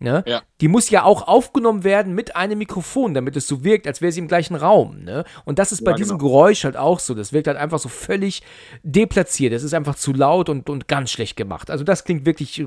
[0.03, 0.25] Ne?
[0.27, 0.41] Ja.
[0.63, 4.11] Die muss ja auch aufgenommen werden mit einem Mikrofon, damit es so wirkt, als wäre
[4.11, 5.05] sie im gleichen Raum.
[5.05, 5.25] Ne?
[5.45, 6.31] Und das ist bei ja, diesem genau.
[6.31, 7.15] Geräusch halt auch so.
[7.15, 8.43] Das wirkt halt einfach so völlig
[8.83, 9.53] deplatziert.
[9.53, 11.71] Es ist einfach zu laut und, und ganz schlecht gemacht.
[11.71, 12.65] Also das klingt wirklich,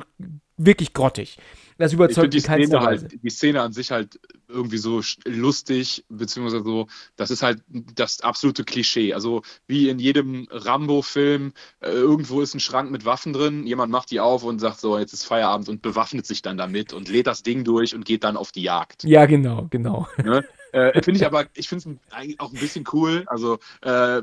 [0.58, 1.40] wirklich grottig.
[1.84, 6.64] Das überzeugt mich die Szene halt, Die Szene an sich halt irgendwie so lustig, beziehungsweise
[6.64, 6.88] so,
[7.18, 9.14] das ist halt das absolute Klischee.
[9.14, 11.52] Also wie in jedem Rambo-Film,
[11.82, 14.98] äh, irgendwo ist ein Schrank mit Waffen drin, jemand macht die auf und sagt so,
[14.98, 18.24] jetzt ist Feierabend und bewaffnet sich dann damit und lädt das Ding durch und geht
[18.24, 19.04] dann auf die Jagd.
[19.04, 20.08] Ja, genau, genau.
[20.24, 20.46] Ne?
[20.74, 23.24] Äh, finde ich aber, ich finde es eigentlich auch ein bisschen cool.
[23.28, 24.22] Also, äh,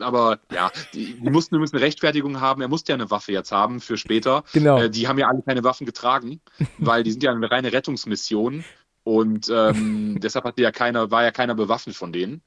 [0.00, 2.62] aber ja, die, die, mussten übrigens eine Rechtfertigung haben.
[2.62, 4.42] Er musste ja eine Waffe jetzt haben für später.
[4.52, 4.80] Genau.
[4.80, 6.40] Äh, die haben ja alle keine Waffen getragen,
[6.78, 8.64] weil die sind ja eine reine Rettungsmission.
[9.04, 12.42] Und ähm, deshalb hatte ja keiner, war ja keiner bewaffnet von denen.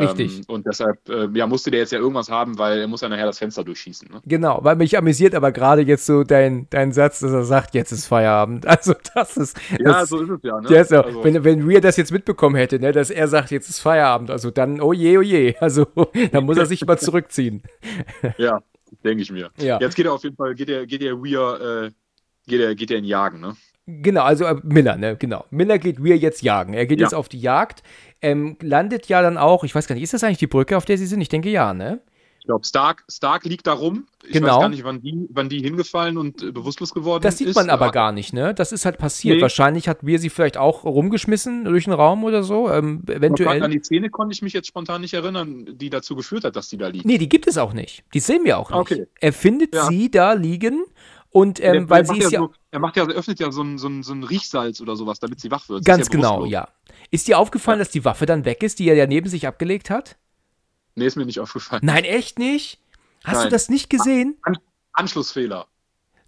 [0.00, 0.38] Richtig.
[0.38, 3.08] Ähm, und deshalb äh, ja, musste der jetzt ja irgendwas haben, weil er muss ja
[3.08, 4.08] nachher das Fenster durchschießen.
[4.10, 4.20] Ne?
[4.24, 7.92] Genau, weil mich amüsiert aber gerade jetzt so dein, dein Satz, dass er sagt, jetzt
[7.92, 8.66] ist Feierabend.
[8.80, 9.60] Also das ist.
[9.78, 10.58] Ja, so ist es ja.
[10.60, 10.70] Ne?
[10.70, 11.24] Ja also.
[11.24, 14.50] wenn, wenn Rhea das jetzt mitbekommen hätte, ne, dass er sagt, jetzt ist Feierabend, also
[14.50, 15.54] dann, oh je, oh je.
[15.60, 15.86] Also
[16.32, 17.62] dann muss er sich mal zurückziehen.
[18.38, 18.62] ja,
[19.04, 19.50] denke ich mir.
[19.58, 19.78] Ja.
[19.80, 21.90] Jetzt geht er auf jeden Fall, geht er, geht er Rhea, äh,
[22.46, 23.56] geht er, geht er in Jagen, ne?
[24.02, 25.44] Genau, also äh, Miller, ne, genau.
[25.50, 26.74] Miller geht Rhea jetzt jagen.
[26.74, 27.06] Er geht ja.
[27.06, 27.82] jetzt auf die Jagd
[28.22, 30.84] ähm, landet ja dann auch, ich weiß gar nicht, ist das eigentlich die Brücke, auf
[30.84, 31.20] der sie sind?
[31.20, 32.00] Ich denke ja, ne?
[32.38, 34.06] Ich glaube, Stark, Stark liegt da rum.
[34.24, 34.54] Ich genau.
[34.54, 37.26] weiß gar nicht, wann die, wann die hingefallen und äh, bewusstlos geworden ist.
[37.26, 37.72] Das sieht man ist.
[37.72, 38.54] aber gar nicht, ne?
[38.54, 39.36] Das ist halt passiert.
[39.36, 39.42] Nee.
[39.42, 42.70] Wahrscheinlich hat wir sie vielleicht auch rumgeschmissen durch den Raum oder so.
[42.70, 43.62] Ähm, eventuell.
[43.62, 46.68] An die Szene konnte ich mich jetzt spontan nicht erinnern, die dazu geführt hat, dass
[46.70, 47.04] die da liegt.
[47.04, 48.04] Nee, die gibt es auch nicht.
[48.14, 48.78] Die sehen wir auch nicht.
[48.78, 49.06] Okay.
[49.20, 49.86] Er findet ja.
[49.86, 50.84] sie da liegen
[51.30, 52.40] und ähm, der, weil sie ist ja.
[52.40, 54.96] So, er macht ja, er öffnet ja so ein, so, ein, so ein Riechsalz oder
[54.96, 55.84] sowas, damit sie wach wird.
[55.84, 56.68] Ganz ja genau, ja.
[57.10, 57.84] Ist dir aufgefallen, ja.
[57.84, 60.16] dass die Waffe dann weg ist, die er ja neben sich abgelegt hat?
[60.96, 61.82] Nee, ist mir nicht aufgefallen.
[61.84, 62.80] Nein, echt nicht?
[63.24, 63.44] Hast Nein.
[63.44, 64.38] du das nicht gesehen?
[64.42, 64.58] An
[64.92, 65.66] Anschlussfehler.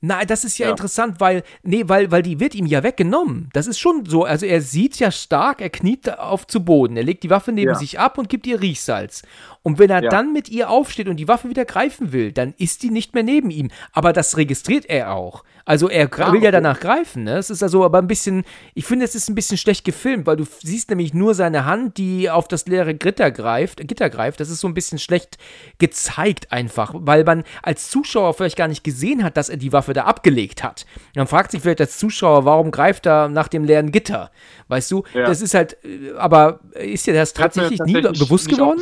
[0.04, 3.50] Nein, das ist ja, ja, interessant, weil, nee, weil, weil die wird ihm ja weggenommen.
[3.52, 4.24] Das ist schon so.
[4.24, 6.96] Also er sieht ja stark, er kniet auf zu Boden.
[6.96, 7.78] Er legt die Waffe neben ja.
[7.78, 9.22] sich ab und gibt ihr Riechsalz.
[9.62, 10.10] Und wenn er ja.
[10.10, 13.22] dann mit ihr aufsteht und die Waffe wieder greifen will, dann ist die nicht mehr
[13.22, 13.70] neben ihm.
[13.92, 15.44] Aber das registriert er auch.
[15.64, 17.36] Also er ah, will ja danach greifen, ne?
[17.36, 18.42] Es ist also aber ein bisschen,
[18.74, 21.98] ich finde, es ist ein bisschen schlecht gefilmt, weil du siehst nämlich nur seine Hand,
[21.98, 24.40] die auf das leere Gitter greift, Gitter greift.
[24.40, 25.38] Das ist so ein bisschen schlecht
[25.78, 29.92] gezeigt einfach, weil man als Zuschauer vielleicht gar nicht gesehen hat, dass er die Waffe
[29.92, 30.84] da abgelegt hat.
[31.14, 34.32] Man fragt sich vielleicht als Zuschauer, warum greift er nach dem leeren Gitter?
[34.66, 35.04] Weißt du?
[35.14, 35.26] Ja.
[35.26, 38.80] Das ist halt, äh, aber ist dir das tatsächlich, nie bewusst geworden?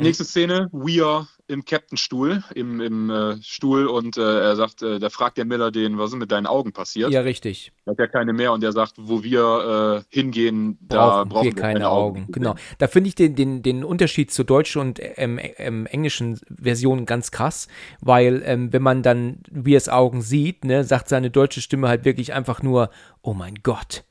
[0.00, 4.98] Nächste Szene, We are im Captain-Stuhl, im, im äh, Stuhl und äh, er sagt, äh,
[4.98, 7.10] da fragt der Miller den, was ist mit deinen Augen passiert?
[7.10, 7.72] Ja, richtig.
[7.84, 11.44] Er hat ja keine mehr und er sagt, wo wir äh, hingehen, da brauchen, brauchen
[11.44, 12.22] wir, keine, keine Augen.
[12.22, 12.32] Augen.
[12.32, 12.54] Genau.
[12.78, 17.30] Da finde ich den, den, den Unterschied zur deutschen und ähm, ähm, englischen Version ganz
[17.30, 17.68] krass,
[18.00, 22.32] weil ähm, wenn man dann es Augen sieht, ne, sagt seine deutsche Stimme halt wirklich
[22.32, 22.90] einfach nur,
[23.22, 24.04] oh mein Gott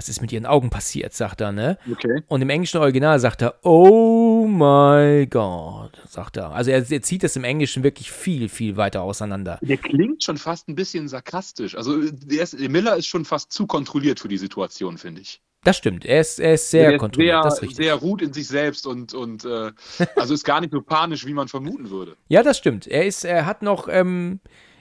[0.00, 1.76] was ist mit ihren Augen passiert, sagt er, ne?
[1.92, 2.22] Okay.
[2.26, 6.52] Und im englischen Original sagt er, oh my God, sagt er.
[6.52, 9.58] Also er, er zieht das im Englischen wirklich viel, viel weiter auseinander.
[9.60, 11.76] Der klingt schon fast ein bisschen sarkastisch.
[11.76, 15.42] Also ist, Miller ist schon fast zu kontrolliert für die Situation, finde ich.
[15.64, 17.52] Das stimmt, er ist, er ist sehr er kontrolliert.
[17.52, 19.70] Sehr, sehr ruht in sich selbst und, und äh,
[20.16, 22.16] also ist gar nicht so panisch, wie man vermuten würde.
[22.28, 22.86] Ja, das stimmt.
[22.86, 24.40] Er ist, er hat noch, ähm,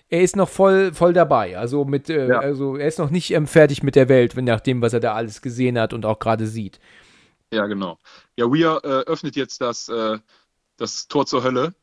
[0.09, 1.57] er ist noch voll, voll dabei.
[1.57, 2.39] Also mit, äh, ja.
[2.39, 5.13] also er ist noch nicht ähm, fertig mit der Welt, nach dem, was er da
[5.13, 6.79] alles gesehen hat und auch gerade sieht.
[7.53, 7.97] Ja, genau.
[8.35, 10.17] Ja, Weir äh, öffnet jetzt das, äh,
[10.77, 11.73] das Tor zur Hölle.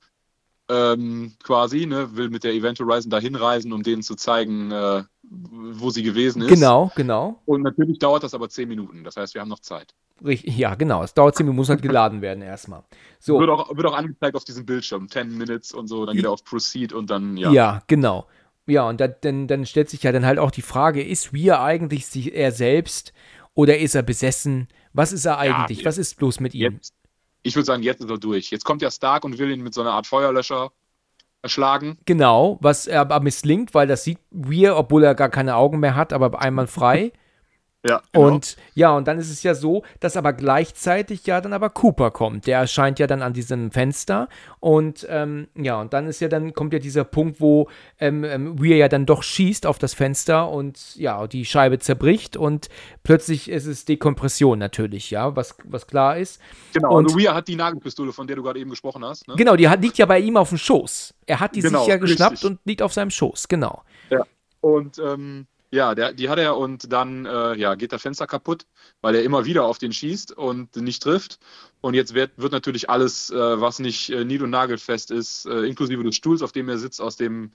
[0.69, 5.05] Ähm, quasi, ne, will mit der Event Horizon dahin reisen, um denen zu zeigen, äh,
[5.23, 6.49] wo sie gewesen ist.
[6.49, 7.41] Genau, genau.
[7.47, 9.05] Und natürlich dauert das aber zehn Minuten.
[9.05, 9.95] Das heißt, wir haben noch Zeit.
[10.23, 11.03] Ja, genau.
[11.03, 12.85] Es dauert 10 Minuten, muss halt geladen werden erstmal.
[13.19, 13.39] So.
[13.39, 16.33] Wird auch, wird auch angezeigt auf diesem Bildschirm, 10 Minutes und so, dann geht er
[16.33, 17.51] auf Proceed und dann, ja.
[17.51, 18.27] Ja, genau.
[18.67, 22.07] Ja, und dann, dann stellt sich ja dann halt auch die Frage, ist wir eigentlich
[22.07, 23.13] sich, er selbst
[23.55, 24.69] oder ist er besessen?
[24.93, 25.81] Was ist er eigentlich?
[25.81, 26.73] Ja, Was ist bloß mit ihm?
[26.75, 26.95] Jetzt,
[27.43, 28.51] ich würde sagen, jetzt ist er durch.
[28.51, 30.73] Jetzt kommt ja Stark und will ihn mit so einer Art Feuerlöscher
[31.43, 31.99] erschlagen.
[32.07, 35.95] Genau, was er aber misslingt, weil das sieht wir, obwohl er gar keine Augen mehr
[35.95, 37.13] hat, aber einmal frei.
[37.89, 38.27] Ja, genau.
[38.27, 42.11] Und ja, und dann ist es ja so, dass aber gleichzeitig ja dann aber Cooper
[42.11, 42.47] kommt.
[42.47, 44.29] Der erscheint ja dann an diesem Fenster
[44.61, 47.69] und ähm, ja, und dann ist ja dann kommt ja dieser Punkt, wo
[48.01, 52.37] ähm, ähm, Weir ja dann doch schießt auf das Fenster und ja, die Scheibe zerbricht
[52.37, 52.69] und
[53.03, 56.41] plötzlich ist es Dekompression natürlich, ja, was, was klar ist.
[56.73, 59.29] Genau, und also Weir hat die Nagelpistole, von der du gerade eben gesprochen hast.
[59.29, 59.35] Ne?
[59.37, 61.15] Genau, die hat, liegt ja bei ihm auf dem Schoß.
[61.27, 62.51] Er hat die genau, sich ja geschnappt richtig.
[62.51, 63.83] und liegt auf seinem Schoß, genau.
[64.11, 64.25] Ja,
[64.61, 68.67] und ähm, ja, der, die hat er und dann äh, ja, geht das Fenster kaputt,
[69.01, 71.39] weil er immer wieder auf den schießt und nicht trifft.
[71.81, 75.63] Und jetzt wird, wird natürlich alles, äh, was nicht äh, nied- und nagelfest ist, äh,
[75.63, 77.53] inklusive des Stuhls, auf dem er sitzt, aus dem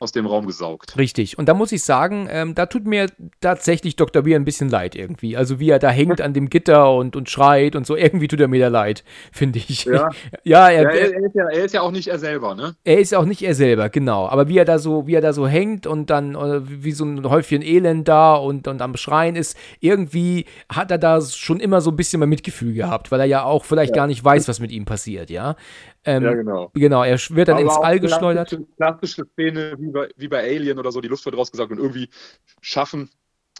[0.00, 0.98] aus dem Raum gesaugt.
[0.98, 1.38] Richtig.
[1.38, 3.06] Und da muss ich sagen, ähm, da tut mir
[3.40, 4.26] tatsächlich Dr.
[4.26, 5.36] Weir ein bisschen leid irgendwie.
[5.36, 8.40] Also wie er da hängt an dem Gitter und, und schreit und so, irgendwie tut
[8.40, 9.84] er mir da leid, finde ich.
[9.84, 10.10] Ja,
[10.44, 12.74] ja, er, ja, er, er, ist ja, er ist ja auch nicht er selber, ne?
[12.84, 14.26] Er ist auch nicht er selber, genau.
[14.26, 17.04] Aber wie er da so, wie er da so hängt und dann äh, wie so
[17.04, 21.80] ein Häufchen Elend da und, und am Schreien ist, irgendwie hat er da schon immer
[21.80, 24.02] so ein bisschen mal Mitgefühl gehabt, weil er ja auch vielleicht ja.
[24.02, 25.56] gar nicht weiß, was mit ihm passiert, ja.
[26.04, 26.70] Ähm, ja, genau.
[26.74, 28.48] Genau, er wird dann Aber ins All geschleudert.
[28.48, 31.78] Klassische, klassische Szene wie bei, wie bei Alien oder so, die Luft wird rausgesagt und
[31.78, 32.08] irgendwie
[32.60, 33.10] schaffen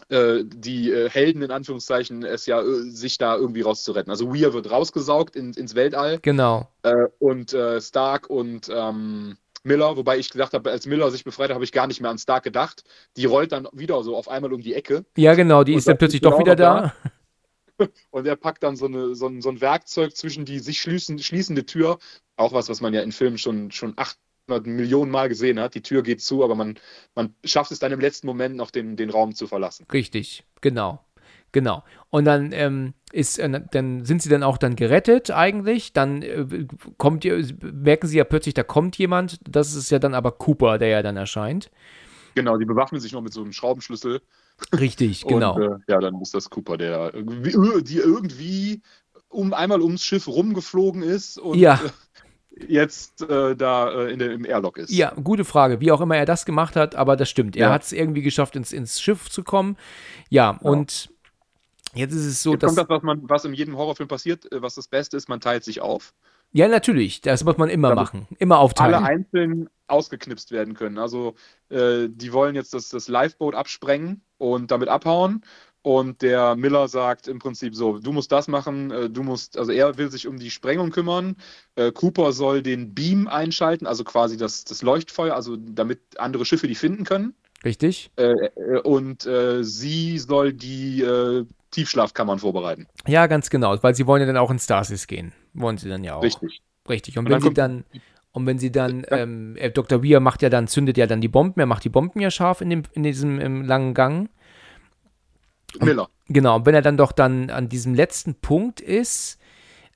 [0.09, 4.11] äh, die äh, Helden in Anführungszeichen es ja, äh, sich da irgendwie rauszuretten.
[4.11, 6.19] Also Weir wird rausgesaugt in, ins Weltall.
[6.21, 6.69] Genau.
[7.17, 11.63] Und Stark und ähm, Miller, wobei ich gesagt habe, als Miller sich befreit hat, habe
[11.63, 12.83] ich gar nicht mehr an Stark gedacht.
[13.17, 15.05] Die rollt dann wieder so auf einmal um die Ecke.
[15.17, 16.93] Ja, genau, die ist dann plötzlich doch wieder da.
[17.77, 17.87] da.
[18.11, 21.19] Und er packt dann so, eine, so, ein, so ein Werkzeug zwischen die sich schließen,
[21.19, 21.97] schließende Tür.
[22.37, 25.75] Auch was, was man ja in Filmen schon, schon 800 Millionen Mal gesehen hat.
[25.75, 26.77] Die Tür geht zu, aber man,
[27.15, 29.85] man schafft es dann im letzten Moment noch, den, den Raum zu verlassen.
[29.91, 31.05] Richtig, genau.
[31.55, 31.85] Genau.
[32.09, 35.93] Und dann ähm, ist, äh, dann sind sie dann auch dann gerettet eigentlich.
[35.93, 36.67] Dann äh,
[36.97, 39.39] kommt merken sie ja plötzlich, da kommt jemand.
[39.49, 41.71] Das ist ja dann aber Cooper, der ja dann erscheint.
[42.35, 44.21] Genau, die bewaffnen sich noch mit so einem Schraubenschlüssel.
[44.77, 45.55] Richtig, genau.
[45.55, 48.81] Und, äh, ja, dann ist das Cooper, der irgendwie, äh, die irgendwie
[49.29, 51.79] um einmal ums Schiff rumgeflogen ist und ja.
[52.67, 54.89] Jetzt äh, da äh, in der, im Airlock ist.
[54.89, 55.81] Ja, gute Frage.
[55.81, 57.55] Wie auch immer er das gemacht hat, aber das stimmt.
[57.57, 57.73] Er ja.
[57.73, 59.77] hat es irgendwie geschafft, ins, ins Schiff zu kommen.
[60.29, 60.69] Ja, ja.
[60.69, 61.09] und
[61.93, 62.75] jetzt ist es so, jetzt dass.
[62.75, 65.41] Kommt das, was, man, was in jedem Horrorfilm passiert, äh, was das Beste ist, man
[65.41, 66.13] teilt sich auf.
[66.53, 67.19] Ja, natürlich.
[67.19, 68.27] Das muss man immer Damit machen.
[68.39, 68.93] Immer aufteilen.
[68.93, 70.97] Alle einzeln ausgeknipst werden können.
[70.97, 71.35] Also,
[71.69, 75.43] äh, die wollen jetzt das, das Lifeboat absprengen und damit abhauen.
[75.85, 79.71] Und der Miller sagt im Prinzip so, du musst das machen, äh, du musst, also
[79.71, 81.35] er will sich um die Sprengung kümmern.
[81.75, 86.67] Äh, Cooper soll den Beam einschalten, also quasi das, das Leuchtfeuer, also damit andere Schiffe
[86.67, 87.35] die finden können.
[87.63, 88.09] Richtig.
[88.15, 88.49] Äh,
[88.83, 92.87] und äh, sie soll die äh, Tiefschlafkammern vorbereiten.
[93.05, 95.33] Ja, ganz genau, weil sie wollen ja dann auch in Stasis gehen.
[95.53, 96.23] Wollen sie dann ja auch.
[96.23, 96.63] Richtig.
[96.89, 97.19] Richtig.
[97.19, 97.83] Und, und wenn sie dann,
[98.31, 100.03] und wenn sie dann, ähm, Dr.
[100.03, 102.61] Weir macht ja dann, zündet ja dann die Bomben, er macht die Bomben ja scharf
[102.61, 104.29] in, dem, in diesem langen Gang.
[105.83, 106.09] Miller.
[106.27, 109.39] Genau, und wenn er dann doch dann an diesem letzten Punkt ist,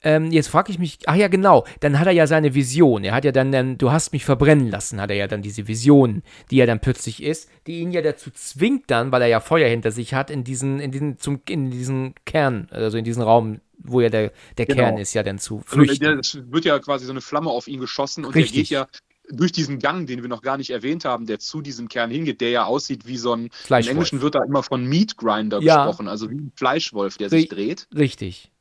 [0.02, 3.04] ähm, jetzt frage ich mich, ach ja, genau, dann hat er ja seine Vision.
[3.04, 5.68] Er hat ja dann, dann, du hast mich verbrennen lassen, hat er ja dann diese
[5.68, 9.40] Vision, die er dann plötzlich ist, die ihn ja dazu zwingt dann, weil er ja
[9.42, 13.24] Feuer hinter sich hat, in diesen, in diesen, zum, in diesen Kern, also in diesen
[13.24, 14.84] Raum, wo ja der, der genau.
[14.84, 16.18] Kern ist, ja dann zu also, flüchten.
[16.18, 18.54] Also, wird ja quasi so eine Flamme auf ihn geschossen und Richtig.
[18.54, 18.88] der geht ja
[19.32, 22.42] durch diesen Gang, den wir noch gar nicht erwähnt haben, der zu diesem Kern hingeht,
[22.42, 23.50] der ja aussieht wie so ein.
[23.70, 25.86] Im Englischen wird da immer von Meat Grinder ja.
[25.86, 27.88] gesprochen, also wie ein Fleischwolf, der sich dreht.
[27.96, 28.52] Richtig.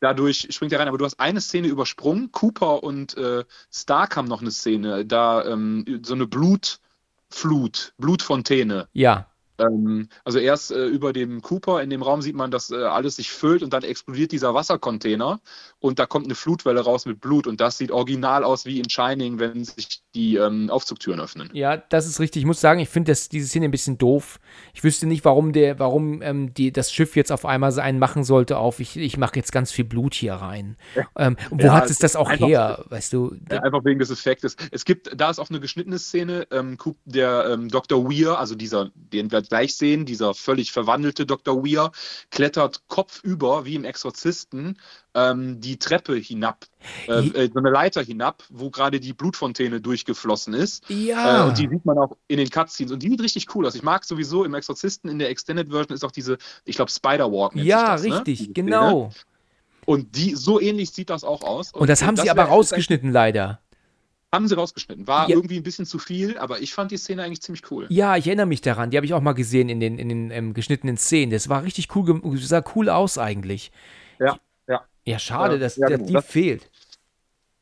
[0.00, 2.30] Dadurch springt er rein, aber du hast eine Szene übersprungen.
[2.30, 8.88] Cooper und äh, Stark haben noch eine Szene, da ähm, so eine Blutflut, Blutfontäne.
[8.92, 9.30] Ja.
[9.58, 13.16] Ähm, also erst äh, über dem Cooper in dem Raum sieht man, dass äh, alles
[13.16, 15.40] sich füllt und dann explodiert dieser Wassercontainer
[15.78, 18.90] und da kommt eine Flutwelle raus mit Blut und das sieht original aus wie in
[18.90, 21.50] Shining, wenn sich die ähm, Aufzugtüren öffnen.
[21.52, 22.40] Ja, das ist richtig.
[22.40, 24.38] Ich muss sagen, ich finde diese Szene ein bisschen doof.
[24.74, 27.98] Ich wüsste nicht, warum der, warum ähm, die, das Schiff jetzt auf einmal so einen
[27.98, 30.76] machen sollte auf, ich, ich mache jetzt ganz viel Blut hier rein.
[31.16, 33.36] Ähm, wo ja, hat es das auch her, weißt du?
[33.50, 34.56] Ja, einfach wegen des Effektes.
[34.70, 38.04] Es gibt, da ist auch eine geschnittene Szene, ähm, der ähm, Dr.
[38.04, 41.64] Weir, also dieser, den wir gleich sehen, dieser völlig verwandelte Dr.
[41.64, 41.92] Weir,
[42.30, 44.78] klettert kopfüber, wie im Exorzisten,
[45.14, 46.66] ähm, die Treppe hinab,
[47.08, 50.88] äh, äh, so eine Leiter hinab, wo gerade die Blutfontäne durchgeflossen ist.
[50.88, 51.44] Ja.
[51.44, 52.92] Äh, und die sieht man auch in den Cutscenes.
[52.92, 53.74] Und die sieht richtig cool aus.
[53.74, 57.56] Ich mag sowieso im Exorzisten, in der Extended Version ist auch diese, ich glaube, Spider-Walk.
[57.56, 58.14] Ja, das, ne?
[58.14, 58.52] richtig, ne?
[58.52, 59.10] genau.
[59.86, 61.72] Und die, so ähnlich sieht das auch aus.
[61.72, 63.60] Und, und das haben das sie aber rausgeschnitten, leider.
[64.34, 65.06] Haben sie rausgeschnitten.
[65.06, 65.36] War ja.
[65.36, 67.86] irgendwie ein bisschen zu viel, aber ich fand die Szene eigentlich ziemlich cool.
[67.90, 68.90] Ja, ich erinnere mich daran.
[68.90, 71.30] Die habe ich auch mal gesehen in den, in den ähm, geschnittenen Szenen.
[71.30, 73.70] Das war richtig cool, sah cool aus eigentlich.
[74.18, 74.38] Ja,
[74.68, 74.84] ja.
[75.04, 76.08] Ja, schade, dass, ja, dass genau.
[76.08, 76.70] die das, fehlt.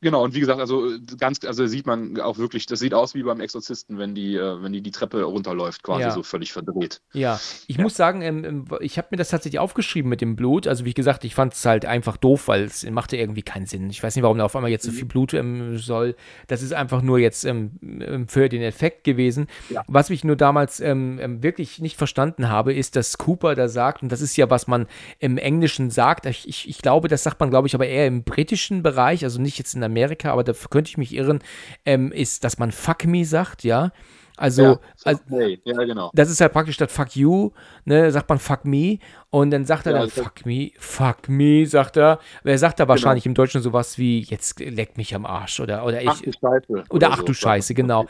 [0.05, 0.86] Genau, und wie gesagt, also
[1.18, 4.62] ganz, also sieht man auch wirklich, das sieht aus wie beim Exorzisten, wenn die, äh,
[4.62, 6.10] wenn die die Treppe runterläuft, quasi ja.
[6.10, 7.01] so völlig verdreht.
[7.14, 7.82] Ja, ich ja.
[7.82, 10.66] muss sagen, ähm, ähm ich habe mir das tatsächlich aufgeschrieben mit dem Blut.
[10.66, 13.89] Also wie gesagt, ich fand es halt einfach doof, weil es machte irgendwie keinen Sinn.
[13.89, 14.97] Ich weiß nicht, warum da auf einmal jetzt so mhm.
[14.97, 16.16] viel Blut ähm, soll.
[16.48, 19.47] Das ist einfach nur jetzt ähm, ähm für den Effekt gewesen.
[19.70, 19.85] Ja.
[19.86, 24.12] Was ich nur damals ähm, wirklich nicht verstanden habe, ist, dass Cooper da sagt, und
[24.12, 24.86] das ist ja, was man
[25.18, 28.22] im Englischen sagt, ich, ich, ich glaube, das sagt man, glaube ich, aber eher im
[28.22, 31.41] britischen Bereich, also nicht jetzt in der Amerika, aber da könnte ich mich irren,
[31.85, 33.93] ähm, ist, dass man Fuck me sagt, ja.
[34.37, 35.61] Also, ja, also hey.
[35.65, 36.11] ja, genau.
[36.12, 37.53] das ist halt praktisch statt Fuck you,
[37.85, 38.99] ne, sagt man Fuck me
[39.35, 42.20] und dann sagt er ja, dann Fuck me, Fuck me, sagt er.
[42.44, 43.32] Er sagt da wahrscheinlich genau.
[43.32, 46.66] im Deutschen sowas wie jetzt leck mich am Arsch oder oder ich ach, du Scheiße,
[46.69, 48.06] oder, oder ach so, du Scheiße, genau.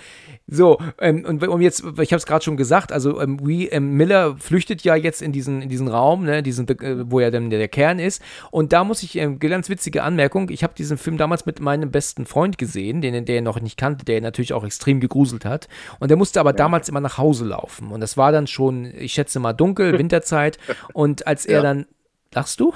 [0.46, 3.94] So ähm, und um jetzt, ich habe es gerade schon gesagt, also ähm, we, ähm,
[3.94, 7.48] Miller flüchtet ja jetzt in diesen in diesen Raum, ne, diesen äh, wo ja dann
[7.48, 8.20] der, der, Kern ist
[8.50, 11.90] und da muss ich ähm, ganz witzige Anmerkung, ich habe diesen Film damals mit meinem
[11.90, 15.68] besten Freund gesehen, den der noch nicht kannte, der natürlich auch extrem gegruselt hat
[16.00, 16.56] und der musste aber ja.
[16.56, 17.92] damals immer nach Hause laufen.
[17.92, 20.58] Und das war dann schon, ich schätze mal, dunkel, Winterzeit.
[20.92, 21.62] Und als er ja.
[21.62, 21.86] dann.
[22.32, 22.72] Lachst du?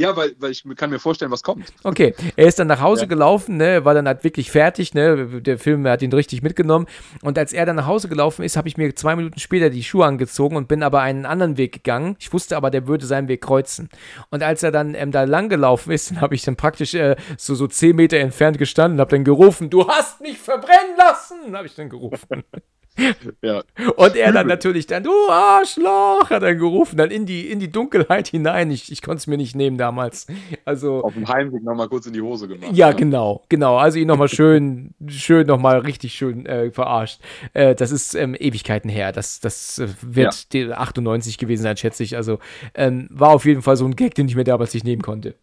[0.00, 1.74] Ja, weil, weil ich kann mir vorstellen, was kommt.
[1.84, 3.08] Okay, er ist dann nach Hause ja.
[3.08, 6.86] gelaufen, ne, war dann halt wirklich fertig, ne, der Film hat ihn richtig mitgenommen
[7.20, 9.84] und als er dann nach Hause gelaufen ist, habe ich mir zwei Minuten später die
[9.84, 12.16] Schuhe angezogen und bin aber einen anderen Weg gegangen.
[12.18, 13.90] Ich wusste aber, der würde seinen Weg kreuzen.
[14.30, 17.16] Und als er dann ähm, da lang gelaufen ist, dann habe ich dann praktisch äh,
[17.36, 21.54] so, so zehn Meter entfernt gestanden und habe dann gerufen, du hast mich verbrennen lassen,
[21.54, 22.42] habe ich dann gerufen.
[23.42, 23.62] Ja.
[23.96, 27.70] Und er dann natürlich dann, du Arschloch, hat er gerufen, dann in die, in die
[27.70, 28.70] Dunkelheit hinein.
[28.70, 30.26] Ich, ich konnte es mir nicht nehmen damals.
[30.64, 32.70] Also, Auf dem Heimweg nochmal kurz in die Hose gemacht.
[32.72, 32.96] Ja, ne?
[32.96, 33.76] genau, genau.
[33.76, 37.20] Also ihn nochmal schön, schön nochmal richtig schön äh, verarscht.
[37.52, 39.12] Äh, das ist ähm, Ewigkeiten her.
[39.12, 40.72] Das, das äh, wird ja.
[40.72, 42.16] 98 gewesen sein, schätze ich.
[42.16, 42.38] Also
[42.74, 45.34] ähm, war auf jeden Fall so ein Gag, den ich mir damals nicht nehmen konnte.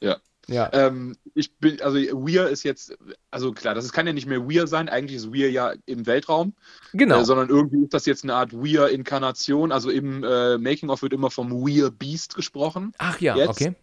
[0.00, 0.16] Ja.
[0.48, 0.70] Ja.
[0.72, 2.96] Ähm, ich bin, also Weir ist jetzt,
[3.30, 6.54] also klar, das kann ja nicht mehr Weir sein, eigentlich ist Weir ja im Weltraum.
[6.92, 7.20] Genau.
[7.20, 9.72] Äh, sondern irgendwie ist das jetzt eine Art Weir-Inkarnation.
[9.72, 12.92] Also im äh, Making-of wird immer vom Weir Beast gesprochen.
[12.98, 13.48] Ach ja, jetzt.
[13.48, 13.74] okay.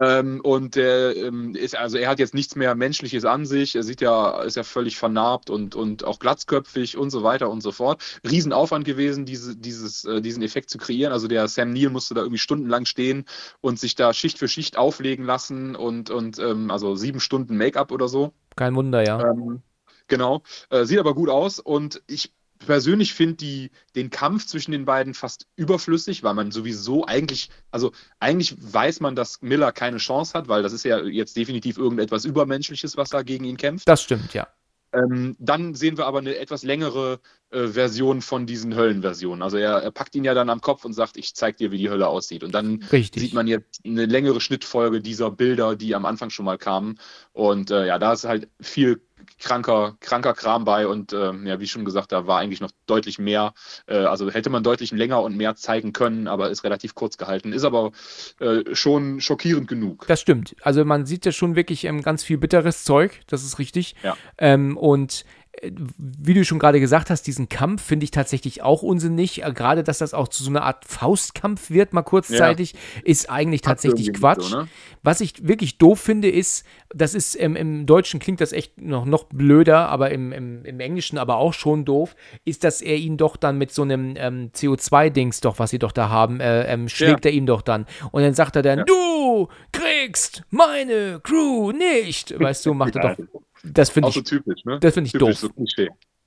[0.00, 3.76] Ähm, und der ähm, ist, also er hat jetzt nichts mehr Menschliches an sich.
[3.76, 7.60] Er sieht ja, ist ja völlig vernarbt und, und auch glatzköpfig und so weiter und
[7.60, 8.02] so fort.
[8.28, 11.12] Riesenaufwand gewesen, diese, dieses, äh, diesen Effekt zu kreieren.
[11.12, 13.24] Also der Sam Neill musste da irgendwie stundenlang stehen
[13.60, 17.92] und sich da Schicht für Schicht auflegen lassen und, und ähm, also sieben Stunden Make-up
[17.92, 18.32] oder so.
[18.56, 19.20] Kein Wunder, ja.
[19.30, 19.62] Ähm,
[20.08, 20.42] genau.
[20.70, 22.32] Äh, sieht aber gut aus und ich
[22.64, 28.56] persönlich finde den Kampf zwischen den beiden fast überflüssig, weil man sowieso eigentlich, also eigentlich
[28.58, 32.96] weiß man, dass Miller keine Chance hat, weil das ist ja jetzt definitiv irgendetwas Übermenschliches,
[32.96, 33.88] was da gegen ihn kämpft.
[33.88, 34.48] Das stimmt, ja.
[34.94, 37.18] Ähm, dann sehen wir aber eine etwas längere
[37.50, 39.42] äh, Version von diesen Höllenversionen.
[39.42, 41.78] Also er, er, packt ihn ja dann am Kopf und sagt, ich zeig dir, wie
[41.78, 42.44] die Hölle aussieht.
[42.44, 43.22] Und dann Richtig.
[43.22, 47.00] sieht man jetzt eine längere Schnittfolge dieser Bilder, die am Anfang schon mal kamen.
[47.32, 49.02] Und äh, ja, da ist halt viel
[49.38, 53.18] kranker, kranker Kram bei und äh, ja, wie schon gesagt, da war eigentlich noch deutlich
[53.18, 53.54] mehr.
[53.86, 57.52] Äh, also hätte man deutlich länger und mehr zeigen können, aber ist relativ kurz gehalten.
[57.52, 57.92] Ist aber
[58.40, 60.06] äh, schon schockierend genug.
[60.06, 60.56] Das stimmt.
[60.62, 63.94] Also man sieht ja schon wirklich ähm, ganz viel bitteres Zeug, das ist richtig.
[64.02, 64.16] Ja.
[64.38, 65.24] Ähm, und
[65.62, 69.42] wie du schon gerade gesagt hast, diesen Kampf finde ich tatsächlich auch unsinnig.
[69.42, 72.78] Äh, gerade, dass das auch zu so einer Art Faustkampf wird, mal kurzzeitig, ja.
[73.04, 74.42] ist eigentlich tatsächlich Quatsch.
[74.42, 74.68] So, ne?
[75.02, 79.04] Was ich wirklich doof finde, ist, das ist ähm, im Deutschen klingt das echt noch,
[79.04, 82.14] noch blöder, aber im, im, im Englischen aber auch schon doof,
[82.44, 85.92] ist, dass er ihn doch dann mit so einem ähm, CO2-Dings doch, was sie doch
[85.92, 87.30] da haben, äh, ähm, schlägt ja.
[87.30, 87.86] er ihn doch dann.
[88.12, 88.84] Und dann sagt er dann, ja.
[88.84, 92.38] du kriegst meine Crew nicht.
[92.38, 94.78] Weißt du, macht er doch das finde ich, so typisch, ne?
[94.80, 95.52] Das finde ich typisch doof.
[95.76, 95.82] So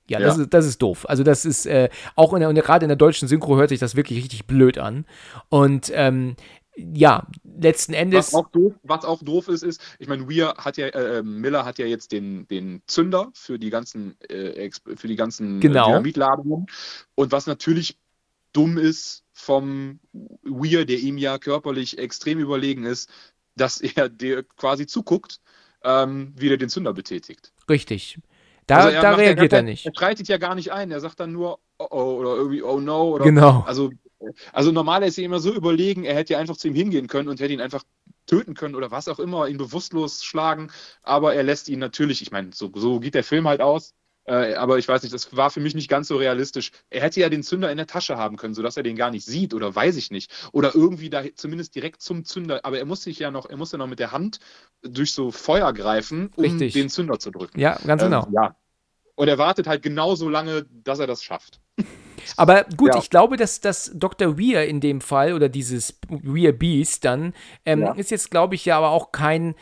[0.08, 1.08] ja, ja, Das, ist, das ist doof.
[1.08, 3.94] Also das ist äh, auch in der, gerade in der deutschen Synchro hört sich das
[3.94, 5.04] wirklich richtig blöd an.
[5.50, 6.36] Und ähm,
[6.76, 8.32] ja, letzten Endes.
[8.32, 11.64] Was auch doof, was auch doof ist, ist, ich meine, Weir hat ja, äh, Miller
[11.64, 15.88] hat ja jetzt den, den Zünder für die ganzen, äh, für die ganzen äh, genau.
[15.88, 16.66] Dynamitladungen.
[17.14, 17.98] Und was natürlich
[18.52, 20.00] dumm ist vom
[20.42, 23.10] Weir, der ihm ja körperlich extrem überlegen ist,
[23.56, 25.40] dass er dir quasi zuguckt
[25.84, 27.52] ähm, wieder den Zünder betätigt.
[27.68, 28.20] Richtig.
[28.66, 29.86] Da, also da reagiert er nicht.
[29.86, 30.90] Er streitet ja gar nicht ein.
[30.90, 33.14] Er sagt dann nur, oh, oh oder irgendwie, oh no.
[33.14, 33.64] Oder, genau.
[33.66, 33.90] Also,
[34.52, 37.28] also normal ist er immer so überlegen, er hätte ja einfach zu ihm hingehen können
[37.28, 37.84] und hätte ihn einfach
[38.26, 40.70] töten können oder was auch immer, ihn bewusstlos schlagen.
[41.02, 43.94] Aber er lässt ihn natürlich, ich meine, so, so geht der Film halt aus.
[44.28, 46.70] Äh, aber ich weiß nicht, das war für mich nicht ganz so realistisch.
[46.90, 49.24] Er hätte ja den Zünder in der Tasche haben können, sodass er den gar nicht
[49.24, 50.30] sieht oder weiß ich nicht.
[50.52, 52.60] Oder irgendwie da zumindest direkt zum Zünder.
[52.64, 54.38] Aber er muss sich ja noch, er muss ja noch mit der Hand
[54.82, 56.74] durch so Feuer greifen, um Richtig.
[56.74, 57.58] den Zünder zu drücken.
[57.58, 58.26] Ja, ganz genau.
[58.26, 58.56] Ähm, ja.
[59.14, 61.60] Und er wartet halt genauso lange, dass er das schafft.
[62.36, 63.00] Aber gut, ja.
[63.00, 64.38] ich glaube, dass, dass Dr.
[64.38, 67.32] Weir in dem Fall oder dieses Weir Beast dann
[67.64, 67.92] ähm, ja.
[67.94, 69.54] ist jetzt, glaube ich, ja aber auch kein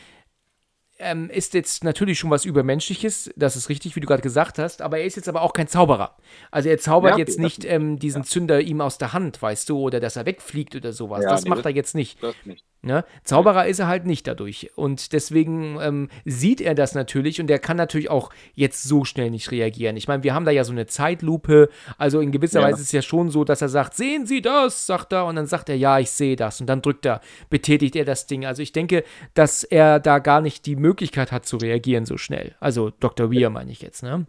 [0.98, 4.82] ähm, ist jetzt natürlich schon was Übermenschliches, das ist richtig, wie du gerade gesagt hast,
[4.82, 6.16] aber er ist jetzt aber auch kein Zauberer.
[6.50, 8.28] Also er zaubert ja, jetzt nicht ähm, diesen ja.
[8.28, 11.24] Zünder ihm aus der Hand, weißt du, oder dass er wegfliegt oder sowas.
[11.24, 12.18] Ja, das nee, macht das, er jetzt nicht.
[12.44, 12.64] nicht.
[12.86, 13.04] Ne?
[13.24, 14.70] Zauberer ist er halt nicht dadurch.
[14.76, 19.30] Und deswegen ähm, sieht er das natürlich und er kann natürlich auch jetzt so schnell
[19.30, 19.96] nicht reagieren.
[19.96, 21.68] Ich meine, wir haben da ja so eine Zeitlupe.
[21.98, 24.86] Also in gewisser Weise ist es ja schon so, dass er sagt, sehen Sie das,
[24.86, 25.26] sagt er.
[25.26, 26.60] Und dann sagt er, ja, ich sehe das.
[26.60, 28.46] Und dann drückt er, betätigt er das Ding.
[28.46, 29.02] Also ich denke,
[29.34, 32.54] dass er da gar nicht die Möglichkeit hat zu reagieren so schnell.
[32.60, 33.32] Also Dr.
[33.32, 34.26] Weir meine ich jetzt, ne?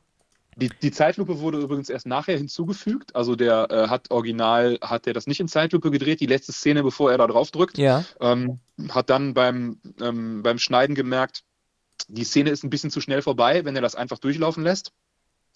[0.59, 3.15] Die, die, Zeitlupe wurde übrigens erst nachher hinzugefügt.
[3.15, 6.81] Also der äh, hat original, hat er das nicht in Zeitlupe gedreht, die letzte Szene,
[6.81, 7.77] bevor er da drauf drückt.
[7.77, 8.03] Ja.
[8.19, 8.59] Ähm,
[8.89, 11.43] hat dann beim, ähm, beim Schneiden gemerkt,
[12.07, 14.93] die Szene ist ein bisschen zu schnell vorbei, wenn er das einfach durchlaufen lässt.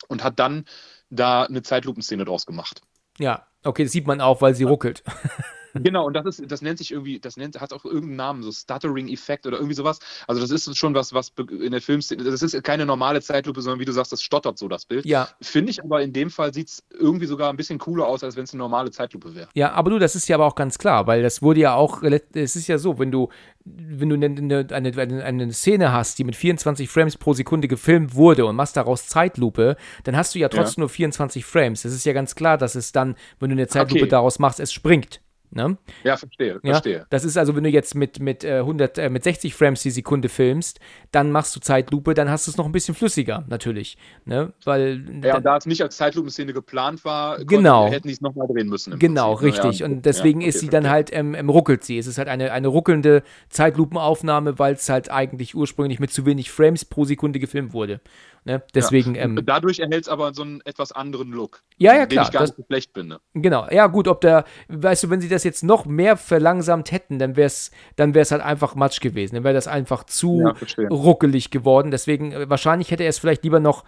[0.07, 0.65] Und hat dann
[1.10, 2.82] da eine Zeitlupenszene draus gemacht.
[3.18, 5.03] Ja, okay, das sieht man auch, weil sie ruckelt.
[5.73, 8.52] Genau, und das ist, das nennt sich irgendwie, das nennt, hat auch irgendeinen Namen, so
[8.52, 9.99] Stuttering-Effekt oder irgendwie sowas.
[10.27, 13.80] Also das ist schon was, was in der Filmszene, das ist keine normale Zeitlupe, sondern
[13.80, 15.06] wie du sagst, das stottert so das Bild.
[15.06, 15.30] Ja.
[15.41, 18.35] Finde ich aber in dem Fall sieht es irgendwie sogar ein bisschen cooler aus, als
[18.35, 19.49] wenn es eine normale Zeitlupe wäre.
[19.53, 22.03] Ja, aber du, das ist ja aber auch ganz klar, weil das wurde ja auch,
[22.03, 23.30] es ist ja so, wenn du,
[23.65, 28.15] wenn du eine, eine, eine, eine Szene hast, die mit 24 Frames pro Sekunde gefilmt
[28.15, 30.84] wurde und machst daraus Zeitlupe, dann hast du ja trotzdem ja.
[30.84, 31.85] nur 24 Frames.
[31.85, 34.10] Es ist ja ganz klar, dass es dann, wenn du eine Zeitlupe okay.
[34.10, 35.22] daraus machst, es springt.
[35.53, 35.78] Ne?
[36.06, 37.06] Ja, verstehe, ja, verstehe.
[37.10, 39.91] Das ist also, wenn du jetzt mit, mit, äh, 100, äh, mit 60 Frames die
[39.91, 40.80] Sekunde filmst,
[41.11, 43.98] dann machst du Zeitlupe, dann hast du es noch ein bisschen flüssiger, natürlich.
[44.23, 44.53] Ne?
[44.64, 47.90] Weil, ja, da es nicht als Zeitlupenszene geplant war, genau.
[47.90, 48.98] hätten die es nochmal drehen müssen.
[48.98, 49.64] Genau, Prinzip.
[49.65, 49.80] richtig.
[49.80, 51.98] Ja, und deswegen ja, okay, ist sie dann halt, ähm, ähm, ruckelt sie.
[51.98, 56.49] Es ist halt eine, eine ruckelnde Zeitlupenaufnahme, weil es halt eigentlich ursprünglich mit zu wenig
[56.49, 57.99] Frames pro Sekunde gefilmt wurde.
[58.44, 58.64] Ne?
[58.73, 59.14] Deswegen.
[59.15, 59.23] Ja.
[59.23, 61.61] Ähm, Dadurch erhält es aber so einen etwas anderen Look.
[61.78, 62.26] Ja, ja, klar.
[62.26, 63.19] Den ich gar das, nicht schlecht finde.
[63.34, 63.68] Genau.
[63.69, 67.35] Ja, gut, ob der, weißt du, wenn sie das jetzt noch mehr verlangsamt hätten, dann
[67.35, 69.35] wäre es dann wär's halt einfach Matsch gewesen.
[69.35, 71.91] Dann wäre das einfach zu ja, ruckelig geworden.
[71.91, 73.84] Deswegen, äh, wahrscheinlich hätte er es vielleicht lieber noch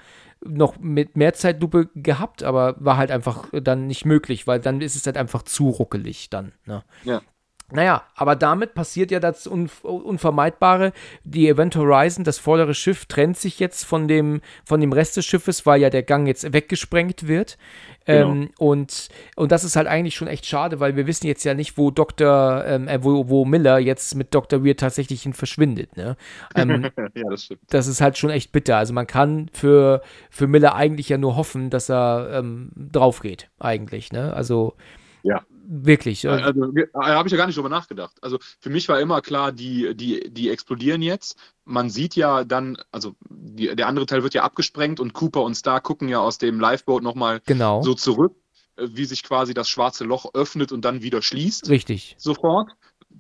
[0.46, 4.96] noch mit mehr Zeitlupe gehabt, aber war halt einfach dann nicht möglich, weil dann ist
[4.96, 6.52] es halt einfach zu ruckelig dann.
[6.66, 6.84] Ne?
[7.06, 7.22] Ja.
[7.72, 10.94] Naja, aber damit passiert ja das Unvermeidbare.
[11.24, 15.26] Die Event Horizon, das vordere Schiff, trennt sich jetzt von dem, von dem Rest des
[15.26, 17.58] Schiffes, weil ja der Gang jetzt weggesprengt wird.
[18.06, 18.32] Genau.
[18.32, 21.54] Ähm, und, und das ist halt eigentlich schon echt schade, weil wir wissen jetzt ja
[21.54, 24.64] nicht, wo Dr., ähm, äh, wo, wo Miller jetzt mit Dr.
[24.64, 25.96] Weir tatsächlich hin verschwindet.
[25.96, 26.18] Ne?
[26.56, 26.84] Ähm,
[27.16, 27.62] ja, das stimmt.
[27.70, 28.78] Das ist halt schon echt bitter.
[28.78, 33.50] Also man kann für, für Miller eigentlich ja nur hoffen, dass er ähm, drauf geht,
[33.58, 34.12] eigentlich.
[34.12, 34.34] Ne?
[34.34, 34.76] Also
[35.24, 35.42] ja.
[35.66, 36.28] Wirklich.
[36.28, 38.18] Also, da habe ich ja gar nicht drüber nachgedacht.
[38.22, 41.38] Also für mich war immer klar, die, die, die explodieren jetzt.
[41.64, 45.56] Man sieht ja dann, also die, der andere Teil wird ja abgesprengt und Cooper und
[45.56, 47.82] Star gucken ja aus dem Lifeboat nochmal genau.
[47.82, 48.36] so zurück,
[48.76, 51.70] äh, wie sich quasi das schwarze Loch öffnet und dann wieder schließt.
[51.70, 52.16] Richtig.
[52.18, 52.72] Sofort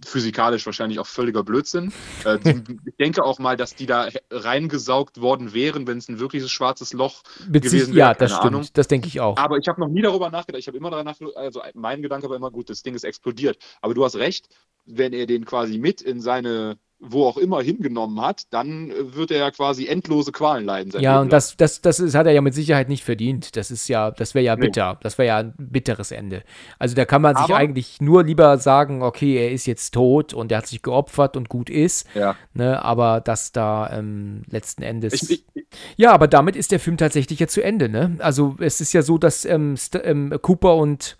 [0.07, 1.93] physikalisch wahrscheinlich auch völliger Blödsinn.
[2.25, 2.39] Äh,
[2.85, 6.93] ich denke auch mal, dass die da reingesaugt worden wären, wenn es ein wirkliches schwarzes
[6.93, 8.09] Loch Bezieh gewesen wäre.
[8.09, 8.45] Ja, das stimmt.
[8.45, 8.67] Ahnung.
[8.73, 9.37] Das denke ich auch.
[9.37, 10.59] Aber ich habe noch nie darüber nachgedacht.
[10.59, 13.57] Ich habe immer danach, also mein Gedanke war immer gut, das Ding ist explodiert.
[13.81, 14.47] Aber du hast recht,
[14.85, 19.31] wenn er den quasi mit in seine wo auch immer hingenommen hat, dann äh, wird
[19.31, 20.93] er ja quasi endlose Qualen leiden.
[20.99, 23.55] Ja, und das, das, das ist, hat er ja mit Sicherheit nicht verdient.
[23.57, 24.93] Das ist ja, das wäre ja bitter.
[24.93, 24.99] Nee.
[25.01, 26.43] Das wäre ja ein bitteres Ende.
[26.79, 30.33] Also da kann man sich Aber, eigentlich nur lieber sagen, okay, er ist jetzt tot
[30.33, 32.07] und er hat sich geopfert und gut ist.
[32.15, 32.35] Ja.
[32.53, 35.13] Ne, aber dass da ähm, letzten Endes.
[35.13, 35.65] Ich, ich,
[35.97, 38.15] ja, aber damit ist der Film tatsächlich jetzt zu Ende, ne?
[38.19, 41.17] Also es ist ja so, dass ähm, ähm, Cooper und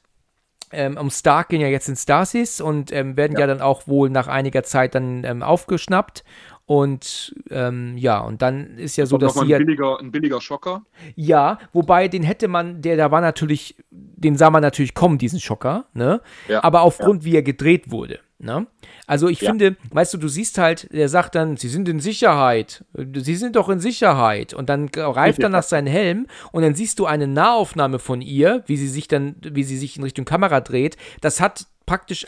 [0.73, 3.41] ähm, um Stark gehen ja jetzt in Stasis und ähm, werden ja.
[3.41, 3.47] ja.
[3.47, 6.23] dann auch wohl nach einiger Zeit dann ähm, aufgeschnappt.
[6.65, 9.53] Und ähm, ja, und dann ist ja so, dass sie.
[9.53, 10.83] Ein billiger, ein billiger Schocker.
[11.15, 15.41] Ja, wobei den hätte man, der da war natürlich, den sah man natürlich kommen, diesen
[15.41, 16.21] Schocker, ne?
[16.47, 16.63] Ja.
[16.63, 17.25] Aber aufgrund, ja.
[17.25, 18.19] wie er gedreht wurde.
[18.43, 18.67] Ne?
[19.07, 19.49] Also ich ja.
[19.49, 23.55] finde, weißt du, du siehst halt, der sagt dann, sie sind in Sicherheit, sie sind
[23.55, 27.27] doch in Sicherheit und dann greift er nach seinem Helm und dann siehst du eine
[27.27, 30.97] Nahaufnahme von ihr, wie sie sich dann, wie sie sich in Richtung Kamera dreht.
[31.21, 32.25] Das hat praktisch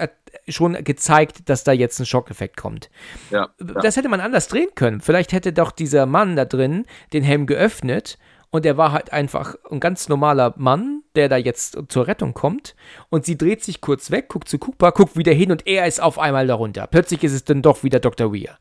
[0.48, 2.90] schon gezeigt, dass da jetzt ein Schockeffekt kommt.
[3.30, 3.82] Ja, ja.
[3.82, 5.02] Das hätte man anders drehen können.
[5.02, 8.18] Vielleicht hätte doch dieser Mann da drin den Helm geöffnet
[8.52, 12.76] und er war halt einfach ein ganz normaler Mann, der da jetzt zur Rettung kommt.
[13.10, 16.02] Und sie dreht sich kurz weg, guckt zu Cooper, guckt wieder hin und er ist
[16.02, 16.88] auf einmal darunter.
[16.88, 18.34] Plötzlich ist es dann doch wieder Dr.
[18.34, 18.58] Weir.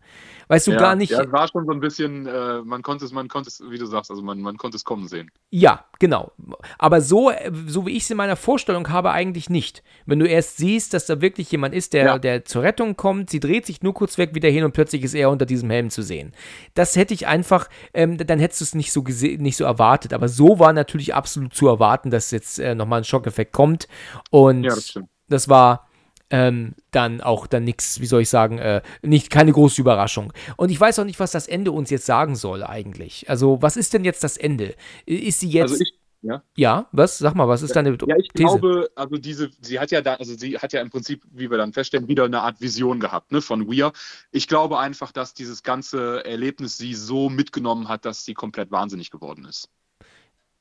[0.48, 1.10] Weißt du ja, gar nicht.
[1.10, 3.78] Ja, es war schon so ein bisschen, äh, man konnte es, man konnte es, wie
[3.78, 5.30] du sagst, also man, man konnte es kommen sehen.
[5.50, 6.32] Ja, genau.
[6.78, 7.32] Aber so,
[7.66, 9.82] so wie ich es in meiner Vorstellung habe, eigentlich nicht.
[10.06, 12.18] Wenn du erst siehst, dass da wirklich jemand ist, der, ja.
[12.18, 15.14] der zur Rettung kommt, sie dreht sich nur kurz weg wieder hin und plötzlich ist
[15.14, 16.32] er unter diesem Helm zu sehen.
[16.74, 20.12] Das hätte ich einfach, ähm, dann hättest du es nicht so nicht so erwartet.
[20.12, 23.88] Aber so war natürlich absolut zu erwarten, dass jetzt äh, nochmal ein Schockeffekt kommt.
[24.30, 24.98] Und ja, das,
[25.28, 25.88] das war
[26.30, 30.32] ähm, dann auch dann nichts, wie soll ich sagen, äh, nicht keine große Überraschung.
[30.56, 33.28] Und ich weiß auch nicht, was das Ende uns jetzt sagen soll eigentlich.
[33.28, 34.74] Also was ist denn jetzt das Ende?
[35.06, 35.72] Ist sie jetzt?
[35.72, 36.42] Also ich, ja.
[36.56, 37.18] ja, was?
[37.18, 38.58] Sag mal, was ist deine Ja, ich These?
[38.58, 41.58] glaube, also diese, sie hat ja da, also sie hat ja im Prinzip, wie wir
[41.58, 43.92] dann feststellen, wieder eine Art Vision gehabt, ne, von Weir.
[44.30, 49.10] Ich glaube einfach, dass dieses ganze Erlebnis sie so mitgenommen hat, dass sie komplett wahnsinnig
[49.10, 49.68] geworden ist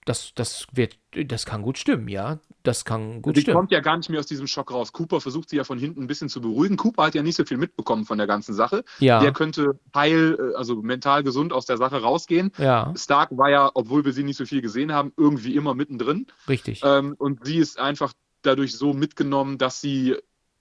[0.06, 2.40] das, das, wird, das kann gut stimmen, ja.
[2.64, 3.56] Das kann gut die stimmen.
[3.56, 4.94] Die kommt ja gar nicht mehr aus diesem Schock raus.
[4.94, 6.78] Cooper versucht sie ja von hinten ein bisschen zu beruhigen.
[6.78, 8.84] Cooper hat ja nicht so viel mitbekommen von der ganzen Sache.
[9.00, 9.20] Ja.
[9.20, 12.52] Der könnte heil, äh, also mental gesund aus der Sache rausgehen.
[12.58, 12.94] Ja.
[12.98, 16.28] Stark war ja, obwohl wir sie nicht so viel gesehen haben, irgendwie immer mittendrin.
[16.48, 16.82] Richtig.
[16.84, 20.16] Ähm, und sie ist einfach dadurch so mitgenommen, dass sie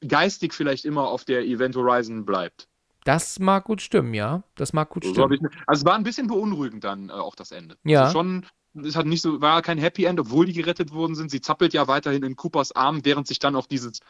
[0.06, 2.68] geistig vielleicht immer auf der Event Horizon bleibt.
[3.04, 4.42] Das mag gut stimmen, ja.
[4.54, 5.48] Das mag gut stimmen.
[5.66, 7.76] also es war ein bisschen beunruhigend dann äh, auch das Ende.
[7.84, 8.02] Ja.
[8.04, 11.30] Also schon es hat nicht so, war kein Happy End, obwohl die gerettet worden sind.
[11.30, 14.00] Sie zappelt ja weiterhin in Coopers Arm, während sich dann auch dieses,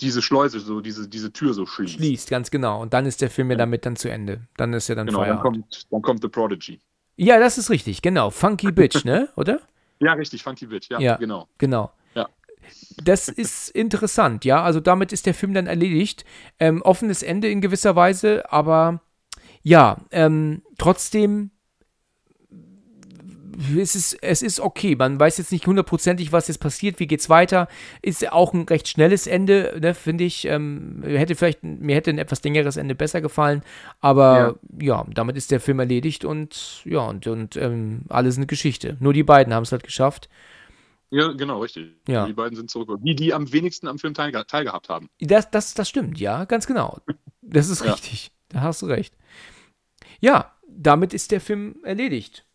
[0.00, 1.94] diese Schleuse, so diese, diese Tür so schließt.
[1.94, 2.80] Schließt, ganz genau.
[2.80, 4.42] Und dann ist der Film ja damit dann zu Ende.
[4.56, 5.44] Dann ist ja dann genau, Feierabend.
[5.44, 6.80] Dann kommt, dann kommt The Prodigy.
[7.16, 8.30] Ja, das ist richtig, genau.
[8.30, 9.28] Funky Bitch, ne?
[9.36, 9.60] Oder?
[10.00, 11.48] Ja, richtig, Funky Bitch, ja, ja genau.
[11.58, 11.92] Genau.
[12.14, 12.28] Ja.
[13.02, 14.62] Das ist interessant, ja.
[14.62, 16.24] Also damit ist der Film dann erledigt.
[16.60, 19.00] Ähm, offenes Ende in gewisser Weise, aber
[19.62, 21.50] ja, ähm, trotzdem
[23.78, 24.96] es ist, es ist okay.
[24.96, 27.68] Man weiß jetzt nicht hundertprozentig, was jetzt passiert, wie geht's weiter.
[28.00, 30.46] Ist auch ein recht schnelles Ende, ne, finde ich.
[30.46, 33.62] Ähm, hätte vielleicht, mir hätte ein etwas längeres Ende besser gefallen.
[34.00, 38.46] Aber ja, ja damit ist der Film erledigt und ja, und, und ähm, alles eine
[38.46, 38.96] Geschichte.
[39.00, 40.28] Nur die beiden haben es halt geschafft.
[41.10, 41.90] Ja, genau, richtig.
[42.08, 42.26] Ja.
[42.26, 42.98] Die beiden sind zurück.
[43.02, 45.10] Die, die am wenigsten am Film teilge teilgehabt haben.
[45.20, 47.00] Das, das, das stimmt, ja, ganz genau.
[47.42, 47.92] Das ist ja.
[47.92, 48.32] richtig.
[48.48, 49.14] Da hast du recht.
[50.20, 52.46] Ja, damit ist der Film erledigt.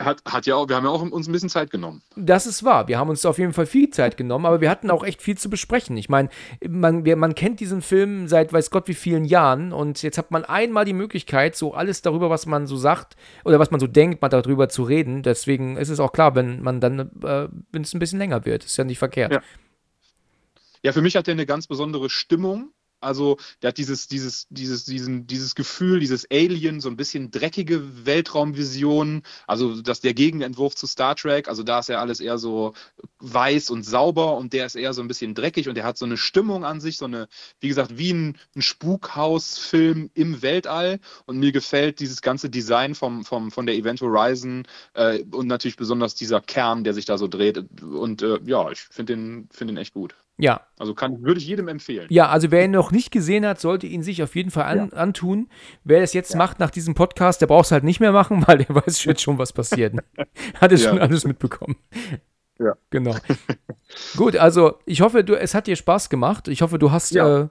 [0.00, 2.02] Hat, hat ja auch, wir haben ja auch uns ein bisschen Zeit genommen.
[2.16, 2.88] Das ist wahr.
[2.88, 5.38] Wir haben uns auf jeden Fall viel Zeit genommen, aber wir hatten auch echt viel
[5.38, 5.96] zu besprechen.
[5.96, 6.30] Ich meine,
[6.68, 10.44] man, man kennt diesen Film seit weiß Gott wie vielen Jahren und jetzt hat man
[10.44, 13.14] einmal die Möglichkeit, so alles darüber, was man so sagt
[13.44, 15.22] oder was man so denkt, mal darüber zu reden.
[15.22, 18.64] Deswegen ist es auch klar, wenn man dann, äh, wenn es ein bisschen länger wird.
[18.64, 19.32] Ist ja nicht verkehrt.
[19.32, 19.42] Ja.
[20.82, 22.72] ja, für mich hat er eine ganz besondere Stimmung
[23.04, 28.06] also der hat dieses, dieses, dieses, diesen, dieses Gefühl, dieses Alien, so ein bisschen dreckige
[28.06, 32.74] Weltraumvision, also das der Gegenentwurf zu Star Trek, also da ist ja alles eher so
[33.20, 36.04] weiß und sauber und der ist eher so ein bisschen dreckig und der hat so
[36.04, 37.28] eine Stimmung an sich, so eine,
[37.60, 41.00] wie gesagt, wie ein, ein Spukhausfilm im Weltall.
[41.26, 45.76] Und mir gefällt dieses ganze Design vom, vom, von der Event Horizon äh, und natürlich
[45.76, 47.64] besonders dieser Kern, der sich da so dreht.
[47.82, 50.14] Und äh, ja, ich finde den, find den echt gut.
[50.36, 50.62] Ja.
[50.78, 52.06] Also kann, würde ich jedem empfehlen.
[52.10, 54.90] Ja, also wer ihn noch nicht gesehen hat, sollte ihn sich auf jeden Fall an,
[54.90, 54.96] ja.
[54.96, 55.48] antun.
[55.84, 56.38] Wer es jetzt ja.
[56.38, 59.22] macht nach diesem Podcast, der braucht es halt nicht mehr machen, weil der weiß jetzt
[59.22, 59.94] schon, was passiert.
[60.60, 60.90] hat es ja.
[60.90, 61.76] schon alles mitbekommen.
[62.58, 62.74] Ja.
[62.90, 63.14] Genau.
[64.16, 66.48] Gut, also ich hoffe, du, es hat dir Spaß gemacht.
[66.48, 67.48] Ich hoffe, du hast äh,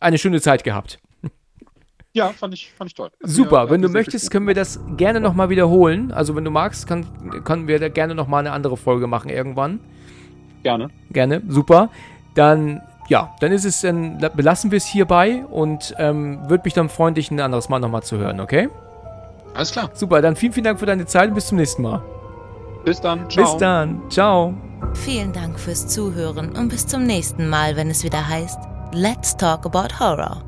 [0.00, 0.98] eine schöne Zeit gehabt.
[2.14, 3.10] Ja, fand ich, fand ich toll.
[3.20, 6.10] Super, ja, wenn du möchtest, können wir das gerne nochmal wiederholen.
[6.10, 9.80] Also wenn du magst, kann, können wir da gerne nochmal eine andere Folge machen irgendwann.
[10.62, 10.88] Gerne.
[11.10, 11.90] Gerne, super.
[12.34, 16.88] Dann, ja, dann ist es, dann belassen wir es hierbei und ähm, würde mich dann
[16.88, 18.68] freuen, dich ein anderes Mal nochmal zu hören, okay?
[19.54, 19.90] Alles klar.
[19.94, 22.02] Super, dann vielen, vielen Dank für deine Zeit und bis zum nächsten Mal.
[22.84, 23.28] Bis dann.
[23.28, 23.44] Ciao.
[23.44, 24.02] Bis dann.
[24.08, 24.54] Ciao.
[24.94, 28.58] Vielen Dank fürs Zuhören und bis zum nächsten Mal, wenn es wieder heißt
[28.92, 30.42] Let's Talk About Horror.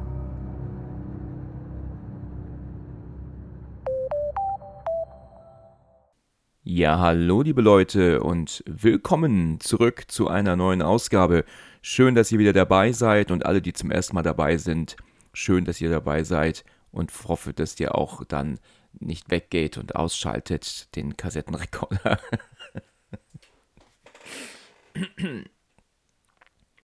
[6.62, 11.46] Ja, hallo liebe Leute und willkommen zurück zu einer neuen Ausgabe.
[11.80, 14.96] Schön, dass ihr wieder dabei seid und alle, die zum ersten Mal dabei sind,
[15.32, 18.58] schön, dass ihr dabei seid und hoffe, dass ihr auch dann
[18.92, 22.20] nicht weggeht und ausschaltet den Kassettenrekorder.